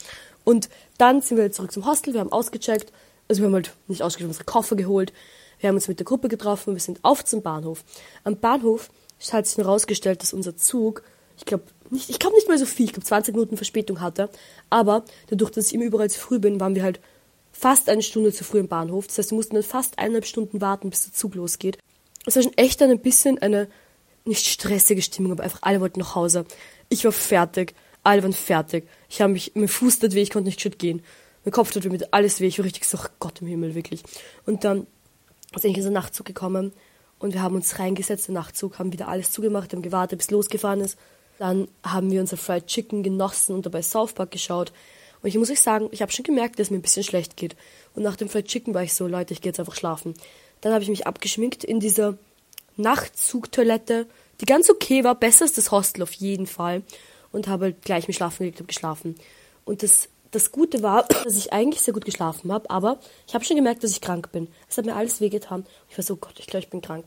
Und 0.44 0.68
dann 0.98 1.20
sind 1.22 1.36
wir 1.36 1.52
zurück 1.52 1.72
zum 1.72 1.86
Hostel, 1.86 2.14
wir 2.14 2.20
haben 2.20 2.32
ausgecheckt, 2.32 2.92
also 3.28 3.42
wir 3.42 3.46
haben 3.46 3.54
halt 3.54 3.72
nicht 3.88 4.02
ausgecheckt, 4.02 4.28
unsere 4.28 4.44
Koffer 4.44 4.76
geholt, 4.76 5.12
wir 5.60 5.68
haben 5.68 5.76
uns 5.76 5.88
mit 5.88 5.98
der 5.98 6.06
Gruppe 6.06 6.28
getroffen, 6.28 6.74
wir 6.74 6.80
sind 6.80 7.00
auf 7.02 7.24
zum 7.24 7.42
Bahnhof. 7.42 7.84
Am 8.24 8.36
Bahnhof 8.36 8.90
hat 9.30 9.46
sich 9.46 9.58
herausgestellt, 9.58 10.22
dass 10.22 10.32
unser 10.32 10.56
Zug, 10.56 11.02
ich 11.36 11.44
glaube 11.44 11.64
nicht, 11.90 12.08
ich 12.08 12.18
nicht 12.18 12.48
mal 12.48 12.58
so 12.58 12.66
viel, 12.66 12.86
ich 12.86 12.92
glaube 12.92 13.06
20 13.06 13.34
Minuten 13.34 13.56
Verspätung 13.56 14.00
hatte, 14.00 14.30
aber 14.70 15.04
dadurch, 15.28 15.50
dass 15.50 15.66
ich 15.66 15.74
immer 15.74 15.84
überall 15.84 16.08
zu 16.08 16.20
früh 16.20 16.38
bin, 16.38 16.60
waren 16.60 16.74
wir 16.74 16.82
halt 16.82 17.00
fast 17.52 17.88
eine 17.88 18.02
Stunde 18.02 18.32
zu 18.32 18.44
früh 18.44 18.58
im 18.58 18.68
Bahnhof. 18.68 19.06
Das 19.06 19.18
heißt, 19.18 19.30
wir 19.32 19.36
mussten 19.36 19.54
dann 19.54 19.64
fast 19.64 19.98
eineinhalb 19.98 20.24
Stunden 20.24 20.60
warten, 20.60 20.88
bis 20.88 21.04
der 21.04 21.12
Zug 21.12 21.34
losgeht. 21.34 21.78
Es 22.26 22.36
war 22.36 22.42
schon 22.42 22.56
echt 22.56 22.80
dann 22.80 22.90
ein 22.90 23.00
bisschen 23.00 23.38
eine 23.38 23.68
nicht 24.24 24.46
stressige 24.46 25.02
Stimmung, 25.02 25.32
aber 25.32 25.42
einfach 25.42 25.62
alle 25.62 25.80
wollten 25.80 26.00
nach 26.00 26.14
Hause. 26.14 26.44
Ich 26.88 27.04
war 27.04 27.12
fertig. 27.12 27.74
Alle 28.02 28.22
waren 28.22 28.32
fertig. 28.32 28.88
Ich 29.08 29.20
habe 29.20 29.32
mich, 29.32 29.52
mein 29.54 29.68
Fuß 29.68 29.98
tat 29.98 30.14
weh, 30.14 30.22
ich 30.22 30.30
konnte 30.30 30.48
nicht 30.48 30.60
shit 30.60 30.78
gehen. 30.78 31.02
Mein 31.44 31.52
Kopf 31.52 31.74
weh, 31.74 31.88
mit 31.88 32.12
alles 32.12 32.40
weh. 32.40 32.46
Ich 32.46 32.58
war 32.58 32.64
richtig 32.64 32.86
so, 32.86 32.98
Gott 33.18 33.40
im 33.40 33.46
Himmel, 33.46 33.74
wirklich. 33.74 34.02
Und 34.46 34.64
dann 34.64 34.86
ist 35.54 35.64
eigentlich 35.64 35.78
unser 35.78 35.90
Nachtzug 35.90 36.26
gekommen 36.26 36.72
und 37.18 37.34
wir 37.34 37.42
haben 37.42 37.54
uns 37.54 37.78
reingesetzt, 37.78 38.28
der 38.28 38.34
Nachtzug, 38.34 38.78
haben 38.78 38.92
wieder 38.92 39.08
alles 39.08 39.30
zugemacht, 39.30 39.72
haben 39.72 39.82
gewartet, 39.82 40.18
bis 40.18 40.30
losgefahren 40.30 40.80
ist. 40.80 40.98
Dann 41.38 41.68
haben 41.82 42.10
wir 42.10 42.20
unser 42.20 42.36
Fried 42.36 42.66
Chicken 42.66 43.02
genossen 43.02 43.54
und 43.54 43.66
dabei 43.66 43.82
South 43.82 44.14
Park 44.14 44.30
geschaut. 44.30 44.72
Und 45.22 45.28
ich 45.28 45.36
muss 45.36 45.50
euch 45.50 45.60
sagen, 45.60 45.88
ich 45.90 46.02
habe 46.02 46.12
schon 46.12 46.22
gemerkt, 46.22 46.58
dass 46.58 46.68
es 46.68 46.70
mir 46.70 46.78
ein 46.78 46.82
bisschen 46.82 47.04
schlecht 47.04 47.36
geht. 47.36 47.56
Und 47.94 48.02
nach 48.02 48.16
dem 48.16 48.28
Fried 48.28 48.46
Chicken 48.46 48.74
war 48.74 48.82
ich 48.82 48.94
so, 48.94 49.06
Leute, 49.06 49.34
ich 49.34 49.42
gehe 49.42 49.50
jetzt 49.50 49.60
einfach 49.60 49.74
schlafen. 49.74 50.14
Dann 50.62 50.72
habe 50.72 50.82
ich 50.82 50.88
mich 50.88 51.06
abgeschminkt 51.06 51.62
in 51.62 51.80
dieser 51.80 52.16
Nachtzugtoilette, 52.76 54.06
die 54.40 54.46
ganz 54.46 54.70
okay 54.70 55.04
war, 55.04 55.14
besser 55.14 55.44
als 55.44 55.52
das 55.52 55.70
Hostel 55.70 56.02
auf 56.02 56.12
jeden 56.14 56.46
Fall. 56.46 56.82
Und 57.32 57.48
habe 57.48 57.66
halt 57.66 57.82
gleich 57.82 58.08
mich 58.08 58.16
schlafen 58.16 58.38
gelegt 58.40 58.60
und 58.60 58.66
geschlafen. 58.66 59.14
Und 59.64 59.82
das, 59.82 60.08
das 60.30 60.52
Gute 60.52 60.82
war, 60.82 61.04
dass 61.24 61.36
ich 61.36 61.52
eigentlich 61.52 61.83
sehr 61.83 61.94
gut 61.94 62.04
geschlafen 62.04 62.52
habe, 62.52 62.68
aber 62.70 62.98
ich 63.26 63.35
habe 63.35 63.44
schon 63.44 63.56
gemerkt, 63.56 63.85
dass 63.85 63.92
ich 63.92 64.00
krank 64.00 64.33
bin. 64.33 64.48
Es 64.68 64.78
hat 64.78 64.87
mir 64.87 64.96
alles 64.96 65.20
wehgetan. 65.20 65.66
Ich 65.88 65.96
war 65.96 66.04
so, 66.04 66.16
Gott, 66.16 66.38
ich 66.38 66.46
glaube, 66.46 66.64
ich 66.64 66.70
bin 66.70 66.81
krank. 66.81 67.04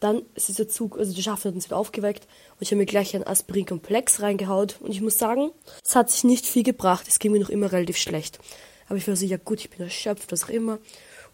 Dann 0.00 0.22
ist 0.34 0.48
dieser 0.48 0.68
Zug, 0.68 0.98
also 0.98 1.14
der 1.14 1.22
Schaffner 1.22 1.50
hat 1.50 1.54
uns 1.54 1.66
wieder 1.66 1.76
aufgeweckt 1.76 2.26
und 2.54 2.62
ich 2.62 2.70
habe 2.70 2.78
mir 2.78 2.86
gleich 2.86 3.14
ein 3.14 3.24
Aspirin-Komplex 3.24 4.20
reingehaut. 4.20 4.76
Und 4.80 4.90
ich 4.90 5.00
muss 5.00 5.16
sagen, 5.16 5.52
es 5.84 5.94
hat 5.94 6.10
sich 6.10 6.24
nicht 6.24 6.44
viel 6.44 6.64
gebracht. 6.64 7.06
Es 7.06 7.20
ging 7.20 7.30
mir 7.30 7.38
noch 7.38 7.50
immer 7.50 7.70
relativ 7.70 7.96
schlecht. 7.98 8.40
Aber 8.88 8.96
ich 8.96 9.06
war 9.06 9.14
so, 9.14 9.24
ja 9.24 9.36
gut, 9.36 9.60
ich 9.60 9.70
bin 9.70 9.80
erschöpft, 9.80 10.32
was 10.32 10.44
auch 10.44 10.48
immer. 10.48 10.78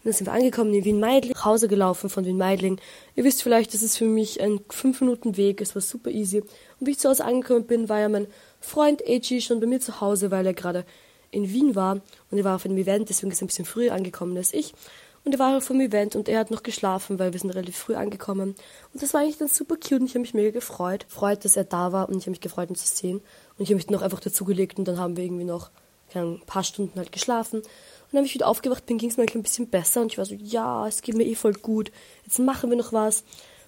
dann 0.03 0.13
sind 0.13 0.27
wir 0.27 0.33
angekommen 0.33 0.73
in 0.73 0.85
Wien-Meidling, 0.85 1.33
nach 1.33 1.45
Hause 1.45 1.67
gelaufen 1.67 2.11
von 2.11 2.25
Wien-Meidling. 2.25 2.79
Ihr 3.15 3.23
wisst 3.23 3.41
vielleicht, 3.41 3.73
das 3.73 3.81
ist 3.81 3.97
für 3.97 4.05
mich 4.05 4.39
ein 4.39 4.59
5-Minuten-Weg, 4.59 5.61
es 5.61 5.73
war 5.73 5.81
super 5.81 6.11
easy. 6.11 6.43
Und 6.79 6.87
wie 6.87 6.91
ich 6.91 6.99
zu 6.99 7.09
Hause 7.09 7.25
angekommen 7.25 7.65
bin, 7.65 7.89
war 7.89 7.99
ja 7.99 8.09
mein 8.09 8.27
Freund 8.59 9.05
Eiji 9.05 9.41
schon 9.41 9.59
bei 9.59 9.67
mir 9.67 9.79
zu 9.79 10.01
Hause, 10.01 10.31
weil 10.31 10.45
er 10.45 10.53
gerade 10.53 10.85
in 11.31 11.51
Wien 11.51 11.75
war 11.75 12.01
und 12.31 12.37
er 12.37 12.43
war 12.43 12.55
auf 12.55 12.65
einem 12.65 12.77
Event, 12.77 13.09
deswegen 13.09 13.31
ist 13.31 13.41
er 13.41 13.45
ein 13.45 13.47
bisschen 13.47 13.65
früher 13.65 13.93
angekommen 13.93 14.35
als 14.37 14.53
ich. 14.53 14.73
Und 15.25 15.33
er 15.33 15.39
war 15.39 15.57
auf 15.57 15.67
dem 15.67 15.81
Event 15.81 16.15
und 16.15 16.29
er 16.29 16.39
hat 16.39 16.49
noch 16.49 16.63
geschlafen, 16.63 17.19
weil 17.19 17.33
wir 17.33 17.39
sind 17.39 17.51
relativ 17.51 17.77
früh 17.77 17.95
angekommen. 17.95 18.55
Und 18.93 19.03
das 19.03 19.13
war 19.13 19.21
eigentlich 19.21 19.37
dann 19.37 19.49
super 19.49 19.75
cute 19.75 19.99
und 19.99 20.05
ich 20.05 20.11
habe 20.11 20.21
mich 20.21 20.33
mega 20.33 20.51
gefreut. 20.51 21.05
Freut, 21.09 21.43
dass 21.43 21.57
er 21.57 21.65
da 21.65 21.91
war 21.91 22.07
und 22.07 22.17
ich 22.17 22.23
habe 22.23 22.31
mich 22.31 22.41
gefreut, 22.41 22.69
ihn 22.69 22.75
zu 22.75 22.87
sehen. 22.87 23.17
Und 23.17 23.63
ich 23.63 23.69
habe 23.69 23.75
mich 23.75 23.85
dann 23.85 23.95
noch 23.95 24.01
einfach 24.01 24.21
dazugelegt 24.21 24.79
und 24.79 24.87
dann 24.87 24.97
haben 24.97 25.17
wir 25.17 25.25
irgendwie 25.25 25.43
noch 25.43 25.71
ein 26.15 26.41
paar 26.45 26.63
Stunden 26.63 26.97
halt 26.97 27.11
geschlafen. 27.11 27.59
Und 27.59 27.67
dann 28.11 28.19
habe 28.19 28.27
ich 28.27 28.33
wieder 28.33 28.47
aufgewacht 28.47 28.85
bin, 28.85 28.97
ging 28.97 29.09
es 29.09 29.17
mir 29.17 29.25
ein 29.31 29.43
bisschen 29.43 29.69
besser 29.69 30.01
und 30.01 30.11
ich 30.11 30.17
war 30.17 30.25
so, 30.25 30.33
ja, 30.35 30.87
es 30.87 31.01
geht 31.01 31.15
mir 31.15 31.25
eh 31.25 31.35
voll 31.35 31.53
gut. 31.53 31.91
Jetzt 32.25 32.39
machen 32.39 32.69
wir 32.69 32.77
noch 32.77 32.93
was. 32.93 33.23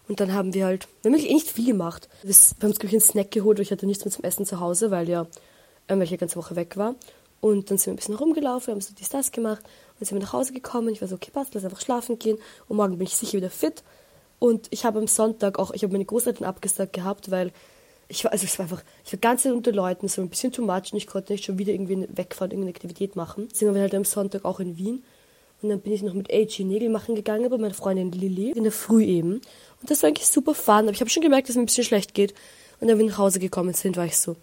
Und 0.08 0.20
dann 0.20 0.34
haben 0.34 0.54
wir 0.54 0.66
halt, 0.66 0.88
wir 1.02 1.10
haben 1.10 1.16
eigentlich 1.16 1.32
eh 1.32 1.36
nicht 1.36 1.50
viel 1.50 1.68
gemacht. 1.68 2.10
Wir 2.24 2.34
haben 2.34 2.70
uns, 2.70 2.80
glaube 2.80 2.88
ich, 2.88 2.94
einen 2.94 3.02
Snack 3.02 3.32
geholt, 3.32 3.58
weil 3.58 3.64
ich 3.64 3.72
hatte 3.72 3.86
nichts 3.86 4.04
mehr 4.04 4.12
zum 4.12 4.24
Essen 4.24 4.46
zu 4.46 4.60
Hause, 4.60 4.92
weil 4.92 5.08
ja, 5.08 5.28
äh, 5.88 5.96
weil 5.96 6.04
ich 6.04 6.12
ja 6.12 6.18
ganze 6.18 6.36
Woche 6.36 6.56
weg 6.56 6.78
war. 6.78 6.96
Und 7.40 7.72
dann 7.72 7.78
sind 7.78 7.88
wir 7.88 7.94
ein 7.94 7.98
bisschen 7.98 8.16
rumgelaufen, 8.16 8.74
haben 8.74 8.82
so 8.82 8.94
dies, 8.98 9.10
das 9.10 9.32
gemacht. 9.32 9.64
Und 9.64 10.02
dann 10.02 10.08
sind 10.08 10.18
wir 10.18 10.24
nach 10.24 10.34
Hause 10.34 10.54
gekommen. 10.54 10.90
Ich 10.90 11.02
war 11.02 11.08
so, 11.08 11.16
okay, 11.16 11.32
passt, 11.32 11.54
lass 11.54 11.64
einfach 11.64 11.82
schlafen 11.82 12.20
gehen. 12.20 12.38
Und 12.68 12.78
morgen 12.78 12.98
bin 12.98 13.08
ich 13.08 13.16
sicher 13.16 13.38
wieder 13.38 13.50
fit. 13.50 13.84
Und 14.38 14.68
ich 14.72 14.86
habe 14.86 15.00
am 15.00 15.08
Sonntag 15.08 15.60
auch, 15.60 15.72
ich 15.72 15.84
habe 15.84 15.94
meine 15.94 16.06
Großeltern 16.06 16.48
abgesagt 16.48 16.94
gehabt, 16.94 17.32
weil 17.32 17.52
ich 18.08 18.24
war, 18.24 18.32
also 18.32 18.46
es 18.46 18.60
war 18.60 18.66
einfach, 18.66 18.84
ich 19.06 19.14
war 19.14 19.20
ganz 19.20 19.46
unter 19.46 19.72
Leuten, 19.72 20.08
es 20.08 20.18
war 20.18 20.26
ein 20.26 20.30
bisschen 20.30 20.52
too 20.52 20.64
much 20.64 20.92
und 20.92 20.96
ich 20.98 21.08
konnte 21.08 21.32
nicht 21.32 21.46
schon 21.46 21.58
wieder 21.58 21.72
irgendwie 21.72 22.08
wegfahren, 22.10 22.52
irgendeine 22.52 22.76
Aktivität 22.76 23.16
machen. 23.16 23.48
Waren 23.60 23.76
wir 23.76 23.82
halt 23.82 23.96
am 23.96 24.04
Sonntag 24.04 24.44
auch 24.44 24.60
in 24.60 24.78
Wien. 24.78 25.04
Und 25.62 25.70
dann 25.70 25.80
bin 25.80 25.94
ich 25.94 26.02
noch 26.02 26.14
mit 26.14 26.32
AG 26.32 26.60
Nägel 26.60 26.90
machen 26.90 27.16
gegangen 27.16 27.50
bei 27.50 27.58
meiner 27.58 27.74
Freundin 27.74 28.12
Lilly 28.12 28.52
in 28.52 28.64
der 28.64 28.72
Früh 28.72 29.04
eben. 29.04 29.34
Und 29.34 29.90
das 29.90 30.02
war 30.02 30.08
eigentlich 30.08 30.28
super 30.28 30.54
fun, 30.56 30.76
aber 30.76 30.92
ich 30.92 31.02
habe 31.02 31.10
schon 31.10 31.24
gemerkt, 31.24 31.48
dass 31.48 31.52
es 31.52 31.58
mir 31.58 31.64
ein 31.64 31.68
bisschen 31.68 31.84
schlecht 31.84 32.14
geht. 32.14 32.34
Und 32.80 32.88
dann, 32.88 32.98
wenn 32.98 33.06
wir 33.06 33.12
nach 33.12 33.20
Hause 33.20 33.40
gekommen 33.40 33.74
sind, 33.74 33.96
war 33.98 34.06
ich 34.06 34.18
so, 34.18 34.36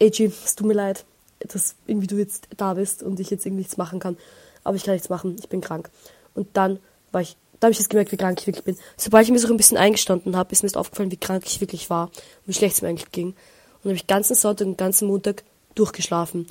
AG, 0.00 0.20
es 0.20 0.56
tut 0.56 0.66
mir 0.66 0.74
leid, 0.74 1.04
dass 1.40 1.74
irgendwie 1.86 2.06
du 2.06 2.16
jetzt 2.16 2.48
da 2.56 2.74
bist 2.74 3.02
und 3.02 3.20
ich 3.20 3.30
jetzt 3.30 3.44
irgendwie 3.44 3.60
nichts 3.60 3.76
machen 3.76 3.98
kann. 3.98 4.16
Aber 4.64 4.76
ich 4.76 4.84
kann 4.84 4.94
nichts 4.94 5.08
machen, 5.08 5.36
ich 5.38 5.48
bin 5.48 5.60
krank. 5.60 5.90
Und 6.34 6.48
dann 6.54 6.78
war 7.12 7.20
ich, 7.20 7.36
da 7.60 7.66
habe 7.66 7.72
ich 7.72 7.78
jetzt 7.78 7.88
gemerkt, 7.88 8.12
wie 8.12 8.16
krank 8.16 8.40
ich 8.40 8.46
wirklich 8.46 8.64
bin. 8.64 8.76
Sobald 8.96 9.24
ich 9.24 9.32
mir 9.32 9.38
so 9.38 9.48
ein 9.48 9.56
bisschen 9.56 9.78
eingestanden 9.78 10.36
habe, 10.36 10.52
ist 10.52 10.62
mir 10.62 10.74
aufgefallen, 10.76 11.10
wie 11.10 11.16
krank 11.16 11.44
ich 11.46 11.60
wirklich 11.60 11.88
war 11.88 12.06
und 12.06 12.46
wie 12.46 12.52
schlecht 12.52 12.76
es 12.76 12.82
mir 12.82 12.88
eigentlich 12.88 13.12
ging. 13.12 13.28
Und 13.28 13.36
dann 13.84 13.90
habe 13.90 13.96
ich 13.96 14.06
ganzen 14.06 14.34
Sonntag 14.34 14.66
und 14.66 14.78
ganzen 14.78 15.08
Montag 15.08 15.44
durchgeschlafen. 15.74 16.46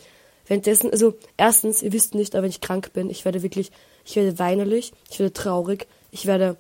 Währenddessen, 0.48 0.92
also 0.92 1.16
erstens, 1.38 1.82
ihr 1.82 1.94
wisst 1.94 2.16
nicht, 2.16 2.36
aber 2.36 2.44
wenn 2.44 2.50
ich 2.50 2.62
krank 2.62 2.94
bin, 2.94 3.10
ich 3.10 3.26
werde 3.26 3.42
wirklich, 3.42 3.72
ich 4.06 4.16
werde 4.16 4.38
weinerlich, 4.40 4.94
ich 5.10 5.20
werde 5.20 5.34
traurig, 5.34 5.88
ich 6.12 6.26
werde 6.26 6.58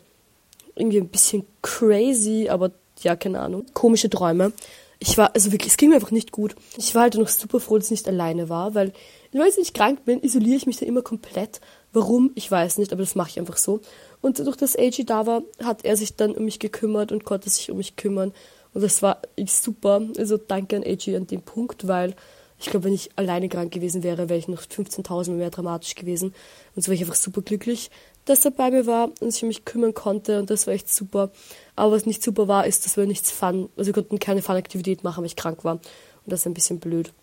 irgendwie 0.75 0.99
ein 0.99 1.09
bisschen 1.09 1.45
crazy, 1.61 2.49
aber 2.49 2.71
ja, 3.01 3.15
keine 3.15 3.39
Ahnung, 3.39 3.65
komische 3.73 4.09
Träume 4.09 4.53
ich 4.99 5.17
war, 5.17 5.35
also 5.35 5.51
wirklich, 5.51 5.73
es 5.73 5.77
ging 5.77 5.89
mir 5.89 5.95
einfach 5.95 6.11
nicht 6.11 6.31
gut. 6.31 6.55
Ich 6.77 6.95
war 6.95 7.03
halt 7.03 7.15
noch 7.15 7.27
super 7.27 7.59
froh, 7.59 7.77
dass 7.77 7.87
ich 7.87 7.91
nicht 7.91 8.07
alleine 8.07 8.49
war, 8.49 8.75
weil, 8.75 8.93
wenn 9.31 9.47
ich 9.61 9.73
krank 9.73 10.05
bin, 10.05 10.21
isoliere 10.21 10.55
ich 10.55 10.65
mich 10.65 10.77
dann 10.77 10.87
immer 10.87 11.01
komplett. 11.01 11.61
Warum? 11.91 12.31
Ich 12.35 12.49
weiß 12.49 12.77
nicht, 12.77 12.93
aber 12.93 13.01
das 13.01 13.15
mache 13.15 13.29
ich 13.29 13.39
einfach 13.39 13.57
so. 13.57 13.81
Und 14.21 14.39
durch 14.39 14.57
das 14.57 14.77
AG 14.77 15.05
da 15.05 15.25
war, 15.25 15.43
hat 15.63 15.83
er 15.85 15.97
sich 15.97 16.15
dann 16.15 16.31
um 16.31 16.45
mich 16.45 16.59
gekümmert 16.59 17.11
und 17.11 17.25
konnte 17.25 17.49
sich 17.49 17.69
um 17.69 17.77
mich 17.77 17.95
kümmern. 17.95 18.33
Und 18.73 18.81
das 18.81 19.01
war 19.01 19.21
super. 19.45 20.01
Also 20.17 20.37
danke 20.37 20.77
an 20.77 20.83
AG 20.83 21.15
an 21.15 21.27
dem 21.27 21.41
Punkt, 21.41 21.87
weil 21.87 22.15
ich 22.59 22.67
glaube, 22.67 22.85
wenn 22.85 22.93
ich 22.93 23.09
alleine 23.15 23.49
krank 23.49 23.71
gewesen 23.73 24.03
wäre, 24.03 24.29
wäre 24.29 24.39
ich 24.39 24.47
noch 24.47 24.61
15.000 24.61 25.31
mehr 25.31 25.49
dramatisch 25.49 25.95
gewesen. 25.95 26.33
Und 26.75 26.81
so 26.81 26.87
war 26.87 26.93
ich 26.93 27.01
einfach 27.01 27.15
super 27.15 27.41
glücklich, 27.41 27.91
dass 28.23 28.45
er 28.45 28.51
bei 28.51 28.71
mir 28.71 28.87
war 28.87 29.11
und 29.19 29.31
sich 29.31 29.43
um 29.43 29.49
mich 29.49 29.65
kümmern 29.65 29.93
konnte. 29.93 30.39
Und 30.39 30.49
das 30.49 30.65
war 30.65 30.73
echt 30.73 30.91
super. 30.91 31.31
Aber 31.75 31.91
was 31.91 32.05
nicht 32.05 32.23
super 32.23 32.47
war, 32.47 32.65
ist, 32.65 32.85
dass 32.85 32.97
wir 32.97 33.05
nichts 33.05 33.31
Fun, 33.31 33.69
also 33.75 33.87
wir 33.87 33.93
konnten 33.93 34.19
keine 34.19 34.41
Fun-Aktivität 34.41 35.03
machen, 35.03 35.21
weil 35.21 35.27
ich 35.27 35.35
krank 35.35 35.63
war. 35.63 35.73
Und 35.73 35.81
das 36.25 36.41
ist 36.41 36.45
ein 36.45 36.53
bisschen 36.53 36.79
blöd. 36.79 37.13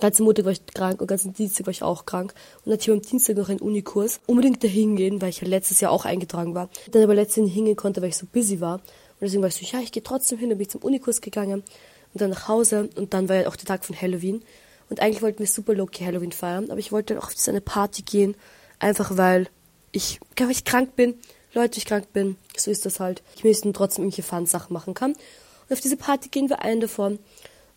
Ganzen 0.00 0.24
Montag 0.24 0.44
war 0.44 0.52
ich 0.52 0.66
krank 0.66 1.00
und 1.00 1.06
ganzen 1.06 1.32
Dienstag 1.32 1.66
war 1.66 1.70
ich 1.70 1.82
auch 1.82 2.04
krank. 2.04 2.34
Und 2.58 2.66
dann 2.66 2.74
hatte 2.74 2.82
ich 2.82 2.90
am 2.90 3.00
Dienstag 3.00 3.36
noch 3.36 3.48
einen 3.48 3.60
Unikurs. 3.60 4.20
Unbedingt 4.26 4.62
dahin 4.62 4.96
gehen, 4.96 5.22
weil 5.22 5.30
ich 5.30 5.40
ja 5.40 5.48
letztes 5.48 5.80
Jahr 5.80 5.92
auch 5.92 6.04
eingetragen 6.04 6.54
war. 6.54 6.68
Dann 6.90 7.02
aber 7.02 7.14
nicht 7.14 7.32
hingehen 7.32 7.76
konnte, 7.76 8.02
weil 8.02 8.10
ich 8.10 8.16
so 8.16 8.26
busy 8.30 8.60
war. 8.60 8.74
Und 8.74 9.22
deswegen 9.22 9.42
war 9.42 9.48
ich 9.48 9.54
so, 9.54 9.64
ja, 9.64 9.80
ich 9.80 9.92
gehe 9.92 10.02
trotzdem 10.02 10.38
hin. 10.38 10.50
Dann 10.50 10.58
bin 10.58 10.66
ich 10.66 10.70
zum 10.70 10.82
Unikurs 10.82 11.22
gegangen 11.22 11.62
und 12.16 12.20
dann 12.22 12.30
nach 12.30 12.48
Hause. 12.48 12.88
Und 12.96 13.14
dann 13.14 13.28
war 13.28 13.36
ja 13.36 13.48
auch 13.48 13.56
der 13.56 13.66
Tag 13.66 13.84
von 13.84 14.00
Halloween. 14.00 14.42
Und 14.88 15.00
eigentlich 15.00 15.22
wollten 15.22 15.40
wir 15.40 15.46
super 15.46 15.74
low 15.74 15.86
Halloween 16.00 16.32
feiern. 16.32 16.70
Aber 16.70 16.78
ich 16.78 16.92
wollte 16.92 17.14
dann 17.14 17.22
auch 17.22 17.28
auf 17.28 17.36
so 17.36 17.50
eine 17.50 17.60
Party 17.60 18.02
gehen. 18.02 18.36
Einfach 18.78 19.16
weil 19.16 19.48
ich, 19.92 20.20
weil 20.36 20.50
ich 20.50 20.64
krank 20.64 20.96
bin 20.96 21.14
Leute, 21.56 21.78
ich 21.78 21.86
krank 21.86 22.12
bin, 22.12 22.36
so 22.54 22.70
ist 22.70 22.84
das 22.84 23.00
halt. 23.00 23.22
Ich 23.34 23.42
möchte 23.42 23.72
trotzdem 23.72 24.04
irgendwelche 24.04 24.22
Fun-Sachen 24.22 24.74
machen 24.74 24.92
kann. 24.92 25.12
Und 25.12 25.72
auf 25.72 25.80
diese 25.80 25.96
Party 25.96 26.28
gehen 26.28 26.50
wir 26.50 26.60
ein 26.60 26.80
davon. 26.80 27.18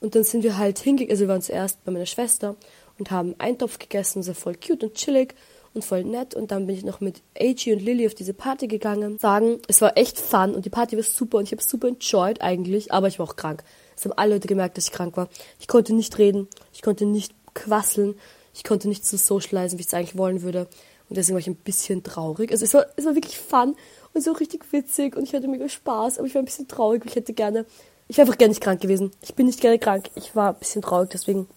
Und 0.01 0.15
dann 0.15 0.25
sind 0.25 0.43
wir 0.43 0.57
halt 0.57 0.79
hingegangen, 0.79 1.11
also 1.11 1.21
wir 1.21 1.29
waren 1.29 1.41
zuerst 1.41 1.83
bei 1.85 1.91
meiner 1.93 2.05
Schwester 2.05 2.57
und 2.97 3.09
haben 3.09 3.35
Eintopf 3.37 3.79
gegessen, 3.79 4.21
so 4.21 4.33
voll 4.33 4.55
cute 4.55 4.83
und 4.83 4.95
chillig 4.95 5.33
und 5.73 5.85
voll 5.85 6.03
nett. 6.03 6.35
Und 6.35 6.51
dann 6.51 6.67
bin 6.67 6.75
ich 6.75 6.83
noch 6.83 6.99
mit 6.99 7.21
AG 7.39 7.71
und 7.71 7.79
Lily 7.81 8.05
auf 8.05 8.15
diese 8.15 8.33
Party 8.33 8.67
gegangen. 8.67 9.17
Sagen, 9.17 9.59
es 9.69 9.79
war 9.79 9.97
echt 9.97 10.19
fun 10.19 10.55
und 10.55 10.65
die 10.65 10.69
Party 10.69 10.97
war 10.97 11.03
super 11.03 11.37
und 11.37 11.45
ich 11.45 11.53
habe 11.53 11.63
super 11.63 11.87
enjoyed 11.87 12.41
eigentlich, 12.41 12.91
aber 12.91 13.07
ich 13.07 13.17
war 13.17 13.29
auch 13.29 13.37
krank. 13.37 13.63
Es 13.99 14.05
haben 14.05 14.13
alle 14.13 14.35
Leute 14.35 14.47
gemerkt, 14.47 14.77
dass 14.77 14.85
ich 14.85 14.93
krank 14.93 15.17
war. 15.17 15.27
Ich 15.59 15.67
konnte 15.67 15.93
nicht 15.93 16.17
reden, 16.17 16.47
ich 16.71 16.81
konnte 16.81 17.05
nicht 17.05 17.33
quasseln, 17.53 18.15
ich 18.53 18.63
konnte 18.63 18.87
nicht 18.87 19.05
so 19.05 19.17
socialisen, 19.17 19.77
wie 19.77 19.81
ich 19.81 19.87
es 19.87 19.93
eigentlich 19.93 20.17
wollen 20.17 20.41
würde. 20.41 20.67
Und 21.09 21.17
deswegen 21.17 21.35
war 21.35 21.41
ich 21.41 21.47
ein 21.47 21.55
bisschen 21.55 22.01
traurig. 22.01 22.51
Also 22.51 22.63
es 22.63 22.73
war, 22.73 22.85
es 22.95 23.05
war 23.05 23.15
wirklich 23.15 23.37
fun 23.37 23.75
und 24.13 24.23
so 24.23 24.31
richtig 24.31 24.71
witzig 24.71 25.17
und 25.17 25.23
ich 25.23 25.33
hatte 25.33 25.49
mega 25.49 25.67
Spaß, 25.67 26.17
aber 26.17 26.27
ich 26.27 26.33
war 26.33 26.41
ein 26.41 26.45
bisschen 26.45 26.69
traurig. 26.69 27.03
Ich 27.05 27.15
hätte 27.15 27.33
gerne, 27.33 27.65
ich 28.07 28.17
wäre 28.17 28.25
einfach 28.25 28.37
gerne 28.37 28.51
nicht 28.51 28.61
krank 28.61 28.79
gewesen. 28.79 29.11
Ich 29.21 29.35
bin 29.35 29.47
nicht 29.47 29.59
gerne 29.59 29.79
krank. 29.79 30.09
Ich 30.15 30.33
war 30.33 30.53
ein 30.53 30.59
bisschen 30.59 30.81
traurig, 30.81 31.09
deswegen. 31.09 31.47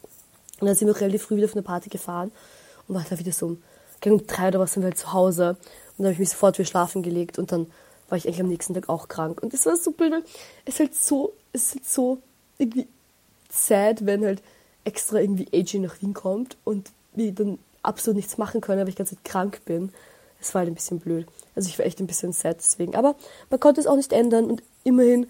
Und 0.59 0.67
dann 0.67 0.75
sind 0.75 0.89
wir 0.89 1.01
relativ 1.01 1.23
früh 1.23 1.37
wieder 1.37 1.47
auf 1.47 1.55
eine 1.55 1.63
Party 1.63 1.91
gefahren 1.91 2.33
und 2.89 2.97
waren 2.97 3.07
da 3.09 3.19
wieder 3.21 3.33
so 3.33 3.57
um 4.05 4.27
drei 4.27 4.49
oder 4.49 4.59
was 4.59 4.73
sind 4.73 4.83
wir 4.83 4.89
halt 4.89 4.99
zu 4.99 5.13
Hause. 5.13 5.51
Und 5.51 5.99
dann 5.99 6.07
habe 6.07 6.15
ich 6.15 6.19
mich 6.19 6.31
sofort 6.31 6.59
wieder 6.59 6.67
schlafen 6.67 7.05
gelegt 7.05 7.39
und 7.39 7.53
dann 7.53 7.69
war 8.09 8.19
ich 8.19 8.27
eigentlich 8.27 8.41
am 8.41 8.49
nächsten 8.49 8.75
Tag 8.75 8.89
auch 8.89 9.07
krank. 9.07 9.41
Und 9.43 9.53
das 9.53 9.65
war 9.65 9.77
super. 9.77 10.11
Es 10.65 10.75
ist 10.75 10.81
halt 10.81 10.95
so, 10.97 11.35
es 11.53 11.67
ist 11.67 11.75
halt 11.75 11.89
so 11.89 12.19
irgendwie 12.63 12.89
sad, 13.51 14.07
wenn 14.07 14.25
halt 14.25 14.43
extra 14.85 15.21
irgendwie 15.21 15.49
AJ 15.53 15.79
nach 15.81 16.01
Wien 16.01 16.15
kommt 16.15 16.57
und 16.65 16.91
wir 17.15 17.33
dann 17.33 17.59
absolut 17.83 18.17
nichts 18.17 18.39
machen 18.39 18.61
können, 18.61 18.81
weil 18.81 18.89
ich 18.89 18.97
ganz 18.97 19.15
krank 19.25 19.61
bin. 19.65 19.93
Es 20.41 20.55
war 20.55 20.61
halt 20.61 20.71
ein 20.71 20.75
bisschen 20.75 20.99
blöd. 20.99 21.27
Also 21.55 21.69
ich 21.69 21.79
war 21.79 21.87
echt 21.87 22.01
ein 22.01 22.07
bisschen 22.07 22.33
sad 22.33 22.57
deswegen. 22.59 22.97
Aber 22.97 23.15
man 23.51 23.61
konnte 23.61 23.81
es 23.81 23.87
auch 23.87 23.97
nicht 23.97 24.13
ändern 24.13 24.51
und 24.51 24.63
immerhin, 24.83 25.27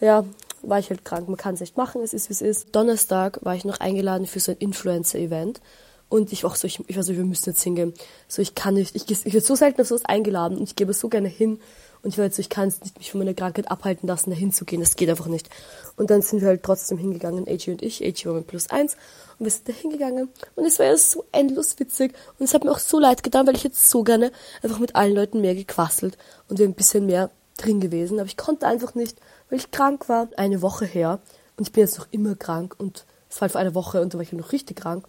ja, 0.00 0.24
war 0.62 0.78
ich 0.78 0.90
halt 0.90 1.04
krank. 1.04 1.28
Man 1.28 1.36
kann 1.36 1.54
es 1.54 1.60
nicht 1.60 1.76
machen, 1.76 2.02
es 2.02 2.14
ist 2.14 2.28
wie 2.28 2.32
es 2.32 2.42
ist. 2.42 2.74
Donnerstag 2.74 3.44
war 3.44 3.54
ich 3.54 3.64
noch 3.64 3.78
eingeladen 3.80 4.26
für 4.26 4.40
so 4.40 4.52
ein 4.52 4.58
Influencer-Event. 4.58 5.60
Und 6.08 6.32
ich 6.32 6.44
war 6.44 6.52
auch 6.52 6.56
so, 6.56 6.66
ich, 6.66 6.80
ich 6.88 6.96
war 6.96 7.02
so, 7.02 7.16
wir 7.16 7.24
müssen 7.24 7.50
jetzt 7.50 7.62
hingehen. 7.62 7.92
So, 8.28 8.40
ich 8.40 8.54
kann 8.54 8.74
nicht, 8.74 8.94
ich, 8.94 9.10
ich 9.10 9.24
werde 9.24 9.40
so 9.40 9.54
selten 9.54 9.80
auf 9.80 9.88
sowas 9.88 10.04
eingeladen 10.04 10.58
und 10.58 10.64
ich 10.64 10.76
gebe 10.76 10.92
so 10.92 11.08
gerne 11.08 11.28
hin. 11.28 11.60
Und 12.02 12.10
ich 12.10 12.18
war 12.18 12.24
jetzt 12.24 12.36
so, 12.36 12.40
ich 12.40 12.48
kann 12.48 12.68
es 12.68 12.80
nicht 12.80 12.98
mich 12.98 13.10
von 13.10 13.18
meiner 13.18 13.34
Krankheit 13.34 13.70
abhalten 13.70 14.06
lassen, 14.06 14.30
da 14.30 14.36
hinzugehen. 14.36 14.80
Das 14.80 14.96
geht 14.96 15.10
einfach 15.10 15.26
nicht. 15.26 15.48
Und 15.96 16.10
dann 16.10 16.22
sind 16.22 16.40
wir 16.40 16.48
halt 16.48 16.62
trotzdem 16.62 16.98
hingegangen, 16.98 17.48
AG 17.48 17.68
und 17.68 17.82
ich. 17.82 18.04
AG 18.04 18.26
war 18.26 18.34
mit 18.34 18.46
plus 18.46 18.70
eins. 18.70 18.96
Und 19.38 19.44
wir 19.44 19.50
sind 19.50 19.68
da 19.68 19.72
hingegangen. 19.72 20.28
Und 20.54 20.64
es 20.64 20.78
war 20.78 20.86
ja 20.86 20.96
so 20.96 21.24
endlos 21.32 21.78
witzig. 21.78 22.14
Und 22.38 22.44
es 22.44 22.54
hat 22.54 22.64
mir 22.64 22.70
auch 22.70 22.78
so 22.78 22.98
leid 22.98 23.22
getan, 23.22 23.46
weil 23.46 23.56
ich 23.56 23.64
jetzt 23.64 23.90
so 23.90 24.02
gerne 24.02 24.32
einfach 24.62 24.78
mit 24.78 24.94
allen 24.94 25.14
Leuten 25.14 25.40
mehr 25.40 25.54
gequasselt 25.54 26.16
und 26.48 26.58
wir 26.58 26.66
ein 26.66 26.74
bisschen 26.74 27.06
mehr 27.06 27.30
drin 27.56 27.80
gewesen. 27.80 28.18
Aber 28.18 28.28
ich 28.28 28.36
konnte 28.36 28.66
einfach 28.66 28.94
nicht, 28.94 29.18
weil 29.50 29.58
ich 29.58 29.70
krank 29.70 30.08
war. 30.08 30.28
Eine 30.36 30.62
Woche 30.62 30.84
her. 30.84 31.20
Und 31.56 31.66
ich 31.66 31.72
bin 31.72 31.82
jetzt 31.82 31.98
noch 31.98 32.08
immer 32.10 32.34
krank. 32.34 32.74
Und 32.78 33.04
es 33.28 33.36
war 33.36 33.42
halt 33.42 33.52
vor 33.52 33.60
einer 33.60 33.74
Woche 33.74 34.00
und 34.00 34.14
da 34.14 34.18
war 34.18 34.22
ich 34.22 34.32
noch 34.32 34.52
richtig 34.52 34.78
krank. 34.78 35.04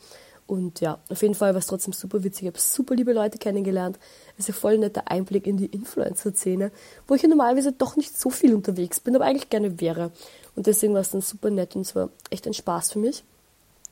Und 0.47 0.79
ja, 0.79 0.99
auf 1.09 1.21
jeden 1.21 1.35
Fall 1.35 1.53
war 1.53 1.59
es 1.59 1.67
trotzdem 1.67 1.93
super 1.93 2.23
witzig. 2.23 2.43
Ich 2.43 2.47
habe 2.47 2.59
super 2.59 2.95
liebe 2.95 3.11
Leute 3.11 3.37
kennengelernt. 3.37 3.99
Es 4.37 4.45
ist 4.47 4.55
ein 4.55 4.59
voll 4.59 4.77
netter 4.77 5.11
Einblick 5.11 5.45
in 5.45 5.57
die 5.57 5.65
Influencer-Szene, 5.65 6.71
wo 7.05 7.15
ich 7.15 7.21
ja 7.21 7.27
normalerweise 7.27 7.73
doch 7.73 7.97
nicht 7.97 8.17
so 8.17 8.29
viel 8.29 8.55
unterwegs 8.55 9.01
bin, 9.01 9.15
aber 9.15 9.25
eigentlich 9.25 9.49
gerne 9.49 9.81
wäre. 9.81 10.11
Und 10.55 10.65
deswegen 10.67 10.93
war 10.93 11.01
es 11.01 11.11
dann 11.11 11.21
super 11.21 11.49
nett 11.49 11.75
und 11.75 11.81
es 11.81 11.95
war 11.95 12.09
echt 12.29 12.47
ein 12.47 12.53
Spaß 12.53 12.93
für 12.93 12.99
mich. 12.99 13.25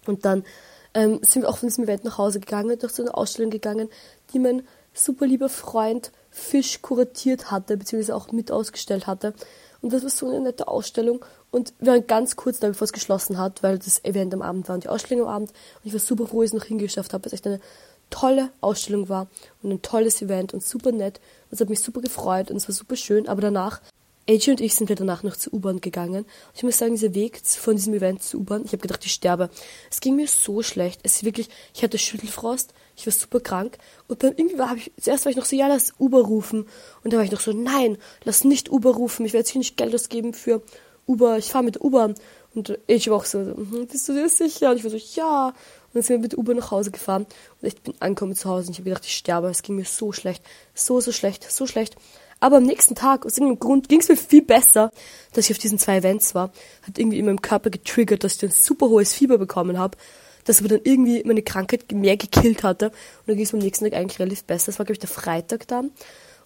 Und 0.08 0.24
dann 0.24 0.46
ähm, 0.94 1.20
sind 1.24 1.42
wir 1.42 1.50
auch 1.50 1.58
von 1.58 1.68
diesem 1.68 1.84
Event 1.84 2.06
nach 2.06 2.18
Hause 2.18 2.40
gegangen, 2.40 2.80
durch 2.80 2.94
so 2.94 3.04
eine 3.04 3.14
Ausstellung 3.14 3.52
gegangen, 3.52 3.90
die 4.34 4.40
mein 4.40 4.64
super 4.94 5.28
lieber 5.28 5.50
Freund 5.50 6.12
Fisch 6.30 6.82
kuratiert 6.82 7.52
hatte, 7.52 7.76
beziehungsweise 7.78 8.16
auch 8.16 8.32
mit 8.32 8.50
ausgestellt 8.52 9.08
hatte. 9.08 9.34
Und 9.82 9.94
das 9.94 10.04
war 10.04 10.10
so 10.10 10.30
eine 10.30 10.40
nette 10.40 10.68
Ausstellung. 10.68 11.24
Und 11.56 11.74
wir 11.80 11.94
waren 11.94 12.06
ganz 12.06 12.36
kurz 12.36 12.60
da, 12.60 12.68
bevor 12.68 12.84
es 12.84 12.92
geschlossen 12.92 13.38
hat, 13.38 13.64
weil 13.64 13.80
das 13.80 14.04
Event 14.04 14.34
am 14.34 14.42
Abend 14.42 14.68
war 14.68 14.76
und 14.76 14.84
die 14.84 14.90
Ausstellung 14.90 15.26
am 15.30 15.34
Abend. 15.34 15.52
Und 15.52 15.86
ich 15.86 15.94
war 15.94 16.02
super 16.02 16.28
froh, 16.28 16.42
dass 16.42 16.52
ich 16.52 16.54
es 16.54 16.62
noch 16.62 16.68
hingeschafft 16.68 17.14
habe, 17.14 17.24
weil 17.24 17.28
es 17.28 17.34
echt 17.34 17.48
eine 17.48 17.62
tolle 18.10 18.52
Ausstellung 18.60 19.08
war 19.08 19.28
und 19.64 19.72
ein 19.72 19.82
tolles 19.82 20.22
Event 20.22 20.54
und 20.54 20.66
super 20.66 20.92
nett. 20.92 21.22
Und 21.46 21.54
es 21.54 21.62
hat 21.62 21.70
mich 21.70 21.80
super 21.80 22.02
gefreut 22.02 22.52
und 22.52 22.58
es 22.58 22.68
war 22.68 22.76
super 22.76 22.98
schön. 22.98 23.30
Aber 23.30 23.40
danach 23.40 23.80
AJ 24.28 24.52
und 24.52 24.60
ich 24.60 24.76
sind 24.76 24.90
wir 24.90 24.98
danach 24.98 25.24
noch 25.24 25.38
zur 25.38 25.54
U-Bahn 25.54 25.80
gegangen. 25.80 26.26
Ich 26.56 26.64
muss 26.64 26.78
sagen, 26.78 26.96
dieser 26.96 27.14
Weg 27.14 27.40
von 27.46 27.78
diesem 27.78 27.94
Event 27.94 28.22
zur 28.22 28.42
U-Bahn, 28.42 28.64
ich 28.66 28.74
habe 28.74 28.80
gedacht, 28.80 29.06
ich 29.06 29.14
sterbe. 29.14 29.50
Es 29.90 30.02
ging 30.02 30.18
mir 30.18 30.28
so 30.28 30.62
schlecht. 30.62 31.00
Es 31.04 31.18
ist 31.18 31.24
wirklich, 31.24 31.48
ich 31.74 31.84
hatte 31.84 31.98
Schüttelfrost, 31.98 32.74
ich 32.98 33.06
war 33.06 33.14
super 33.14 33.40
krank. 33.40 33.78
Und 34.10 34.24
dann 34.24 34.34
irgendwie 34.36 34.58
war 34.58 34.76
ich, 34.76 34.92
zuerst 35.00 35.24
war 35.24 35.30
ich 35.30 35.38
noch 35.38 35.46
so, 35.46 35.56
ja, 35.56 35.68
lass 35.68 35.94
Uber 36.00 36.24
rufen. 36.24 36.68
Und 37.04 37.14
dann 37.14 37.20
war 37.20 37.24
ich 37.24 37.32
noch 37.32 37.40
so, 37.40 37.54
nein, 37.54 37.98
lass 38.26 38.44
nicht 38.44 38.70
Uber 38.70 38.96
rufen. 38.96 39.26
Ich 39.26 39.32
werde 39.32 39.44
jetzt 39.44 39.52
hier 39.52 39.60
nicht 39.60 39.78
Geld 39.78 39.96
ausgeben 39.96 40.34
für 40.34 40.62
Uber. 41.08 41.38
Ich 41.38 41.52
fahre 41.52 41.64
mit 41.64 41.82
Uber. 41.82 42.14
Und 42.54 42.80
AJ 42.90 43.10
war 43.10 43.18
auch 43.18 43.26
so, 43.26 43.40
hm, 43.40 43.88
bist 43.92 44.08
du 44.08 44.14
dir 44.14 44.30
sicher? 44.30 44.72
Und 44.72 44.78
ich 44.78 44.84
war 44.84 44.92
so, 44.92 44.98
ja. 44.98 45.48
Und 45.48 45.54
dann 45.94 46.04
sind 46.04 46.18
wir 46.18 46.20
mit 46.20 46.38
Uber 46.38 46.54
nach 46.54 46.72
Hause 46.72 46.92
gefahren. 46.92 47.26
Und 47.62 47.68
ich 47.68 47.82
bin 47.82 47.94
angekommen 48.00 48.36
zu 48.36 48.50
Hause 48.50 48.68
und 48.68 48.74
ich 48.74 48.80
habe 48.80 48.90
gedacht, 48.90 49.06
ich 49.06 49.16
sterbe. 49.16 49.50
Es 49.50 49.62
ging 49.62 49.76
mir 49.76 49.86
so 49.86 50.12
schlecht. 50.12 50.44
So, 50.74 51.00
so 51.02 51.12
schlecht, 51.12 51.50
so 51.50 51.68
schlecht. 51.68 51.96
Aber 52.40 52.58
am 52.58 52.64
nächsten 52.64 52.96
Tag, 52.96 53.26
aus 53.26 53.38
irgendeinem 53.38 53.60
Grund, 53.60 53.90
ging 53.90 54.02
es 54.02 54.10
mir 54.10 54.18
viel 54.18 54.42
besser, 54.42 54.92
dass 55.34 55.46
ich 55.46 55.52
auf 55.52 55.58
diesen 55.58 55.80
zwei 55.80 55.98
Events 55.98 56.36
war. 56.36 56.52
Hat 56.84 56.98
irgendwie 56.98 57.20
in 57.20 57.26
meinem 57.26 57.42
Körper 57.42 57.70
getriggert, 57.70 58.24
dass 58.24 58.36
ich 58.36 58.44
ein 58.44 58.52
super 58.52 58.88
hohes 58.88 59.14
Fieber 59.14 59.38
bekommen 59.38 59.80
habe. 59.80 59.98
Das 60.44 60.60
aber 60.60 60.70
dann 60.70 60.82
irgendwie 60.84 61.24
meine 61.24 61.42
Krankheit 61.42 61.92
mehr 61.92 62.18
gekillt 62.18 62.64
hatte. 62.64 62.88
Und 62.88 63.28
dann 63.28 63.36
ging 63.36 63.46
es 63.46 63.54
am 63.54 63.60
nächsten 63.60 63.86
Tag 63.86 63.94
eigentlich 63.94 64.20
relativ 64.20 64.44
besser. 64.44 64.68
Das 64.68 64.80
war, 64.80 64.86
glaube 64.86 64.94
ich, 64.94 65.00
der 65.00 65.10
Freitag 65.10 65.68
dann. 65.68 65.92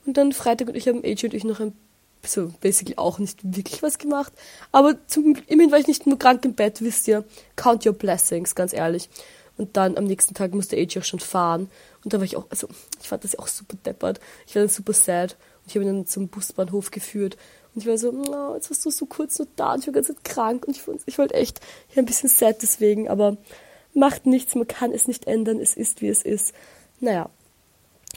Und 0.05 0.17
dann 0.17 0.31
Freitag 0.31 0.69
und 0.69 0.75
ich 0.75 0.87
haben 0.87 1.03
AJ 1.03 1.25
und 1.25 1.33
ich 1.33 1.43
noch 1.43 1.59
ein 1.59 1.73
so 2.23 2.51
basically 2.61 2.97
auch 2.97 3.19
nicht 3.19 3.39
wirklich 3.43 3.81
was 3.81 3.97
gemacht. 3.97 4.33
Aber 4.71 4.95
zum, 5.07 5.35
immerhin 5.47 5.71
war 5.71 5.79
ich 5.79 5.87
nicht 5.87 6.05
nur 6.05 6.19
krank 6.19 6.43
im 6.45 6.53
Bett, 6.53 6.81
wisst 6.81 7.07
ihr. 7.07 7.23
Count 7.55 7.85
your 7.85 7.93
blessings, 7.93 8.55
ganz 8.55 8.73
ehrlich. 8.73 9.09
Und 9.57 9.75
dann 9.75 9.97
am 9.97 10.05
nächsten 10.05 10.33
Tag 10.33 10.53
musste 10.53 10.77
AJ 10.77 10.99
auch 10.99 11.03
schon 11.03 11.19
fahren. 11.19 11.69
Und 12.03 12.13
da 12.13 12.17
war 12.17 12.25
ich 12.25 12.37
auch, 12.37 12.45
also 12.49 12.67
ich 13.01 13.09
fand 13.09 13.23
das 13.23 13.33
ja 13.33 13.39
auch 13.39 13.47
super 13.47 13.77
deppert. 13.85 14.19
Ich 14.47 14.55
war 14.55 14.61
dann 14.61 14.69
super 14.69 14.93
sad. 14.93 15.37
Ich 15.67 15.75
habe 15.75 15.85
ihn 15.85 15.93
dann 15.93 16.05
zum 16.05 16.29
Busbahnhof 16.29 16.91
geführt. 16.91 17.37
Und 17.75 17.81
ich 17.81 17.87
war 17.87 17.97
so, 17.97 18.09
oh, 18.11 18.55
jetzt 18.55 18.69
warst 18.69 18.85
du 18.85 18.89
so 18.89 19.05
kurz 19.05 19.37
nur 19.37 19.47
da 19.55 19.73
und 19.73 19.81
ich 19.81 19.87
war 19.87 19.93
ganz 19.93 20.11
krank. 20.23 20.65
Und 20.65 20.75
ich, 20.75 20.83
ich 21.05 21.17
wollte 21.17 21.33
echt, 21.33 21.59
ich 21.89 21.99
ein 21.99 22.05
bisschen 22.05 22.29
sad 22.29 22.61
deswegen, 22.61 23.09
aber 23.09 23.37
macht 23.93 24.25
nichts, 24.25 24.55
man 24.55 24.67
kann 24.67 24.91
es 24.91 25.07
nicht 25.07 25.27
ändern, 25.27 25.59
es 25.59 25.75
ist, 25.75 26.01
wie 26.01 26.09
es 26.09 26.23
ist. 26.23 26.53
Naja, 26.99 27.29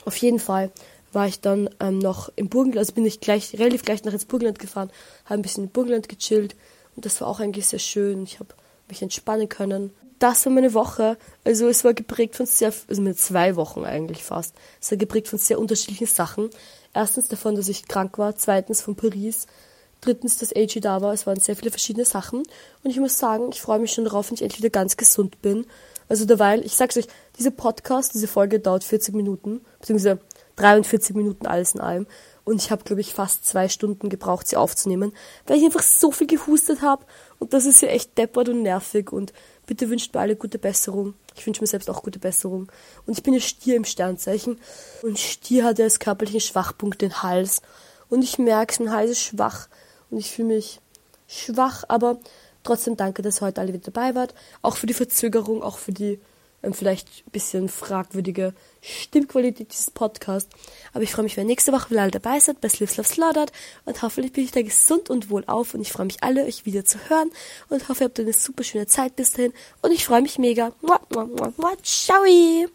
auf 0.04 0.16
jeden 0.16 0.38
Fall 0.38 0.70
war 1.12 1.26
ich 1.26 1.40
dann 1.40 1.70
ähm, 1.80 1.98
noch 1.98 2.30
im 2.36 2.48
Burgenland, 2.48 2.78
also 2.78 2.94
bin 2.94 3.06
ich 3.06 3.20
gleich, 3.20 3.58
relativ 3.58 3.84
gleich 3.84 4.04
nach 4.04 4.12
ins 4.12 4.24
Burgenland 4.24 4.58
gefahren, 4.58 4.90
habe 5.24 5.34
ein 5.34 5.42
bisschen 5.42 5.64
im 5.64 5.70
Burgenland 5.70 6.08
gechillt 6.08 6.56
und 6.96 7.04
das 7.04 7.20
war 7.20 7.28
auch 7.28 7.40
eigentlich 7.40 7.66
sehr 7.66 7.78
schön. 7.78 8.22
Ich 8.24 8.38
habe 8.38 8.54
mich 8.88 9.02
entspannen 9.02 9.48
können. 9.48 9.92
Das 10.18 10.44
war 10.46 10.52
meine 10.52 10.74
Woche. 10.74 11.16
Also 11.44 11.68
es 11.68 11.84
war 11.84 11.94
geprägt 11.94 12.36
von 12.36 12.46
sehr, 12.46 12.72
also 12.88 13.02
mit 13.02 13.18
zwei 13.18 13.56
Wochen 13.56 13.84
eigentlich 13.84 14.22
fast. 14.22 14.54
Es 14.80 14.90
war 14.90 14.98
geprägt 14.98 15.28
von 15.28 15.38
sehr 15.38 15.58
unterschiedlichen 15.58 16.06
Sachen. 16.06 16.50
Erstens 16.94 17.28
davon, 17.28 17.56
dass 17.56 17.68
ich 17.68 17.88
krank 17.88 18.18
war, 18.18 18.36
zweitens 18.36 18.82
von 18.82 18.94
Paris, 18.94 19.46
drittens, 20.00 20.36
dass 20.36 20.54
AG 20.54 20.80
da 20.80 21.00
war. 21.00 21.12
Es 21.12 21.26
waren 21.26 21.40
sehr 21.40 21.56
viele 21.56 21.70
verschiedene 21.70 22.04
Sachen. 22.04 22.42
Und 22.84 22.90
ich 22.90 23.00
muss 23.00 23.18
sagen, 23.18 23.48
ich 23.50 23.60
freue 23.60 23.78
mich 23.78 23.92
schon 23.92 24.04
darauf, 24.04 24.28
wenn 24.28 24.34
ich 24.34 24.42
endlich 24.42 24.60
wieder 24.60 24.70
ganz 24.70 24.96
gesund 24.96 25.40
bin. 25.42 25.66
Also 26.08 26.26
derweil, 26.26 26.64
ich 26.64 26.76
sag's 26.76 26.96
euch, 26.96 27.06
diese 27.38 27.50
Podcast, 27.50 28.14
diese 28.14 28.28
Folge 28.28 28.60
dauert 28.60 28.84
40 28.84 29.14
Minuten, 29.14 29.62
beziehungsweise 29.80 30.20
43 30.62 31.16
Minuten 31.16 31.46
alles 31.46 31.74
in 31.74 31.80
allem. 31.80 32.06
Und 32.44 32.60
ich 32.60 32.70
habe, 32.70 32.82
glaube 32.82 33.00
ich, 33.00 33.14
fast 33.14 33.46
zwei 33.46 33.68
Stunden 33.68 34.08
gebraucht, 34.08 34.48
sie 34.48 34.56
aufzunehmen, 34.56 35.12
weil 35.46 35.58
ich 35.58 35.64
einfach 35.64 35.82
so 35.82 36.10
viel 36.10 36.26
gehustet 36.26 36.82
habe. 36.82 37.04
Und 37.38 37.52
das 37.52 37.66
ist 37.66 37.82
ja 37.82 37.88
echt 37.88 38.16
deppert 38.18 38.48
und 38.48 38.62
nervig. 38.62 39.12
Und 39.12 39.32
bitte 39.66 39.88
wünscht 39.88 40.14
mir 40.14 40.20
alle 40.20 40.36
gute 40.36 40.58
Besserung. 40.58 41.14
Ich 41.36 41.46
wünsche 41.46 41.60
mir 41.60 41.68
selbst 41.68 41.88
auch 41.88 42.02
gute 42.02 42.18
Besserung. 42.18 42.70
Und 43.06 43.16
ich 43.16 43.22
bin 43.22 43.34
ja 43.34 43.40
Stier 43.40 43.76
im 43.76 43.84
Sternzeichen. 43.84 44.58
Und 45.02 45.18
Stier 45.18 45.64
hat 45.64 45.78
ja 45.78 45.84
als 45.84 46.00
körperlichen 46.00 46.40
Schwachpunkt 46.40 47.00
den 47.00 47.22
Hals. 47.22 47.62
Und 48.08 48.22
ich 48.22 48.38
merke, 48.38 48.82
mein 48.82 48.92
Hals 48.92 49.12
ist 49.12 49.20
schwach. 49.20 49.68
Und 50.10 50.18
ich 50.18 50.32
fühle 50.32 50.48
mich 50.48 50.80
schwach. 51.28 51.84
Aber 51.88 52.18
trotzdem 52.64 52.96
danke, 52.96 53.22
dass 53.22 53.40
ihr 53.40 53.46
heute 53.46 53.60
alle 53.60 53.72
wieder 53.72 53.90
dabei 53.90 54.16
wart. 54.16 54.34
Auch 54.62 54.76
für 54.76 54.86
die 54.86 54.94
Verzögerung, 54.94 55.62
auch 55.62 55.78
für 55.78 55.92
die 55.92 56.20
vielleicht 56.70 57.08
ein 57.26 57.30
bisschen 57.32 57.68
fragwürdige 57.68 58.54
Stimmqualität 58.80 59.72
dieses 59.72 59.90
Podcasts. 59.90 60.50
Aber 60.92 61.02
ich 61.02 61.12
freue 61.12 61.24
mich, 61.24 61.36
wenn 61.36 61.46
nächste 61.46 61.72
Woche 61.72 61.90
wieder 61.90 62.02
alle 62.02 62.10
dabei 62.10 62.38
seid 62.40 62.60
bei 62.60 62.68
Slips 62.68 62.96
Love 62.96 63.08
Slaughtered 63.08 63.52
und 63.84 64.02
hoffentlich 64.02 64.32
bin 64.32 64.44
ich 64.44 64.52
da 64.52 64.62
gesund 64.62 65.10
und 65.10 65.30
wohl 65.30 65.44
auf 65.46 65.74
und 65.74 65.80
ich 65.80 65.92
freue 65.92 66.06
mich 66.06 66.22
alle, 66.22 66.44
euch 66.44 66.64
wieder 66.64 66.84
zu 66.84 66.98
hören 67.08 67.30
und 67.68 67.88
hoffe, 67.88 68.04
ihr 68.04 68.06
habt 68.06 68.20
eine 68.20 68.32
super 68.32 68.64
schöne 68.64 68.86
Zeit 68.86 69.16
bis 69.16 69.32
dahin 69.32 69.52
und 69.82 69.92
ich 69.92 70.04
freue 70.04 70.22
mich 70.22 70.38
mega. 70.38 70.72
Mua, 70.80 71.00
mua, 71.12 71.24
mua, 71.24 71.52
mua. 71.56 71.72
Ciao! 71.82 72.72